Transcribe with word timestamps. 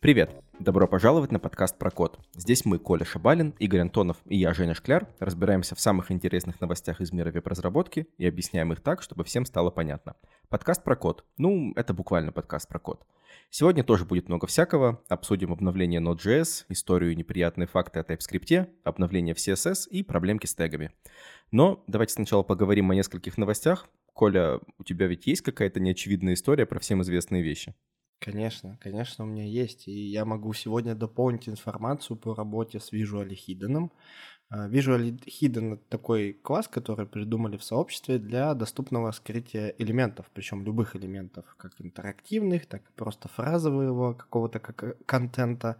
Привет! 0.00 0.30
Добро 0.58 0.86
пожаловать 0.86 1.32
на 1.32 1.38
подкаст 1.38 1.78
про 1.78 1.90
код. 1.90 2.18
Здесь 2.34 2.64
мы, 2.64 2.78
Коля 2.78 3.04
Шабалин, 3.04 3.54
Игорь 3.58 3.80
Антонов 3.80 4.18
и 4.26 4.36
я, 4.36 4.52
Женя 4.52 4.74
Шкляр, 4.74 5.06
разбираемся 5.20 5.74
в 5.74 5.80
самых 5.80 6.10
интересных 6.10 6.60
новостях 6.60 7.00
из 7.00 7.12
мира 7.12 7.30
веб-разработки 7.30 8.08
и 8.18 8.26
объясняем 8.26 8.72
их 8.72 8.80
так, 8.80 9.02
чтобы 9.02 9.24
всем 9.24 9.46
стало 9.46 9.70
понятно. 9.70 10.16
Подкаст 10.48 10.84
про 10.84 10.96
код. 10.96 11.24
Ну, 11.38 11.72
это 11.76 11.94
буквально 11.94 12.32
подкаст 12.32 12.68
про 12.68 12.78
код. 12.78 13.06
Сегодня 13.50 13.82
тоже 13.82 14.04
будет 14.04 14.28
много 14.28 14.46
всякого. 14.46 15.02
Обсудим 15.08 15.52
обновление 15.52 16.00
Node.js, 16.00 16.64
историю 16.68 17.12
и 17.12 17.16
неприятные 17.16 17.66
факты 17.66 18.00
о 18.00 18.02
TypeScript, 18.02 18.68
обновление 18.84 19.34
в 19.34 19.38
CSS 19.38 19.88
и 19.90 20.02
проблемки 20.02 20.46
с 20.46 20.54
тегами. 20.54 20.92
Но 21.50 21.82
давайте 21.86 22.14
сначала 22.14 22.42
поговорим 22.42 22.90
о 22.90 22.94
нескольких 22.94 23.38
новостях. 23.38 23.88
Коля, 24.12 24.60
у 24.78 24.84
тебя 24.84 25.06
ведь 25.06 25.26
есть 25.26 25.42
какая-то 25.42 25.80
неочевидная 25.80 26.34
история 26.34 26.66
про 26.66 26.78
всем 26.80 27.02
известные 27.02 27.42
вещи? 27.42 27.74
Конечно, 28.18 28.76
конечно, 28.80 29.24
у 29.24 29.28
меня 29.28 29.44
есть. 29.44 29.86
И 29.86 29.92
я 29.92 30.24
могу 30.24 30.52
сегодня 30.52 30.94
дополнить 30.94 31.48
информацию 31.48 32.16
по 32.16 32.34
работе 32.34 32.80
с 32.80 32.92
Visual 32.92 33.28
Hidden. 33.28 33.90
А, 34.50 34.68
Visual 34.68 35.20
Hidden— 35.26 35.72
это 35.74 35.82
такой 35.88 36.32
класс, 36.32 36.68
который 36.68 37.06
придумали 37.06 37.56
в 37.56 37.64
сообществе 37.64 38.18
для 38.18 38.54
доступного 38.54 39.10
скрытия 39.12 39.74
элементов, 39.78 40.30
причем 40.32 40.64
любых 40.64 40.96
элементов, 40.96 41.44
как 41.58 41.72
интерактивных, 41.78 42.66
так 42.66 42.82
и 42.82 42.92
просто 42.96 43.28
фразового 43.28 44.14
какого-то 44.14 44.58
как 44.58 44.82
э, 44.84 44.94
контента. 45.04 45.76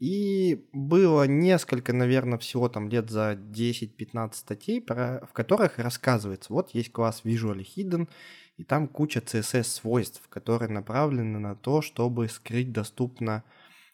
И 0.00 0.66
было 0.72 1.24
несколько, 1.24 1.92
наверное, 1.92 2.38
всего 2.38 2.68
там 2.68 2.88
лет 2.88 3.10
за 3.10 3.32
10-15 3.34 4.34
статей, 4.34 4.84
в 4.86 5.32
которых 5.32 5.78
рассказывается, 5.78 6.52
вот 6.52 6.70
есть 6.74 6.90
класс 6.90 7.20
Visual 7.24 7.60
Hidden, 7.60 8.08
и 8.56 8.64
там 8.64 8.88
куча 8.88 9.20
CSS-свойств, 9.20 10.22
которые 10.28 10.70
направлены 10.70 11.38
на 11.38 11.54
то, 11.54 11.82
чтобы 11.82 12.28
скрыть 12.28 12.72
доступно 12.72 13.44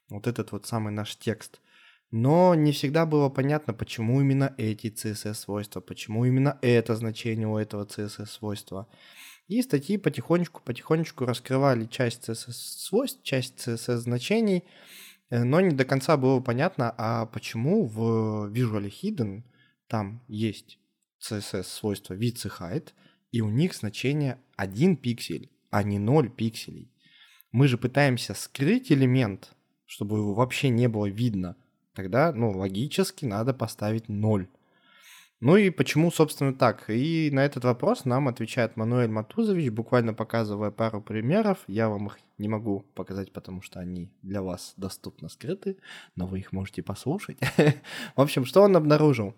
вот 0.09 0.27
этот 0.27 0.53
вот 0.53 0.67
самый 0.67 0.93
наш 0.93 1.17
текст. 1.17 1.61
Но 2.11 2.55
не 2.55 2.73
всегда 2.73 3.07
было 3.07 3.29
понятно, 3.29 3.73
почему 3.73 4.21
именно 4.21 4.55
эти 4.57 4.89
CSS-свойства, 4.89 5.81
почему 5.81 6.25
именно 6.25 6.59
это 6.61 6.97
значение 6.97 7.47
у 7.47 7.57
этого 7.57 7.85
CSS-свойства. 7.85 8.89
И 9.47 9.63
статьи 9.63 9.97
потихонечку-потихонечку 9.97 11.25
раскрывали 11.25 11.87
часть 11.87 12.29
CSS-свойств, 12.29 13.23
часть 13.23 13.67
CSS-значений, 13.67 14.65
э, 15.31 15.45
но 15.45 15.61
не 15.61 15.75
до 15.75 15.85
конца 15.85 16.17
было 16.17 16.41
понятно, 16.41 16.95
а 16.97 17.27
почему 17.27 17.85
в 17.85 18.51
Visual 18.53 18.91
Hidden 18.91 19.43
там 19.87 20.23
есть 20.29 20.79
CSS-свойство 21.21 22.15
width 22.15 22.47
и 22.47 22.49
height, 22.49 22.89
и 23.33 23.41
у 23.41 23.49
них 23.49 23.75
значение 23.75 24.39
1 24.57 24.97
пиксель, 24.97 25.51
а 25.71 25.83
не 25.83 25.99
0 25.99 26.31
пикселей. 26.31 26.91
Мы 27.53 27.69
же 27.69 27.79
пытаемся 27.79 28.35
скрыть 28.35 28.91
элемент, 28.93 29.53
чтобы 29.87 30.19
его 30.19 30.35
вообще 30.35 30.69
не 30.69 30.89
было 30.89 31.07
видно. 31.07 31.57
Тогда, 32.01 32.33
ну, 32.33 32.51
логически 32.57 33.27
надо 33.27 33.53
поставить 33.53 34.09
0. 34.09 34.49
Ну 35.41 35.57
и 35.57 35.69
почему, 35.69 36.11
собственно, 36.11 36.55
так? 36.55 36.89
И 36.89 37.29
на 37.31 37.45
этот 37.45 37.65
вопрос 37.65 38.07
нам 38.07 38.27
отвечает 38.27 38.75
Мануэль 38.79 39.11
Матузович, 39.11 39.71
буквально 39.71 40.15
показывая 40.15 40.71
пару 40.71 41.03
примеров. 41.03 41.59
Я 41.67 41.91
вам 41.91 42.07
их 42.07 42.19
не 42.39 42.49
могу 42.49 42.87
показать, 42.95 43.33
потому 43.33 43.61
что 43.61 43.81
они 43.81 44.11
для 44.23 44.41
вас 44.41 44.73
доступно 44.79 45.29
скрыты, 45.29 45.77
но 46.17 46.27
вы 46.27 46.39
их 46.39 46.53
можете 46.53 46.83
послушать. 46.83 47.37
В 48.17 48.21
общем, 48.23 48.47
что 48.47 48.63
он 48.63 48.75
обнаружил? 48.77 49.35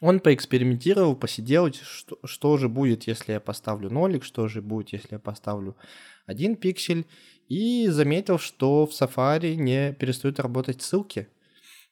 Он 0.00 0.20
поэкспериментировал, 0.20 1.16
посидел, 1.16 1.72
что, 1.72 2.20
что 2.22 2.56
же 2.56 2.68
будет, 2.68 3.08
если 3.08 3.32
я 3.32 3.40
поставлю 3.40 3.90
нолик, 3.90 4.22
что 4.22 4.46
же 4.46 4.62
будет, 4.62 4.90
если 4.90 5.14
я 5.14 5.18
поставлю 5.18 5.76
один 6.24 6.54
пиксель, 6.54 7.04
и 7.48 7.88
заметил, 7.88 8.38
что 8.38 8.86
в 8.86 8.90
Safari 8.90 9.56
не 9.56 9.92
перестают 9.92 10.38
работать 10.38 10.82
ссылки. 10.82 11.26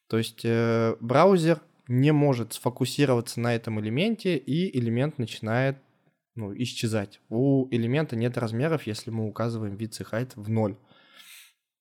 То 0.09 0.17
есть 0.17 0.41
э, 0.43 0.95
браузер 0.99 1.61
не 1.87 2.11
может 2.11 2.53
сфокусироваться 2.53 3.39
на 3.39 3.55
этом 3.55 3.79
элементе, 3.79 4.37
и 4.37 4.77
элемент 4.77 5.17
начинает 5.19 5.77
ну, 6.35 6.53
исчезать. 6.55 7.21
У 7.29 7.67
элемента 7.69 8.15
нет 8.15 8.37
размеров, 8.37 8.87
если 8.87 9.11
мы 9.11 9.27
указываем 9.27 9.75
width 9.75 10.01
и 10.01 10.03
height 10.03 10.31
в 10.35 10.49
ноль. 10.49 10.77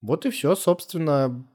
Вот 0.01 0.27
и 0.27 0.31
все, 0.31 0.55
собственно, 0.55 1.47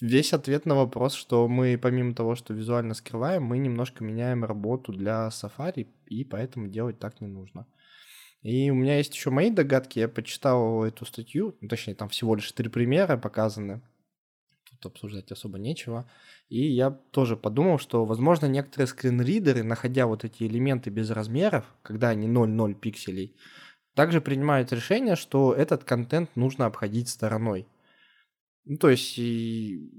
весь 0.00 0.32
ответ 0.32 0.66
на 0.66 0.74
вопрос, 0.74 1.14
что 1.14 1.46
мы 1.48 1.78
помимо 1.80 2.14
того, 2.14 2.34
что 2.34 2.54
визуально 2.54 2.94
скрываем, 2.94 3.44
мы 3.44 3.58
немножко 3.58 4.04
меняем 4.04 4.44
работу 4.44 4.92
для 4.92 5.28
Safari, 5.28 5.86
и 6.06 6.24
поэтому 6.24 6.68
делать 6.68 6.98
так 6.98 7.20
не 7.20 7.28
нужно. 7.28 7.66
И 8.42 8.70
у 8.70 8.74
меня 8.74 8.98
есть 8.98 9.14
еще 9.14 9.30
мои 9.30 9.50
догадки. 9.50 9.98
Я 9.98 10.08
почитал 10.08 10.84
эту 10.84 11.04
статью, 11.04 11.56
точнее, 11.68 11.94
там 11.94 12.08
всего 12.08 12.34
лишь 12.34 12.50
три 12.52 12.68
примера 12.68 13.16
показаны. 13.16 13.80
Тут 14.78 14.92
обсуждать 14.92 15.32
особо 15.32 15.58
нечего. 15.58 16.08
И 16.48 16.60
я 16.66 16.90
тоже 16.90 17.36
подумал, 17.36 17.78
что, 17.78 18.04
возможно, 18.04 18.46
некоторые 18.46 18.86
скринридеры, 18.86 19.62
находя 19.62 20.06
вот 20.06 20.24
эти 20.24 20.44
элементы 20.44 20.90
без 20.90 21.10
размеров, 21.10 21.64
когда 21.82 22.10
они 22.10 22.28
0,0 22.28 22.74
пикселей, 22.74 23.36
также 23.94 24.20
принимают 24.20 24.72
решение, 24.72 25.16
что 25.16 25.54
этот 25.54 25.84
контент 25.84 26.34
нужно 26.36 26.66
обходить 26.66 27.08
стороной. 27.08 27.66
Ну, 28.64 28.76
то 28.76 28.90
есть, 28.90 29.18
и 29.18 29.90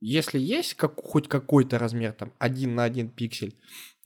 если 0.00 0.38
есть 0.38 0.74
как, 0.74 0.96
хоть 0.96 1.28
какой-то 1.28 1.78
размер, 1.78 2.12
там, 2.12 2.32
один 2.38 2.74
на 2.74 2.84
один 2.84 3.08
пиксель, 3.08 3.56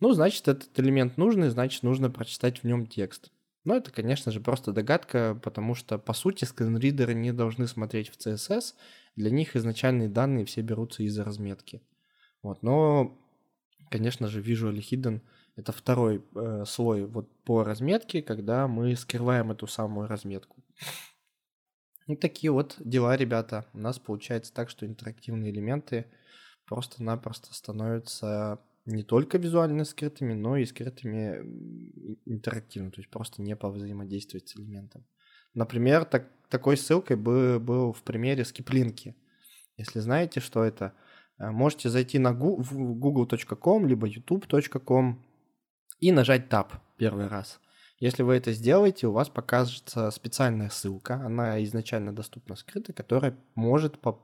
ну, 0.00 0.12
значит, 0.12 0.46
этот 0.46 0.78
элемент 0.78 1.16
нужный, 1.16 1.48
значит, 1.48 1.82
нужно 1.82 2.10
прочитать 2.10 2.62
в 2.62 2.64
нем 2.64 2.86
текст. 2.86 3.30
Но 3.64 3.76
это, 3.76 3.90
конечно 3.90 4.30
же, 4.30 4.40
просто 4.40 4.72
догадка, 4.72 5.38
потому 5.42 5.74
что, 5.74 5.98
по 5.98 6.12
сути, 6.12 6.44
скринридеры 6.44 7.14
не 7.14 7.32
должны 7.32 7.66
смотреть 7.66 8.10
в 8.10 8.18
CSS. 8.18 8.74
Для 9.16 9.30
них 9.30 9.56
изначальные 9.56 10.08
данные 10.08 10.44
все 10.44 10.60
берутся 10.62 11.02
из 11.02 11.18
разметки. 11.18 11.82
Вот, 12.42 12.62
но, 12.62 13.18
конечно 13.90 14.28
же, 14.28 14.42
Visual 14.42 14.76
Hidden— 14.76 15.20
это 15.56 15.72
второй 15.72 16.24
э, 16.34 16.64
слой 16.66 17.06
вот 17.06 17.30
по 17.44 17.62
разметке, 17.62 18.22
когда 18.22 18.66
мы 18.66 18.96
скрываем 18.96 19.52
эту 19.52 19.66
самую 19.66 20.08
разметку. 20.08 20.62
Ну, 22.06 22.16
такие 22.16 22.50
вот 22.50 22.76
дела, 22.80 23.16
ребята. 23.16 23.66
У 23.72 23.78
нас 23.78 23.98
получается 23.98 24.52
так, 24.52 24.68
что 24.68 24.84
интерактивные 24.84 25.50
элементы 25.50 26.06
просто-напросто 26.66 27.54
становятся 27.54 28.60
не 28.84 29.02
только 29.02 29.38
визуально 29.38 29.84
скрытыми, 29.84 30.34
но 30.34 30.56
и 30.56 30.66
скрытыми 30.66 32.18
интерактивно, 32.26 32.90
то 32.90 33.00
есть 33.00 33.10
просто 33.10 33.40
не 33.40 33.56
повзаимодействовать 33.56 34.48
с 34.48 34.56
элементом. 34.56 35.06
Например, 35.54 36.04
так, 36.04 36.28
такой 36.48 36.76
ссылкой 36.76 37.16
был, 37.16 37.60
был 37.60 37.92
в 37.92 38.02
примере 38.02 38.44
скиплинки. 38.44 39.16
Если 39.76 40.00
знаете, 40.00 40.40
что 40.40 40.62
это, 40.64 40.92
э, 41.38 41.50
можете 41.50 41.88
зайти 41.88 42.18
на 42.18 42.32
google.com 42.32 43.86
либо 43.86 44.08
youtube.com 44.08 45.24
и 46.00 46.12
нажать 46.12 46.48
Tab 46.48 46.72
первый 46.96 47.28
раз. 47.28 47.60
Если 48.00 48.22
вы 48.22 48.34
это 48.34 48.52
сделаете, 48.52 49.06
у 49.06 49.12
вас 49.12 49.28
покажется 49.28 50.10
специальная 50.10 50.68
ссылка, 50.68 51.14
она 51.14 51.62
изначально 51.64 52.14
доступна 52.14 52.56
скрыта, 52.56 52.92
которая 52.92 53.36
может 53.54 54.00
по 54.00 54.20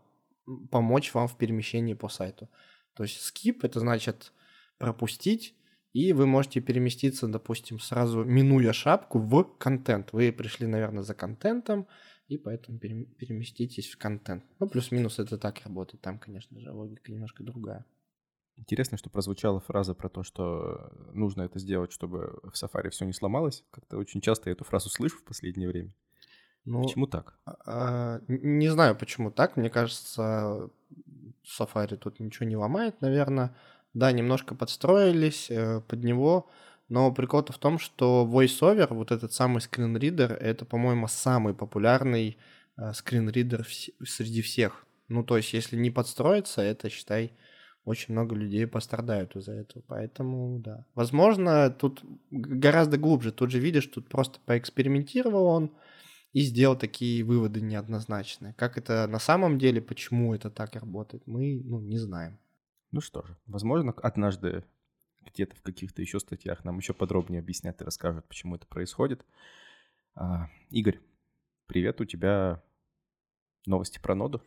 помочь 0.71 1.15
вам 1.15 1.29
в 1.29 1.37
перемещении 1.37 1.95
по 1.95 2.09
сайту. 2.09 2.49
То 2.95 3.05
есть 3.05 3.19
skip 3.19 3.61
это 3.63 3.79
значит 3.81 4.33
пропустить, 4.79 5.55
и 5.93 6.13
вы 6.13 6.27
можете 6.27 6.61
переместиться, 6.61 7.27
допустим, 7.27 7.81
сразу 7.81 8.25
минуя 8.25 8.73
шапку 8.73 9.19
в 9.19 9.45
контент. 9.59 10.13
Вы 10.13 10.33
пришли, 10.33 10.67
наверное, 10.67 11.03
за 11.03 11.15
контентом, 11.15 11.89
и 12.29 12.39
поэтому 12.39 12.79
переместитесь 12.79 13.91
в 13.91 13.99
контент. 13.99 14.45
Ну, 14.61 14.69
плюс-минус 14.69 15.19
это 15.19 15.37
так 15.37 15.61
работает. 15.65 16.01
Там, 16.01 16.19
конечно 16.19 16.61
же, 16.61 16.71
логика 16.71 17.11
немножко 17.11 17.43
другая. 17.43 17.85
Интересно, 18.57 18.99
что 18.99 19.11
прозвучала 19.11 19.59
фраза 19.59 19.95
про 19.95 20.09
то, 20.09 20.23
что 20.23 20.93
нужно 21.13 21.43
это 21.43 21.59
сделать, 21.59 21.93
чтобы 21.93 22.39
в 22.45 22.53
Safari 22.63 22.91
все 22.91 23.07
не 23.07 23.13
сломалось. 23.13 23.65
Как-то 23.71 23.97
очень 23.97 24.21
часто 24.21 24.51
я 24.51 24.53
эту 24.53 24.65
фразу 24.65 24.91
слышу 24.91 25.17
в 25.17 25.25
последнее 25.25 25.69
время. 25.69 25.95
Ну, 26.67 26.83
почему 26.83 27.07
так? 27.07 27.39
А, 27.47 27.57
а 27.65 28.21
не 28.29 28.69
знаю, 28.69 28.97
почему 28.97 29.31
так. 29.31 29.57
Мне 29.57 29.71
кажется, 29.71 30.71
Safari 31.43 31.97
тут 31.97 32.21
ничего 32.21 32.47
не 32.47 32.57
ломает, 32.57 33.01
наверное. 33.01 33.57
Да, 33.95 34.13
немножко 34.13 34.55
подстроились 34.55 35.51
э, 35.51 35.81
под 35.81 36.05
него, 36.05 36.49
но 36.89 37.13
прикол-то 37.13 37.53
в 37.53 37.59
том, 37.59 37.79
что 37.79 38.29
VoiceOver, 38.31 38.95
вот 38.95 39.11
этот 39.11 39.33
самый 39.33 39.61
скринридер, 39.61 40.33
это, 40.33 40.65
по-моему, 40.65 41.09
самый 41.09 41.55
популярный 41.55 42.39
э, 42.77 42.93
скринридер 42.93 43.67
среди 44.05 44.43
всех. 44.43 44.87
Ну, 45.09 45.25
то 45.25 45.37
есть, 45.37 45.53
если 45.53 45.77
не 45.77 45.91
подстроиться, 45.91 46.63
это, 46.63 46.89
считай, 46.89 47.33
очень 47.85 48.13
много 48.13 48.35
людей 48.35 48.67
пострадают 48.67 49.35
из-за 49.37 49.53
этого. 49.53 49.83
Поэтому, 49.87 50.61
да. 50.61 50.85
Возможно, 50.95 51.71
тут 51.71 52.03
гораздо 52.31 52.99
глубже. 52.99 53.33
Тут 53.33 53.51
же 53.51 53.59
видишь, 53.59 53.87
тут 53.87 54.09
просто 54.09 54.39
поэкспериментировал 54.47 55.47
он 55.47 55.73
и 56.33 56.43
сделал 56.43 56.77
такие 56.77 57.25
выводы 57.25 57.61
неоднозначные. 57.61 58.55
Как 58.55 58.79
это 58.79 59.07
на 59.09 59.19
самом 59.19 59.59
деле, 59.59 59.81
почему 59.81 60.35
это 60.35 60.51
так 60.51 60.75
работает, 60.77 61.27
мы 61.27 61.61
ну, 61.65 61.81
не 61.81 61.99
знаем. 61.99 62.39
Ну 62.91 63.01
что 63.01 63.23
же, 63.23 63.37
возможно, 63.47 63.93
однажды 63.93 64.65
где-то 65.21 65.55
в 65.55 65.63
каких-то 65.63 66.03
еще 66.03 66.19
статьях 66.19 66.65
нам 66.65 66.79
еще 66.79 66.93
подробнее 66.93 67.41
объяснят 67.41 67.81
и 67.81 67.85
расскажут, 67.85 68.27
почему 68.27 68.57
это 68.57 68.67
происходит. 68.67 69.25
А, 70.15 70.49
Игорь, 70.71 71.01
привет, 71.67 72.01
у 72.01 72.05
тебя 72.05 72.63
новости 73.67 74.01
про 74.01 74.15
ноду? 74.15 74.43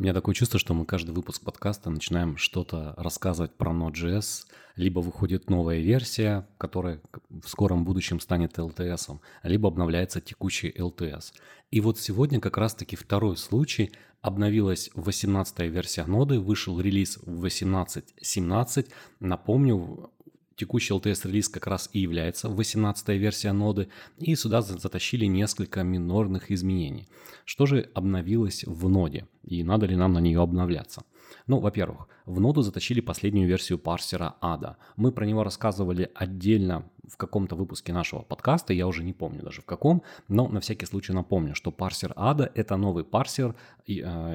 У 0.00 0.02
меня 0.02 0.14
такое 0.14 0.34
чувство, 0.34 0.58
что 0.58 0.72
мы 0.72 0.86
каждый 0.86 1.10
выпуск 1.10 1.42
подкаста 1.42 1.90
начинаем 1.90 2.38
что-то 2.38 2.94
рассказывать 2.96 3.52
про 3.52 3.70
Node.js, 3.70 4.46
либо 4.74 5.00
выходит 5.00 5.50
новая 5.50 5.80
версия, 5.80 6.48
которая 6.56 7.02
в 7.28 7.46
скором 7.46 7.84
будущем 7.84 8.18
станет 8.18 8.58
LTS, 8.58 9.18
либо 9.42 9.68
обновляется 9.68 10.22
текущий 10.22 10.70
LTS. 10.70 11.34
И 11.70 11.82
вот 11.82 12.00
сегодня 12.00 12.40
как 12.40 12.56
раз-таки 12.56 12.96
второй 12.96 13.36
случай. 13.36 13.92
Обновилась 14.22 14.90
18-я 14.94 15.66
версия 15.66 16.06
ноды, 16.06 16.40
вышел 16.40 16.80
релиз 16.80 17.18
в 17.22 17.44
18.17. 17.44 18.88
Напомню, 19.20 20.10
текущий 20.60 20.94
LTS-релиз 20.94 21.48
как 21.48 21.66
раз 21.66 21.90
и 21.92 22.00
является 22.00 22.48
18-я 22.48 23.16
версия 23.16 23.52
ноды, 23.52 23.88
и 24.18 24.34
сюда 24.34 24.60
затащили 24.62 25.24
несколько 25.24 25.82
минорных 25.82 26.50
изменений. 26.50 27.08
Что 27.44 27.66
же 27.66 27.90
обновилось 27.94 28.64
в 28.66 28.88
ноде, 28.88 29.26
и 29.42 29.64
надо 29.64 29.86
ли 29.86 29.96
нам 29.96 30.12
на 30.12 30.20
нее 30.20 30.40
обновляться? 30.40 31.02
Ну, 31.46 31.60
во-первых, 31.60 32.08
в 32.26 32.40
ноду 32.40 32.62
затащили 32.62 33.00
последнюю 33.00 33.48
версию 33.48 33.78
парсера 33.78 34.34
ADA. 34.42 34.76
Мы 34.96 35.12
про 35.12 35.24
него 35.24 35.44
рассказывали 35.44 36.10
отдельно 36.14 36.84
в 37.10 37.16
каком-то 37.16 37.56
выпуске 37.56 37.92
нашего 37.92 38.22
подкаста, 38.22 38.72
я 38.72 38.86
уже 38.86 39.02
не 39.02 39.12
помню 39.12 39.42
даже 39.42 39.62
в 39.62 39.64
каком, 39.64 40.02
но 40.28 40.48
на 40.48 40.60
всякий 40.60 40.86
случай 40.86 41.12
напомню, 41.12 41.54
что 41.54 41.72
парсер 41.72 42.12
ADA— 42.16 42.50
это 42.54 42.76
новый 42.76 43.04
парсер 43.04 43.54
э, 43.86 43.92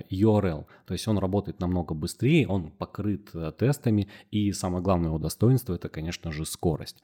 URL, 0.10 0.66
то 0.86 0.94
есть 0.94 1.08
он 1.08 1.18
работает 1.18 1.60
намного 1.60 1.94
быстрее, 1.94 2.48
он 2.48 2.72
покрыт 2.72 3.30
э, 3.34 3.52
тестами, 3.58 4.08
и 4.32 4.52
самое 4.52 4.84
главное 4.84 5.08
его 5.08 5.20
достоинство— 5.20 5.74
это, 5.76 5.90
конечно 5.90 6.32
же, 6.32 6.46
скорость. 6.46 7.04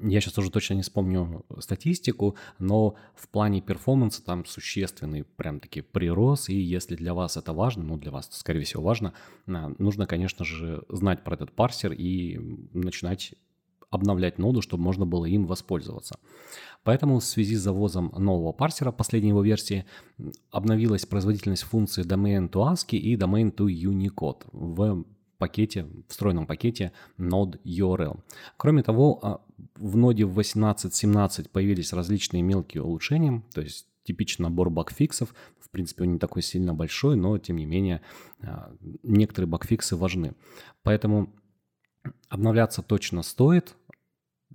Я 0.00 0.20
сейчас 0.20 0.38
уже 0.38 0.50
точно 0.50 0.74
не 0.74 0.82
вспомню 0.82 1.44
статистику, 1.58 2.36
но 2.58 2.94
в 3.16 3.28
плане 3.28 3.60
перформанса 3.60 4.24
там 4.24 4.44
существенный 4.44 5.24
прям 5.24 5.58
таки 5.58 5.80
прирост, 5.80 6.50
и 6.50 6.54
если 6.54 6.94
для 6.94 7.14
вас 7.14 7.36
это 7.36 7.52
важно, 7.52 7.82
ну 7.82 7.96
для 7.98 8.12
вас, 8.12 8.28
скорее 8.32 8.62
всего, 8.62 8.82
важно, 8.82 9.12
а, 9.48 9.72
нужно, 9.78 10.06
конечно 10.06 10.44
же, 10.44 10.84
знать 10.88 11.24
про 11.24 11.34
этот 11.34 11.52
парсер 11.52 11.92
и 11.92 12.38
начинать 12.72 13.34
обновлять 13.92 14.38
ноду, 14.38 14.62
чтобы 14.62 14.82
можно 14.82 15.06
было 15.06 15.26
им 15.26 15.46
воспользоваться. 15.46 16.18
Поэтому 16.82 17.20
в 17.20 17.24
связи 17.24 17.54
с 17.54 17.60
завозом 17.60 18.12
нового 18.18 18.52
парсера, 18.52 18.90
последней 18.90 19.28
его 19.28 19.42
версии, 19.42 19.84
обновилась 20.50 21.06
производительность 21.06 21.62
функции 21.62 22.04
domain 22.04 22.50
to 22.50 22.72
ASCII 22.72 22.98
и 22.98 23.16
domain 23.16 23.54
to 23.54 23.66
Unicode 23.66 24.42
в 24.50 25.04
пакете, 25.38 25.86
встроенном 26.08 26.46
пакете 26.46 26.92
Node 27.18 27.60
URL. 27.64 28.20
Кроме 28.56 28.82
того, 28.82 29.18
а, 29.22 29.40
в 29.76 29.96
ноде 29.96 30.24
18.17 30.24 31.48
появились 31.50 31.92
различные 31.92 32.42
мелкие 32.42 32.82
улучшения, 32.82 33.42
то 33.52 33.60
есть 33.60 33.86
типичный 34.04 34.44
набор 34.44 34.70
багфиксов. 34.70 35.34
В 35.60 35.70
принципе, 35.70 36.04
он 36.04 36.12
не 36.12 36.18
такой 36.18 36.42
сильно 36.42 36.74
большой, 36.74 37.16
но 37.16 37.38
тем 37.38 37.56
не 37.56 37.66
менее 37.66 38.02
а, 38.40 38.72
некоторые 39.02 39.48
багфиксы 39.48 39.96
важны. 39.96 40.34
Поэтому 40.82 41.34
обновляться 42.28 42.82
точно 42.82 43.22
стоит. 43.22 43.74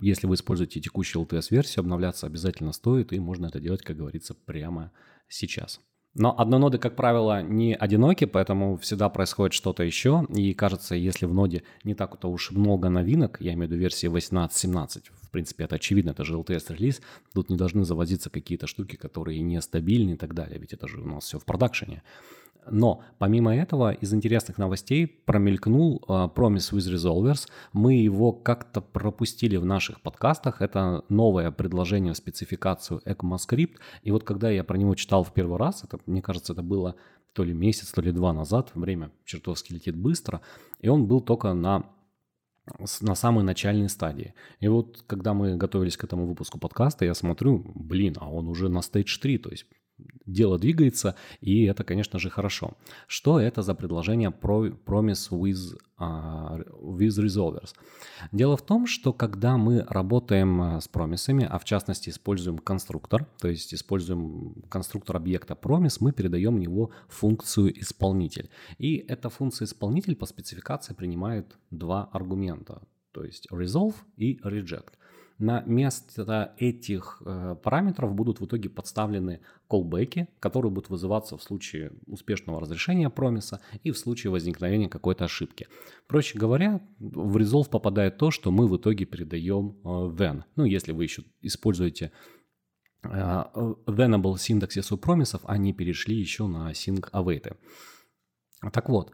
Если 0.00 0.26
вы 0.26 0.34
используете 0.34 0.80
текущую 0.80 1.24
LTS-версию, 1.24 1.82
обновляться 1.82 2.26
обязательно 2.26 2.72
стоит, 2.72 3.12
и 3.12 3.20
можно 3.20 3.46
это 3.46 3.60
делать, 3.60 3.82
как 3.82 3.96
говорится, 3.96 4.34
прямо 4.34 4.92
сейчас. 5.28 5.80
Но 6.14 6.36
одноноды, 6.36 6.78
как 6.78 6.96
правило, 6.96 7.42
не 7.42 7.74
одиноки, 7.74 8.24
поэтому 8.24 8.76
всегда 8.78 9.08
происходит 9.08 9.52
что-то 9.52 9.84
еще. 9.84 10.26
И 10.34 10.52
кажется, 10.54 10.94
если 10.94 11.26
в 11.26 11.34
ноде 11.34 11.62
не 11.84 11.94
так 11.94 12.24
уж 12.24 12.50
много 12.50 12.88
новинок, 12.88 13.36
я 13.40 13.52
имею 13.52 13.68
в 13.68 13.72
виду 13.72 13.80
версии 13.80 14.08
18.17, 14.08 15.02
в 15.22 15.30
принципе, 15.30 15.64
это 15.64 15.76
очевидно, 15.76 16.10
это 16.10 16.24
же 16.24 16.34
LTS-релиз, 16.34 17.02
тут 17.34 17.50
не 17.50 17.56
должны 17.56 17.84
заводиться 17.84 18.30
какие-то 18.30 18.66
штуки, 18.66 18.96
которые 18.96 19.40
нестабильны 19.42 20.12
и 20.12 20.16
так 20.16 20.34
далее, 20.34 20.58
ведь 20.58 20.72
это 20.72 20.88
же 20.88 21.00
у 21.00 21.06
нас 21.06 21.24
все 21.24 21.38
в 21.38 21.44
продакшене. 21.44 22.02
Но 22.70 23.02
помимо 23.18 23.54
этого, 23.54 23.92
из 23.92 24.12
интересных 24.12 24.58
новостей 24.58 25.06
промелькнул 25.06 26.04
uh, 26.08 26.32
Promise 26.32 26.72
with 26.72 26.94
Resolvers. 26.94 27.48
Мы 27.72 27.94
его 27.94 28.32
как-то 28.32 28.80
пропустили 28.80 29.56
в 29.56 29.64
наших 29.64 30.00
подкастах. 30.00 30.62
Это 30.62 31.04
новое 31.08 31.50
предложение 31.50 32.12
в 32.12 32.16
спецификацию 32.16 33.00
ECMAScript. 33.04 33.76
И 34.02 34.10
вот 34.10 34.24
когда 34.24 34.50
я 34.50 34.64
про 34.64 34.76
него 34.76 34.94
читал 34.94 35.24
в 35.24 35.32
первый 35.32 35.58
раз, 35.58 35.84
это, 35.84 35.98
мне 36.06 36.22
кажется, 36.22 36.52
это 36.52 36.62
было 36.62 36.94
то 37.32 37.44
ли 37.44 37.52
месяц, 37.52 37.92
то 37.92 38.00
ли 38.00 38.12
два 38.12 38.32
назад, 38.32 38.72
время 38.74 39.10
чертовски 39.24 39.72
летит 39.72 39.96
быстро, 39.96 40.40
и 40.80 40.88
он 40.88 41.06
был 41.06 41.20
только 41.20 41.52
на 41.54 41.84
на 43.00 43.14
самой 43.14 43.44
начальной 43.44 43.88
стадии. 43.88 44.34
И 44.60 44.68
вот, 44.68 45.02
когда 45.06 45.32
мы 45.32 45.56
готовились 45.56 45.96
к 45.96 46.04
этому 46.04 46.26
выпуску 46.26 46.58
подкаста, 46.58 47.04
я 47.04 47.14
смотрю, 47.14 47.64
блин, 47.74 48.16
а 48.20 48.30
он 48.30 48.48
уже 48.48 48.68
на 48.68 48.82
стейдж 48.82 49.18
3, 49.18 49.38
то 49.38 49.50
есть 49.50 49.64
дело 50.28 50.58
двигается, 50.58 51.14
и 51.40 51.64
это, 51.64 51.84
конечно 51.84 52.18
же, 52.18 52.30
хорошо. 52.30 52.76
Что 53.06 53.40
это 53.40 53.62
за 53.62 53.74
предложение 53.74 54.30
Promise 54.30 55.30
with, 55.30 55.78
uh, 55.98 56.64
with 56.80 57.18
Resolvers? 57.18 57.74
Дело 58.32 58.56
в 58.56 58.62
том, 58.62 58.86
что 58.86 59.12
когда 59.12 59.56
мы 59.56 59.84
работаем 59.88 60.60
а, 60.60 60.80
с 60.80 60.88
промисами, 60.88 61.46
а 61.50 61.58
в 61.58 61.64
частности 61.64 62.10
используем 62.10 62.58
конструктор, 62.58 63.26
то 63.40 63.48
есть 63.48 63.74
используем 63.74 64.62
конструктор 64.68 65.16
объекта 65.16 65.54
promise, 65.54 65.96
мы 66.00 66.12
передаем 66.12 66.56
в 66.56 66.58
него 66.58 66.90
функцию 67.08 67.80
исполнитель. 67.80 68.50
И 68.78 68.96
эта 68.96 69.30
функция 69.30 69.66
исполнитель 69.66 70.14
по 70.14 70.26
спецификации 70.26 70.94
принимает 70.94 71.56
два 71.70 72.08
аргумента, 72.12 72.82
то 73.12 73.24
есть 73.24 73.48
resolve 73.50 73.94
и 74.16 74.38
reject 74.44 74.92
на 75.38 75.62
место 75.62 76.54
этих 76.58 77.22
э, 77.24 77.56
параметров 77.62 78.14
будут 78.14 78.40
в 78.40 78.46
итоге 78.46 78.68
подставлены 78.68 79.40
колбеки, 79.68 80.28
которые 80.40 80.72
будут 80.72 80.90
вызываться 80.90 81.36
в 81.36 81.42
случае 81.42 81.92
успешного 82.06 82.60
разрешения 82.60 83.08
промиса 83.08 83.60
и 83.84 83.92
в 83.92 83.98
случае 83.98 84.32
возникновения 84.32 84.88
какой-то 84.88 85.24
ошибки. 85.24 85.68
Проще 86.08 86.38
говоря, 86.38 86.80
в 86.98 87.36
resolve 87.36 87.70
попадает 87.70 88.18
то, 88.18 88.30
что 88.30 88.50
мы 88.50 88.66
в 88.66 88.76
итоге 88.76 89.04
передаем 89.04 89.76
э, 89.84 89.88
then. 89.88 90.42
Ну, 90.56 90.64
если 90.64 90.92
вы 90.92 91.04
еще 91.04 91.22
используете 91.40 92.10
э, 93.04 93.08
venable 93.08 94.38
синтаксис 94.38 94.88
промисов, 95.00 95.42
они 95.44 95.72
перешли 95.72 96.16
еще 96.16 96.48
на 96.48 96.72
sync 96.72 97.10
await. 97.12 97.56
Так 98.72 98.88
вот, 98.88 99.12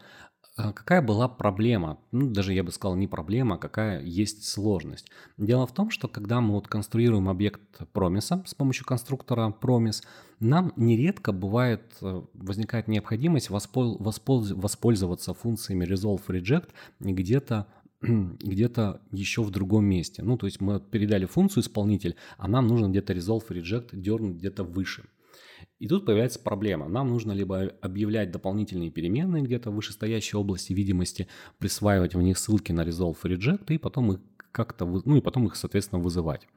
какая 0.56 1.02
была 1.02 1.28
проблема? 1.28 1.98
Ну, 2.12 2.30
даже 2.30 2.52
я 2.54 2.62
бы 2.62 2.70
сказал 2.70 2.96
не 2.96 3.08
проблема, 3.08 3.56
а 3.56 3.58
какая 3.58 4.02
есть 4.02 4.44
сложность. 4.44 5.10
Дело 5.36 5.66
в 5.66 5.74
том, 5.74 5.90
что 5.90 6.06
когда 6.06 6.40
мы 6.40 6.54
вот 6.54 6.68
конструируем 6.68 7.28
объект 7.28 7.60
промиса 7.92 8.42
с 8.46 8.54
помощью 8.54 8.86
конструктора 8.86 9.52
promise, 9.60 10.04
нам 10.38 10.72
нередко 10.76 11.32
бывает, 11.32 11.96
э, 12.00 12.22
возникает 12.34 12.86
необходимость 12.86 13.50
воспользоваться 13.50 15.34
функциями 15.34 15.84
resolve 15.84 16.22
reject 16.28 16.70
где-то 17.00 17.66
где-то 18.02 19.00
еще 19.10 19.42
в 19.42 19.50
другом 19.50 19.86
месте. 19.86 20.22
Ну, 20.22 20.36
то 20.36 20.46
есть 20.46 20.60
мы 20.60 20.78
передали 20.80 21.26
функцию 21.26 21.62
исполнитель, 21.62 22.16
а 22.36 22.48
нам 22.48 22.66
нужно 22.66 22.88
где-то 22.88 23.12
resolve 23.12 23.48
reject 23.48 23.88
дернуть 23.92 24.36
где-то 24.36 24.62
выше. 24.62 25.04
И 25.84 25.86
тут 25.86 26.06
появляется 26.06 26.38
проблема. 26.38 26.88
Нам 26.88 27.10
нужно 27.10 27.32
либо 27.32 27.64
объявлять 27.82 28.30
дополнительные 28.30 28.90
переменные 28.90 29.42
где-то 29.42 29.70
в 29.70 29.74
вышестоящей 29.74 30.38
области 30.38 30.72
видимости, 30.72 31.28
присваивать 31.58 32.14
в 32.14 32.22
них 32.22 32.38
ссылки 32.38 32.72
на 32.72 32.86
resolve 32.86 33.18
и 33.24 33.28
reject, 33.28 33.66
и 33.68 33.76
потом 33.76 34.12
их 34.12 34.20
как-то, 34.50 34.86
ну 34.86 35.16
и 35.18 35.20
потом 35.20 35.46
их, 35.46 35.56
соответственно, 35.56 36.00
вызывать. 36.00 36.48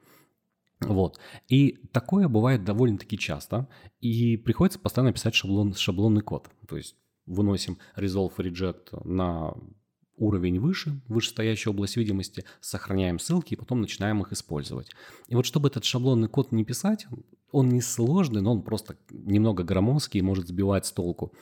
Вот. 0.80 1.20
И 1.46 1.72
такое 1.92 2.26
бывает 2.26 2.64
довольно-таки 2.64 3.18
часто, 3.18 3.68
и 4.00 4.38
приходится 4.38 4.78
постоянно 4.78 5.12
писать 5.12 5.34
шаблон, 5.34 5.74
шаблонный 5.74 6.22
код. 6.22 6.48
То 6.66 6.78
есть 6.78 6.96
выносим 7.26 7.76
resolve 7.98 8.32
и 8.38 8.48
reject 8.48 9.06
на 9.06 9.52
уровень 10.18 10.60
выше, 10.60 11.00
вышестоящую 11.08 11.72
область 11.72 11.96
видимости, 11.96 12.44
сохраняем 12.60 13.18
ссылки 13.18 13.54
и 13.54 13.56
потом 13.56 13.80
начинаем 13.80 14.20
их 14.22 14.32
использовать. 14.32 14.90
И 15.28 15.34
вот 15.34 15.46
чтобы 15.46 15.68
этот 15.68 15.84
шаблонный 15.84 16.28
код 16.28 16.52
не 16.52 16.64
писать, 16.64 17.06
он 17.50 17.68
не 17.68 17.80
сложный, 17.80 18.40
но 18.40 18.52
он 18.52 18.62
просто 18.62 18.96
немного 19.10 19.62
громоздкий 19.64 20.20
и 20.20 20.22
может 20.22 20.48
сбивать 20.48 20.86
с 20.86 20.92
толку. 20.92 21.32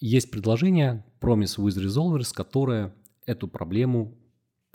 Есть 0.00 0.30
предложение 0.30 1.04
Promise 1.20 1.58
with 1.58 1.82
Resolvers, 1.82 2.32
которое 2.32 2.94
эту 3.26 3.48
проблему 3.48 4.16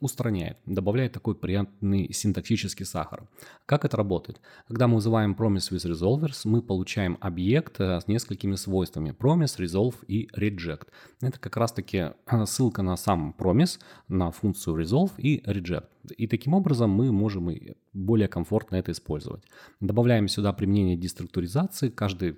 устраняет, 0.04 0.58
добавляет 0.66 1.14
такой 1.14 1.34
приятный 1.34 2.12
синтаксический 2.14 2.86
сахар. 2.86 3.28
Как 3.66 3.86
это 3.86 3.96
работает? 3.96 4.42
Когда 4.68 4.88
мы 4.88 4.96
вызываем 4.96 5.34
promise 5.34 5.72
with 5.72 5.90
resolvers, 5.90 6.42
мы 6.44 6.62
получаем 6.62 7.18
объект 7.22 7.80
э, 7.80 8.02
с 8.02 8.08
несколькими 8.08 8.56
свойствами 8.56 9.16
promise, 9.18 9.58
resolve 9.58 9.96
и 10.08 10.30
reject. 10.38 10.88
Это 11.22 11.40
как 11.40 11.56
раз-таки 11.58 11.98
э, 11.98 12.46
ссылка 12.46 12.82
на 12.82 12.98
сам 12.98 13.34
promise, 13.38 13.80
на 14.10 14.32
функцию 14.32 14.80
resolve 14.80 15.12
и 15.18 15.42
reject. 15.46 15.88
И 16.18 16.28
таким 16.28 16.54
образом 16.54 16.90
мы 16.90 17.12
можем 17.12 17.50
более 17.94 18.28
комфортно 18.28 18.76
это 18.76 18.92
использовать. 18.92 19.44
Добавляем 19.80 20.28
сюда 20.28 20.52
применение 20.52 20.98
деструктуризации, 20.98 21.90
каждый 21.90 22.38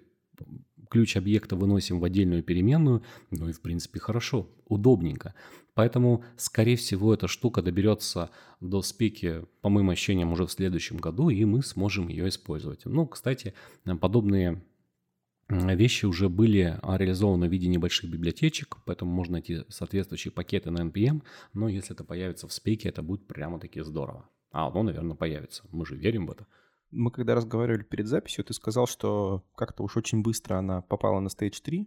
ключ 0.90 1.18
объекта 1.18 1.56
выносим 1.56 2.00
в 2.00 2.04
отдельную 2.04 2.44
переменную, 2.44 3.04
ну 3.32 3.50
и 3.50 3.52
в 3.52 3.62
принципе 3.62 4.00
хорошо, 4.00 4.48
удобненько. 4.68 5.34
Поэтому, 5.76 6.24
скорее 6.38 6.78
всего, 6.78 7.14
эта 7.14 7.28
штука 7.28 7.62
доберется 7.62 8.32
до 8.62 8.82
спеки, 8.82 9.44
по 9.62 9.70
моим 9.70 9.90
ощущениям, 9.90 10.32
уже 10.32 10.46
в 10.46 10.52
следующем 10.52 10.98
году, 10.98 11.30
и 11.30 11.44
мы 11.44 11.62
сможем 11.62 12.08
ее 12.08 12.30
использовать. 12.30 12.86
Ну, 12.86 13.06
кстати, 13.06 13.54
подобные 14.00 14.64
вещи 15.50 16.06
уже 16.06 16.30
были 16.30 16.80
реализованы 16.82 17.48
в 17.48 17.52
виде 17.52 17.68
небольших 17.68 18.10
библиотечек, 18.10 18.78
поэтому 18.86 19.12
можно 19.12 19.34
найти 19.34 19.64
соответствующие 19.70 20.32
пакеты 20.32 20.72
на 20.72 20.80
NPM, 20.80 21.22
но 21.54 21.68
если 21.68 21.94
это 21.94 22.06
появится 22.06 22.48
в 22.48 22.54
спеке, 22.54 22.90
это 22.90 23.04
будет 23.04 23.28
прямо-таки 23.28 23.82
здорово. 23.82 24.30
А 24.52 24.68
оно, 24.68 24.84
наверное, 24.84 25.16
появится. 25.16 25.64
Мы 25.72 25.86
же 25.86 25.98
верим 25.98 26.28
в 26.28 26.32
это. 26.32 26.48
Мы 26.92 27.12
когда 27.12 27.36
разговаривали 27.36 27.84
перед 27.84 28.08
записью, 28.08 28.46
ты 28.46 28.54
сказал, 28.54 28.88
что 28.88 29.44
как-то 29.56 29.84
уж 29.84 29.98
очень 29.98 30.22
быстро 30.22 30.56
она 30.56 30.82
попала 30.84 31.20
на 31.20 31.28
Stage 31.28 31.62
3, 31.62 31.82
а, 31.82 31.86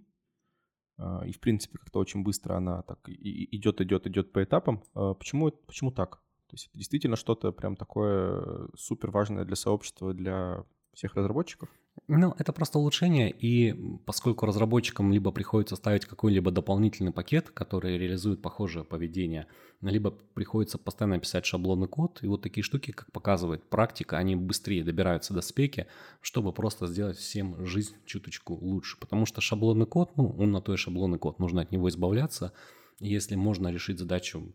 и, 1.25 1.33
в 1.33 1.41
принципе, 1.41 1.79
как-то 1.79 2.01
очень 2.01 2.23
быстро 2.23 2.55
она 2.57 2.83
так 2.83 2.99
идет, 3.09 3.81
идет, 3.81 4.07
идет 4.07 4.33
по 4.33 4.43
этапам. 4.43 4.83
А, 4.95 5.15
почему, 5.15 5.51
почему 5.51 5.93
так? 5.93 6.17
То 6.49 6.55
есть 6.55 6.67
это 6.69 6.79
действительно 6.79 7.17
что-то 7.17 7.53
прям 7.53 7.77
такое 7.77 8.69
супер 8.75 9.11
важное 9.11 9.45
для 9.45 9.57
сообщества, 9.57 10.15
для 10.15 10.65
всех 10.99 11.15
разработчиков? 11.15 11.69
Ну, 12.09 12.35
это 12.39 12.53
просто 12.53 12.79
улучшение, 12.79 13.31
и 13.31 13.73
поскольку 14.05 14.47
разработчикам 14.47 15.13
либо 15.13 15.31
приходится 15.31 15.77
ставить 15.77 16.05
какой-либо 16.05 16.51
дополнительный 16.51 17.13
пакет, 17.13 17.51
который 17.51 17.99
реализует 17.99 18.43
похожее 18.43 18.85
поведение, 18.85 19.47
либо 19.81 20.11
приходится 20.11 20.77
постоянно 20.77 21.19
писать 21.21 21.47
шаблонный 21.47 21.87
код, 21.87 22.19
и 22.23 22.27
вот 22.27 22.43
такие 22.43 22.65
штуки, 22.65 22.91
как 22.91 23.13
показывает 23.13 23.63
практика, 23.69 24.19
они 24.19 24.35
быстрее 24.35 24.83
добираются 24.83 25.33
до 25.33 25.41
спеки, 25.41 25.87
чтобы 26.21 26.53
просто 26.53 26.89
сделать 26.89 27.17
всем 27.17 27.65
жизнь 27.65 27.95
чуточку 28.05 28.55
лучше. 28.55 28.99
Потому 28.99 29.25
что 29.25 29.41
шаблонный 29.41 29.87
код, 29.87 30.17
ну, 30.17 30.35
он 30.39 30.51
на 30.51 30.61
то 30.61 30.75
и 30.75 30.77
шаблонный 30.77 31.19
код, 31.19 31.39
нужно 31.39 31.63
от 31.63 31.71
него 31.71 31.89
избавляться. 31.89 32.53
если 32.99 33.37
можно 33.37 33.69
решить 33.69 33.99
задачу 33.99 34.53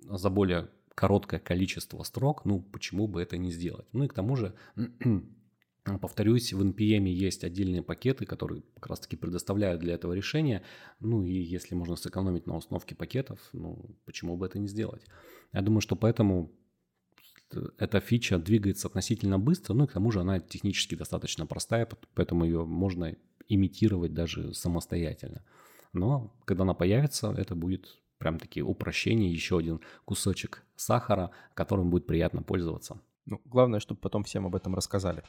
за 0.00 0.28
более 0.28 0.68
короткое 0.94 1.40
количество 1.40 2.02
строк, 2.02 2.44
ну, 2.44 2.60
почему 2.60 3.06
бы 3.06 3.22
это 3.22 3.36
не 3.36 3.52
сделать? 3.52 3.86
Ну 3.92 4.04
и 4.04 4.08
к 4.08 4.14
тому 4.14 4.36
же 4.36 4.54
Повторюсь, 6.00 6.52
в 6.54 6.62
NPM 6.62 7.08
есть 7.08 7.44
отдельные 7.44 7.82
пакеты, 7.82 8.24
которые 8.24 8.62
как 8.74 8.86
раз-таки 8.86 9.16
предоставляют 9.16 9.80
для 9.80 9.94
этого 9.94 10.14
решения. 10.14 10.62
Ну 11.00 11.22
и 11.22 11.32
если 11.34 11.74
можно 11.74 11.96
сэкономить 11.96 12.46
на 12.46 12.56
установке 12.56 12.94
пакетов, 12.94 13.38
ну 13.52 13.94
почему 14.06 14.36
бы 14.38 14.46
это 14.46 14.58
не 14.58 14.66
сделать? 14.66 15.02
Я 15.52 15.60
думаю, 15.60 15.82
что 15.82 15.94
поэтому 15.94 16.50
эта 17.78 18.00
фича 18.00 18.38
двигается 18.38 18.88
относительно 18.88 19.38
быстро, 19.38 19.74
ну 19.74 19.84
и 19.84 19.86
к 19.86 19.92
тому 19.92 20.10
же 20.10 20.20
она 20.20 20.40
технически 20.40 20.94
достаточно 20.94 21.46
простая, 21.46 21.86
поэтому 22.14 22.46
ее 22.46 22.64
можно 22.64 23.14
имитировать 23.46 24.14
даже 24.14 24.54
самостоятельно. 24.54 25.44
Но 25.92 26.34
когда 26.46 26.62
она 26.62 26.72
появится, 26.74 27.32
это 27.36 27.54
будет 27.54 27.98
прям 28.18 28.38
таки 28.38 28.62
упрощение, 28.62 29.30
еще 29.30 29.58
один 29.58 29.80
кусочек 30.06 30.64
сахара, 30.76 31.30
которым 31.52 31.90
будет 31.90 32.06
приятно 32.06 32.42
пользоваться. 32.42 33.00
Ну, 33.26 33.40
главное, 33.44 33.80
чтобы 33.80 34.00
потом 34.00 34.24
всем 34.24 34.46
об 34.46 34.56
этом 34.56 34.74
рассказали. 34.74 35.22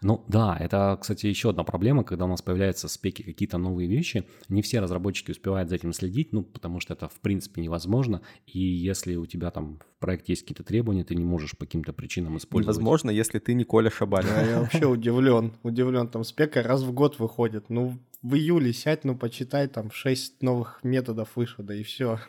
Ну 0.00 0.24
да, 0.28 0.56
это, 0.58 0.96
кстати, 1.00 1.26
еще 1.26 1.50
одна 1.50 1.64
проблема, 1.64 2.04
когда 2.04 2.24
у 2.24 2.28
нас 2.28 2.40
появляются 2.40 2.88
в 2.88 2.90
спеке 2.90 3.24
какие-то 3.24 3.58
новые 3.58 3.88
вещи. 3.88 4.24
Не 4.48 4.62
все 4.62 4.80
разработчики 4.80 5.32
успевают 5.32 5.68
за 5.68 5.76
этим 5.76 5.92
следить, 5.92 6.32
ну, 6.32 6.42
потому 6.42 6.80
что 6.80 6.94
это 6.94 7.08
в 7.08 7.20
принципе 7.20 7.62
невозможно. 7.62 8.22
И 8.46 8.60
если 8.60 9.16
у 9.16 9.26
тебя 9.26 9.50
там 9.50 9.80
в 9.96 10.00
проекте 10.00 10.32
есть 10.32 10.42
какие-то 10.42 10.62
требования, 10.62 11.04
ты 11.04 11.14
не 11.14 11.24
можешь 11.24 11.56
по 11.56 11.66
каким-то 11.66 11.92
причинам 11.92 12.36
использовать. 12.36 12.76
Невозможно, 12.76 13.10
если 13.10 13.38
ты 13.38 13.54
не 13.54 13.64
Коля 13.64 13.90
Шабаль. 13.90 14.24
Да, 14.24 14.42
я 14.42 14.60
вообще 14.60 14.86
удивлен. 14.86 15.52
Удивлен, 15.62 16.08
там 16.08 16.24
спека 16.24 16.62
раз 16.62 16.82
в 16.82 16.92
год 16.92 17.18
выходит. 17.18 17.68
Ну, 17.68 17.98
в 18.22 18.34
июле 18.36 18.72
сядь, 18.72 19.04
ну, 19.04 19.16
почитай, 19.16 19.66
там 19.66 19.90
6 19.90 20.42
новых 20.42 20.80
методов 20.84 21.30
вышло, 21.34 21.64
да 21.64 21.74
и 21.74 21.82
все. 21.82 22.20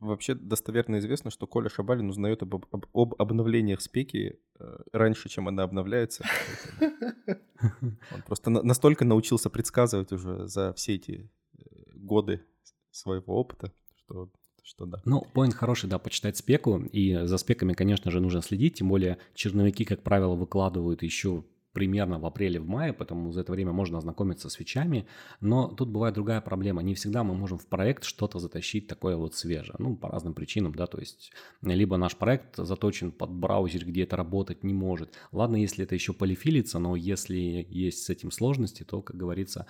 Вообще 0.00 0.34
достоверно 0.34 0.98
известно, 0.98 1.30
что 1.30 1.46
Коля 1.46 1.68
Шабалин 1.68 2.08
узнает 2.08 2.42
об, 2.42 2.54
об, 2.54 2.86
об 2.94 3.14
обновлениях 3.18 3.82
спеки 3.82 4.38
э, 4.58 4.78
раньше, 4.92 5.28
чем 5.28 5.46
она 5.46 5.62
обновляется. 5.62 6.24
Он 7.60 8.22
просто 8.26 8.48
настолько 8.48 9.04
научился 9.04 9.50
предсказывать 9.50 10.10
уже 10.10 10.48
за 10.48 10.72
все 10.72 10.94
эти 10.94 11.30
э, 11.58 11.62
годы 11.94 12.42
своего 12.90 13.38
опыта, 13.38 13.72
что 13.94 14.30
что 14.62 14.86
да. 14.86 15.02
Ну, 15.04 15.26
поинт 15.34 15.54
хороший, 15.54 15.90
да, 15.90 15.98
почитать 15.98 16.36
спеку, 16.36 16.78
и 16.78 17.26
за 17.26 17.38
спеками, 17.38 17.72
конечно 17.72 18.10
же, 18.10 18.20
нужно 18.20 18.40
следить, 18.40 18.78
тем 18.78 18.88
более 18.88 19.18
черновики, 19.34 19.84
как 19.84 20.02
правило, 20.02 20.34
выкладывают 20.34 21.02
еще 21.02 21.44
примерно 21.72 22.18
в 22.18 22.26
апреле, 22.26 22.60
в 22.60 22.66
мае, 22.66 22.92
поэтому 22.92 23.32
за 23.32 23.42
это 23.42 23.52
время 23.52 23.72
можно 23.72 23.98
ознакомиться 23.98 24.48
с 24.48 24.54
фичами. 24.54 25.06
Но 25.40 25.68
тут 25.68 25.88
бывает 25.90 26.14
другая 26.14 26.40
проблема. 26.40 26.82
Не 26.82 26.94
всегда 26.94 27.22
мы 27.22 27.34
можем 27.34 27.58
в 27.58 27.66
проект 27.66 28.04
что-то 28.04 28.38
затащить 28.38 28.86
такое 28.86 29.16
вот 29.16 29.34
свежее. 29.34 29.76
Ну, 29.78 29.96
по 29.96 30.08
разным 30.08 30.34
причинам, 30.34 30.74
да, 30.74 30.86
то 30.86 30.98
есть 30.98 31.32
либо 31.62 31.96
наш 31.96 32.16
проект 32.16 32.56
заточен 32.56 33.12
под 33.12 33.30
браузер, 33.30 33.84
где 33.84 34.02
это 34.02 34.16
работать 34.16 34.64
не 34.64 34.74
может. 34.74 35.14
Ладно, 35.32 35.56
если 35.56 35.84
это 35.84 35.94
еще 35.94 36.12
полифилится, 36.12 36.78
но 36.78 36.96
если 36.96 37.66
есть 37.68 38.04
с 38.04 38.10
этим 38.10 38.30
сложности, 38.30 38.82
то, 38.82 39.02
как 39.02 39.16
говорится, 39.16 39.66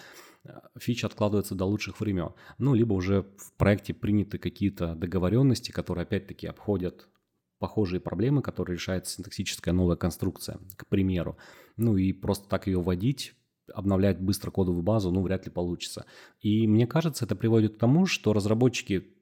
фича 0.79 1.07
откладывается 1.07 1.55
до 1.55 1.65
лучших 1.67 2.01
времен. 2.01 2.31
Ну, 2.59 2.75
либо 2.75 2.95
уже 2.95 3.27
в 3.37 3.53
проекте 3.57 3.93
приняты 3.93 4.39
какие-то 4.39 4.95
договоренности, 4.95 5.71
которые 5.71 6.03
опять-таки 6.03 6.47
обходят 6.47 7.09
похожие 7.61 8.01
проблемы, 8.01 8.43
которые 8.43 8.75
решает 8.75 9.07
синтаксическая 9.07 9.73
новая 9.73 9.97
конструкция, 9.97 10.59
к 10.77 10.87
примеру. 10.89 11.37
Ну 11.77 11.97
и 11.97 12.13
просто 12.13 12.49
так 12.49 12.67
ее 12.67 12.81
вводить, 12.81 13.35
обновлять 13.73 14.19
быстро 14.19 14.51
кодовую 14.51 14.83
базу, 14.83 15.13
ну, 15.13 15.23
вряд 15.23 15.45
ли 15.45 15.53
получится. 15.53 16.07
И 16.41 16.67
мне 16.67 16.87
кажется, 16.87 17.25
это 17.25 17.37
приводит 17.37 17.77
к 17.77 17.79
тому, 17.79 18.07
что 18.07 18.33
разработчики 18.33 19.15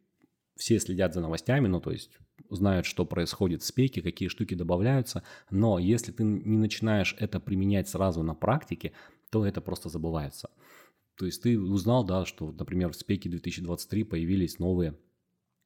все 0.57 0.79
следят 0.79 1.15
за 1.15 1.21
новостями, 1.21 1.69
ну, 1.69 1.81
то 1.81 1.91
есть 1.91 2.11
знают, 2.49 2.87
что 2.87 3.05
происходит 3.05 3.63
в 3.63 3.67
спеке, 3.67 4.01
какие 4.03 4.29
штуки 4.29 4.55
добавляются, 4.55 5.23
но 5.51 5.79
если 5.79 6.13
ты 6.13 6.25
не 6.25 6.57
начинаешь 6.57 7.17
это 7.19 7.41
применять 7.41 7.89
сразу 7.89 8.23
на 8.23 8.35
практике, 8.35 8.93
то 9.31 9.45
это 9.45 9.61
просто 9.61 9.89
забывается. 9.89 10.49
То 11.17 11.27
есть 11.27 11.43
ты 11.43 11.59
узнал, 11.59 12.05
да, 12.05 12.25
что, 12.25 12.53
например, 12.53 12.93
в 12.93 12.97
спеке 12.97 13.29
2023 13.29 14.05
появились 14.05 14.59
новые 14.59 14.97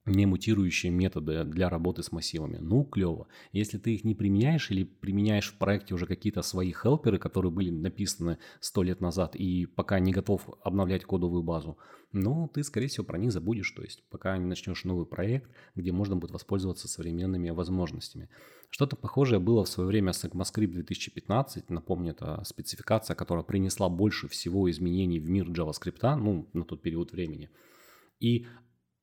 не 0.04 0.26
мутирующие 0.26 0.90
методы 0.90 1.44
для 1.44 1.68
работы 1.68 2.02
с 2.02 2.10
массивами. 2.10 2.58
Ну, 2.60 2.84
клево. 2.84 3.28
Если 3.52 3.78
ты 3.78 3.94
их 3.94 4.04
не 4.04 4.14
применяешь 4.14 4.70
или 4.70 4.84
применяешь 4.84 5.52
в 5.52 5.58
проекте 5.58 5.94
уже 5.94 6.06
какие-то 6.06 6.42
свои 6.42 6.72
хелперы, 6.72 7.18
которые 7.18 7.52
были 7.52 7.70
написаны 7.70 8.38
сто 8.60 8.82
лет 8.82 9.00
назад 9.00 9.36
и 9.36 9.66
пока 9.66 10.00
не 10.00 10.12
готов 10.12 10.48
обновлять 10.64 11.04
кодовую 11.04 11.42
базу, 11.42 11.78
ну, 12.12 12.50
ты, 12.52 12.62
скорее 12.62 12.88
всего, 12.88 13.04
про 13.06 13.16
них 13.16 13.32
забудешь. 13.32 13.70
То 13.70 13.82
есть, 13.82 14.02
пока 14.10 14.36
не 14.36 14.44
начнешь 14.44 14.84
новый 14.84 15.06
проект, 15.06 15.50
где 15.76 15.92
можно 15.92 16.16
будет 16.16 16.32
воспользоваться 16.32 16.88
современными 16.88 17.50
возможностями. 17.50 18.28
Что-то 18.68 18.96
похожее 18.96 19.38
было 19.38 19.64
в 19.64 19.68
свое 19.68 19.86
время 19.86 20.12
с 20.12 20.24
ECMAScript 20.24 20.72
2015. 20.72 21.70
Напомню, 21.70 22.10
это 22.10 22.42
спецификация, 22.44 23.14
которая 23.14 23.44
принесла 23.44 23.88
больше 23.88 24.28
всего 24.28 24.70
изменений 24.70 25.20
в 25.20 25.30
мир 25.30 25.48
JavaScript, 25.48 26.16
ну, 26.16 26.48
на 26.52 26.64
тот 26.64 26.82
период 26.82 27.12
времени. 27.12 27.50
И 28.20 28.46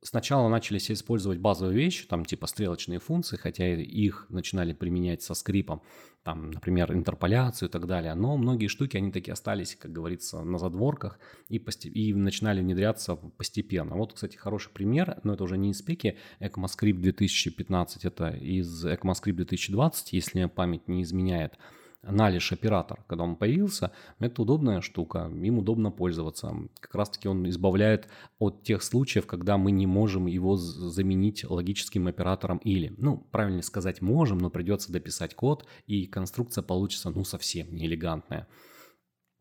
Сначала 0.01 0.47
начали 0.47 0.77
все 0.77 0.93
использовать 0.93 1.39
базовые 1.39 1.75
вещи, 1.75 2.07
там 2.07 2.23
типа 2.23 2.47
стрелочные 2.47 2.99
функции, 2.99 3.35
хотя 3.35 3.67
их 3.73 4.27
начинали 4.29 4.71
применять 4.71 5.21
со 5.21 5.33
скрипом, 5.33 5.81
там, 6.23 6.51
например, 6.51 6.93
интерполяцию 6.93 7.67
и 7.67 7.71
так 7.71 7.85
далее. 7.85 8.13
Но 8.13 8.37
многие 8.37 8.67
штуки, 8.67 8.95
они 8.95 9.11
таки 9.11 9.29
остались, 9.29 9.75
как 9.75 9.91
говорится, 9.91 10.41
на 10.41 10.57
задворках 10.57 11.19
и, 11.49 11.59
пости- 11.59 11.89
и 11.89 12.13
начинали 12.13 12.61
внедряться 12.61 13.17
постепенно. 13.17 13.95
Вот, 13.95 14.13
кстати, 14.13 14.37
хороший 14.37 14.71
пример, 14.71 15.19
но 15.23 15.33
это 15.33 15.43
уже 15.43 15.57
не 15.57 15.71
из 15.71 15.79
спеки 15.79 16.17
ECMAScript 16.39 16.99
2015, 16.99 18.05
это 18.05 18.29
из 18.29 18.85
ECMAScript 18.85 19.33
2020, 19.33 20.13
если 20.13 20.45
память 20.45 20.87
не 20.87 21.03
изменяет– 21.03 21.57
налиш 22.03 22.51
оператор, 22.51 23.03
когда 23.07 23.23
он 23.23 23.35
появился, 23.35 23.91
это 24.19 24.41
удобная 24.41 24.81
штука, 24.81 25.31
им 25.33 25.57
удобно 25.59 25.91
пользоваться. 25.91 26.55
Как 26.79 26.95
раз 26.95 27.09
таки 27.09 27.27
он 27.27 27.47
избавляет 27.49 28.07
от 28.39 28.63
тех 28.63 28.83
случаев, 28.83 29.25
когда 29.25 29.57
мы 29.57 29.71
не 29.71 29.87
можем 29.87 30.27
его 30.27 30.55
заменить 30.55 31.43
логическим 31.49 32.07
оператором 32.07 32.57
или. 32.59 32.93
Ну, 32.97 33.17
правильно 33.31 33.61
сказать 33.61 34.01
можем, 34.01 34.37
но 34.37 34.49
придется 34.49 34.91
дописать 34.91 35.35
код, 35.35 35.65
и 35.87 36.05
конструкция 36.05 36.61
получится 36.61 37.09
ну 37.09 37.23
совсем 37.23 37.73
неэлегантная. 37.73 38.47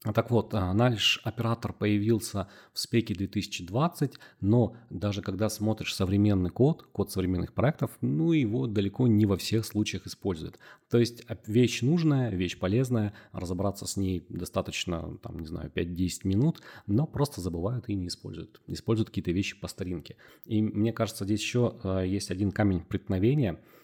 Так 0.03 0.31
вот, 0.31 0.55
а, 0.55 0.73
наш 0.75 1.21
оператор 1.25 1.73
появился 1.73 2.49
в 2.73 2.79
спеке 2.79 3.15
2020, 3.15 4.15
но 4.41 4.77
даже 4.91 5.23
когда 5.23 5.49
смотришь 5.49 5.93
современный 5.93 6.51
код, 6.51 6.85
код 6.93 7.11
современных 7.11 7.53
проектов, 7.53 7.91
ну 8.01 8.31
его 8.31 8.69
далеко 8.69 9.09
не 9.09 9.27
во 9.27 9.37
всех 9.37 9.65
случаях 9.67 10.07
используют. 10.07 10.61
То 10.89 10.99
есть 10.99 11.25
вещь 11.49 11.83
нужная, 11.83 12.31
вещь 12.31 12.57
полезная, 12.61 13.13
разобраться 13.33 13.87
с 13.87 13.97
ней 13.97 14.25
достаточно, 14.29 15.19
там, 15.21 15.41
не 15.41 15.47
знаю, 15.47 15.69
5-10 15.75 16.21
минут, 16.29 16.61
но 16.87 17.05
просто 17.05 17.41
забывают 17.41 17.89
и 17.89 17.95
не 17.97 18.07
используют. 18.07 18.61
Используют 18.69 19.09
какие-то 19.09 19.33
вещи 19.33 19.59
по 19.59 19.67
старинке. 19.67 20.15
И 20.45 20.63
мне 20.63 20.93
кажется, 20.93 21.25
здесь 21.25 21.41
еще 21.41 21.77
а, 21.83 22.03
есть 22.03 22.31
один 22.31 22.53
камень 22.53 22.83
преткновения– 22.83 23.61
а, 23.71 23.78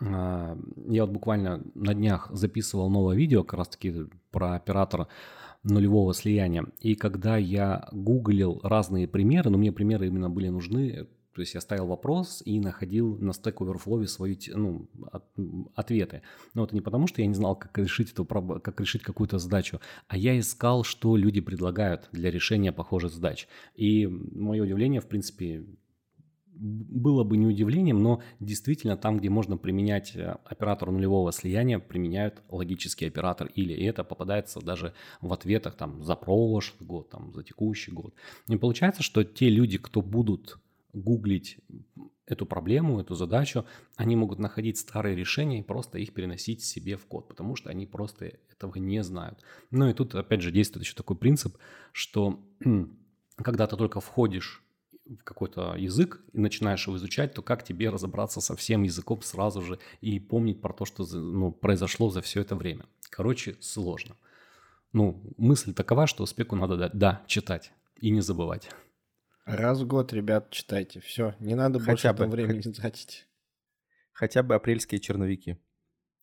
я 0.00 0.56
вот 1.04 1.10
буквально 1.10 1.62
на 1.74 1.94
днях 1.94 2.28
записывал 2.32 2.90
новое 2.90 3.16
видео 3.16 3.44
как 3.44 3.58
раз-таки 3.58 4.06
про 4.30 4.54
оператора 4.54 5.08
нулевого 5.62 6.14
слияния. 6.14 6.66
И 6.80 6.94
когда 6.94 7.36
я 7.36 7.88
гуглил 7.92 8.60
разные 8.62 9.08
примеры, 9.08 9.50
но 9.50 9.58
мне 9.58 9.72
примеры 9.72 10.06
именно 10.06 10.30
были 10.30 10.48
нужны 10.48 11.06
То 11.34 11.40
есть 11.40 11.54
я 11.54 11.60
ставил 11.60 11.86
вопрос 11.86 12.42
и 12.44 12.60
находил 12.60 13.16
на 13.16 13.30
Stack 13.30 13.54
Overflow 13.54 14.06
свои 14.06 14.36
ну, 14.54 14.88
от, 15.10 15.24
ответы. 15.74 16.22
Но 16.54 16.64
это 16.64 16.74
не 16.74 16.80
потому, 16.80 17.06
что 17.06 17.22
я 17.22 17.26
не 17.26 17.34
знал, 17.34 17.56
как 17.56 17.76
решить, 17.78 18.12
эту, 18.12 18.24
как 18.24 18.80
решить 18.80 19.02
какую-то 19.02 19.38
задачу, 19.38 19.80
а 20.06 20.16
я 20.16 20.38
искал, 20.38 20.84
что 20.84 21.16
люди 21.16 21.40
предлагают 21.40 22.08
для 22.12 22.30
решения 22.30 22.72
похожих 22.72 23.10
задач. 23.10 23.48
И 23.74 24.06
мое 24.06 24.62
удивление, 24.62 25.00
в 25.00 25.06
принципе, 25.06 25.64
было 26.54 27.24
бы 27.24 27.36
не 27.36 27.46
удивлением, 27.46 28.02
но 28.02 28.22
действительно 28.40 28.96
там, 28.96 29.18
где 29.18 29.28
можно 29.28 29.56
применять 29.56 30.14
э, 30.14 30.36
оператор 30.44 30.90
нулевого 30.90 31.32
слияния, 31.32 31.78
применяют 31.78 32.42
логический 32.48 33.06
оператор 33.06 33.50
или, 33.54 33.72
и 33.72 33.84
это 33.84 34.04
попадается 34.04 34.60
даже 34.60 34.94
в 35.20 35.32
ответах 35.32 35.76
там 35.76 36.02
за 36.02 36.14
прошлый 36.14 36.86
год, 36.86 37.10
там 37.10 37.32
за 37.32 37.42
текущий 37.42 37.90
год. 37.90 38.14
И 38.48 38.56
получается, 38.56 39.02
что 39.02 39.24
те 39.24 39.48
люди, 39.48 39.78
кто 39.78 40.00
будут 40.00 40.58
гуглить 40.92 41.58
эту 42.26 42.46
проблему, 42.46 43.00
эту 43.00 43.14
задачу, 43.14 43.66
они 43.96 44.16
могут 44.16 44.38
находить 44.38 44.78
старые 44.78 45.16
решения 45.16 45.60
и 45.60 45.62
просто 45.62 45.98
их 45.98 46.14
переносить 46.14 46.62
себе 46.62 46.96
в 46.96 47.06
код, 47.06 47.28
потому 47.28 47.56
что 47.56 47.70
они 47.70 47.86
просто 47.86 48.32
этого 48.50 48.76
не 48.76 49.02
знают. 49.02 49.40
Ну 49.70 49.88
и 49.88 49.92
тут 49.92 50.14
опять 50.14 50.40
же 50.40 50.52
действует 50.52 50.86
еще 50.86 50.94
такой 50.94 51.16
принцип, 51.16 51.56
что 51.92 52.40
когда 53.36 53.66
ты 53.66 53.76
только 53.76 54.00
входишь 54.00 54.63
какой-то 55.24 55.74
язык 55.76 56.22
и 56.32 56.38
начинаешь 56.38 56.86
его 56.86 56.96
изучать, 56.96 57.34
то 57.34 57.42
как 57.42 57.62
тебе 57.64 57.90
разобраться 57.90 58.40
со 58.40 58.56
всем 58.56 58.82
языком 58.82 59.22
сразу 59.22 59.62
же 59.62 59.78
и 60.00 60.18
помнить 60.18 60.60
про 60.60 60.72
то, 60.72 60.84
что 60.84 61.04
ну, 61.14 61.52
произошло 61.52 62.10
за 62.10 62.22
все 62.22 62.40
это 62.40 62.56
время? 62.56 62.86
Короче, 63.10 63.56
сложно. 63.60 64.16
Ну, 64.92 65.22
мысль 65.36 65.74
такова, 65.74 66.06
что 66.06 66.24
спеку 66.26 66.56
надо, 66.56 66.76
да, 66.76 66.90
да 66.92 67.24
читать 67.26 67.72
и 68.00 68.10
не 68.10 68.20
забывать. 68.20 68.68
Раз 69.44 69.80
в 69.80 69.86
год, 69.86 70.12
ребят, 70.12 70.50
читайте. 70.50 71.00
Все, 71.00 71.34
не 71.38 71.54
надо 71.54 71.78
Хотя 71.78 72.12
больше 72.12 72.26
бы. 72.26 72.30
времени 72.30 72.60
тратить. 72.72 73.26
Хотя 74.12 74.42
бы 74.42 74.54
апрельские 74.54 75.00
черновики. 75.00 75.58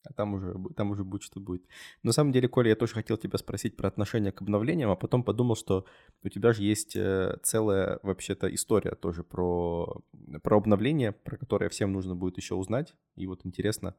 А 0.03 0.13
там 0.13 0.33
уже, 0.33 0.55
там 0.75 0.91
уже 0.91 1.03
будет, 1.03 1.23
что 1.23 1.39
будет. 1.39 1.63
На 2.03 2.11
самом 2.11 2.31
деле, 2.31 2.47
Коля, 2.47 2.69
я 2.69 2.75
тоже 2.75 2.93
хотел 2.93 3.17
тебя 3.17 3.37
спросить 3.37 3.77
про 3.77 3.87
отношение 3.87 4.31
к 4.31 4.41
обновлениям, 4.41 4.89
а 4.89 4.95
потом 4.95 5.23
подумал, 5.23 5.55
что 5.55 5.85
у 6.23 6.29
тебя 6.29 6.53
же 6.53 6.63
есть 6.63 6.95
э, 6.95 7.37
целая 7.43 7.99
вообще-то 8.01 8.53
история 8.53 8.95
тоже 8.95 9.23
про, 9.23 10.01
про 10.41 10.57
обновление, 10.57 11.11
про 11.11 11.37
которое 11.37 11.69
всем 11.69 11.91
нужно 11.91 12.15
будет 12.15 12.37
еще 12.37 12.55
узнать. 12.55 12.95
И 13.15 13.27
вот 13.27 13.45
интересно, 13.45 13.95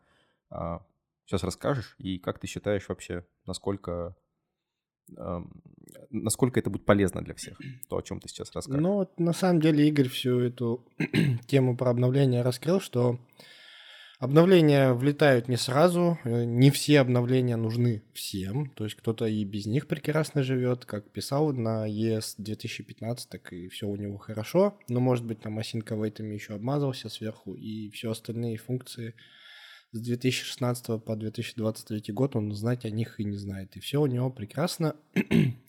сейчас 0.51 1.45
расскажешь, 1.45 1.95
и 1.99 2.19
как 2.19 2.39
ты 2.41 2.47
считаешь 2.47 2.89
вообще, 2.89 3.25
насколько 3.47 4.17
насколько 6.11 6.61
это 6.61 6.71
будет 6.71 6.85
полезно 6.85 7.23
для 7.23 7.35
всех, 7.35 7.59
то, 7.89 7.97
о 7.97 8.03
чем 8.03 8.21
ты 8.21 8.29
сейчас 8.29 8.53
расскажешь. 8.53 8.83
Ну, 8.83 9.09
на 9.19 9.33
самом 9.33 9.61
деле 9.61 9.87
Игорь 9.89 10.09
всю 10.09 10.39
эту 10.41 10.87
тему 11.47 11.77
про 11.77 11.91
обновление 11.91 12.43
раскрыл, 12.43 12.81
что 12.81 13.19
Обновления 14.23 14.93
влетают 14.93 15.49
не 15.49 15.57
сразу, 15.57 16.17
э, 16.23 16.45
не 16.45 16.71
все 16.71 17.01
обновления 17.01 17.57
нужны 17.57 18.05
всем, 18.15 18.71
то 18.71 18.85
есть 18.85 18.95
кто-то 18.95 19.27
и 19.27 19.43
без 19.43 19.67
них 19.67 19.89
прекрасно 19.89 20.45
живет, 20.45 20.85
как 20.85 21.11
писал 21.11 21.53
на 21.53 21.89
ES 21.89 22.37
2015, 22.39 23.29
так 23.29 23.53
и 23.53 23.69
все 23.69 23.89
у 23.89 23.97
него 23.97 24.19
хорошо, 24.19 24.79
но 24.89 25.01
может 25.01 25.25
быть 25.25 25.41
там 25.41 25.59
осинка 25.59 25.97
вейтами 25.97 26.35
еще 26.35 26.55
обмазался 26.55 27.09
сверху, 27.09 27.55
и 27.55 27.91
все 27.91 28.13
остальные 28.13 28.59
функции 28.59 29.17
с 29.91 29.99
2016 30.01 31.03
по 31.03 31.17
2023 31.17 32.15
год 32.15 32.37
он 32.37 32.55
знать 32.55 32.85
о 32.85 32.91
них 32.91 33.19
и 33.19 33.25
не 33.25 33.37
знает, 33.37 33.77
и 33.77 33.81
все 33.81 34.01
у 34.01 34.07
него 34.07 34.31
прекрасно, 34.31 34.95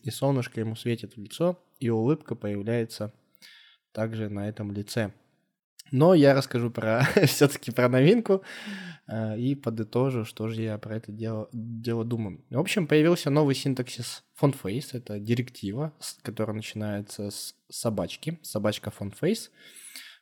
и 0.04 0.12
солнышко 0.12 0.60
ему 0.60 0.76
светит 0.76 1.18
в 1.18 1.20
лицо, 1.20 1.60
и 1.80 1.90
улыбка 1.90 2.36
появляется 2.36 3.16
также 3.94 4.30
на 4.30 4.48
этом 4.48 4.72
лице. 4.72 5.12
Но 5.92 6.14
я 6.14 6.34
расскажу 6.34 6.72
про 6.72 7.08
все-таки 7.28 7.72
про 7.72 7.90
новинку 7.90 8.44
э, 9.08 9.38
и 9.38 9.56
подытожу, 9.56 10.26
что 10.26 10.48
же 10.48 10.62
я 10.62 10.78
про 10.78 10.96
это 10.98 11.12
дело, 11.12 11.50
дело 11.52 12.04
думаю. 12.04 12.44
В 12.50 12.60
общем, 12.60 12.88
появился 12.88 13.30
новый 13.30 13.56
синтаксис 13.56 14.24
FontFace. 14.42 14.90
Это 14.94 15.20
директива, 15.20 15.94
которая 16.22 16.56
начинается 16.56 17.30
с 17.30 17.56
собачки, 17.70 18.40
собачка 18.42 18.92
FontFace. 18.98 19.50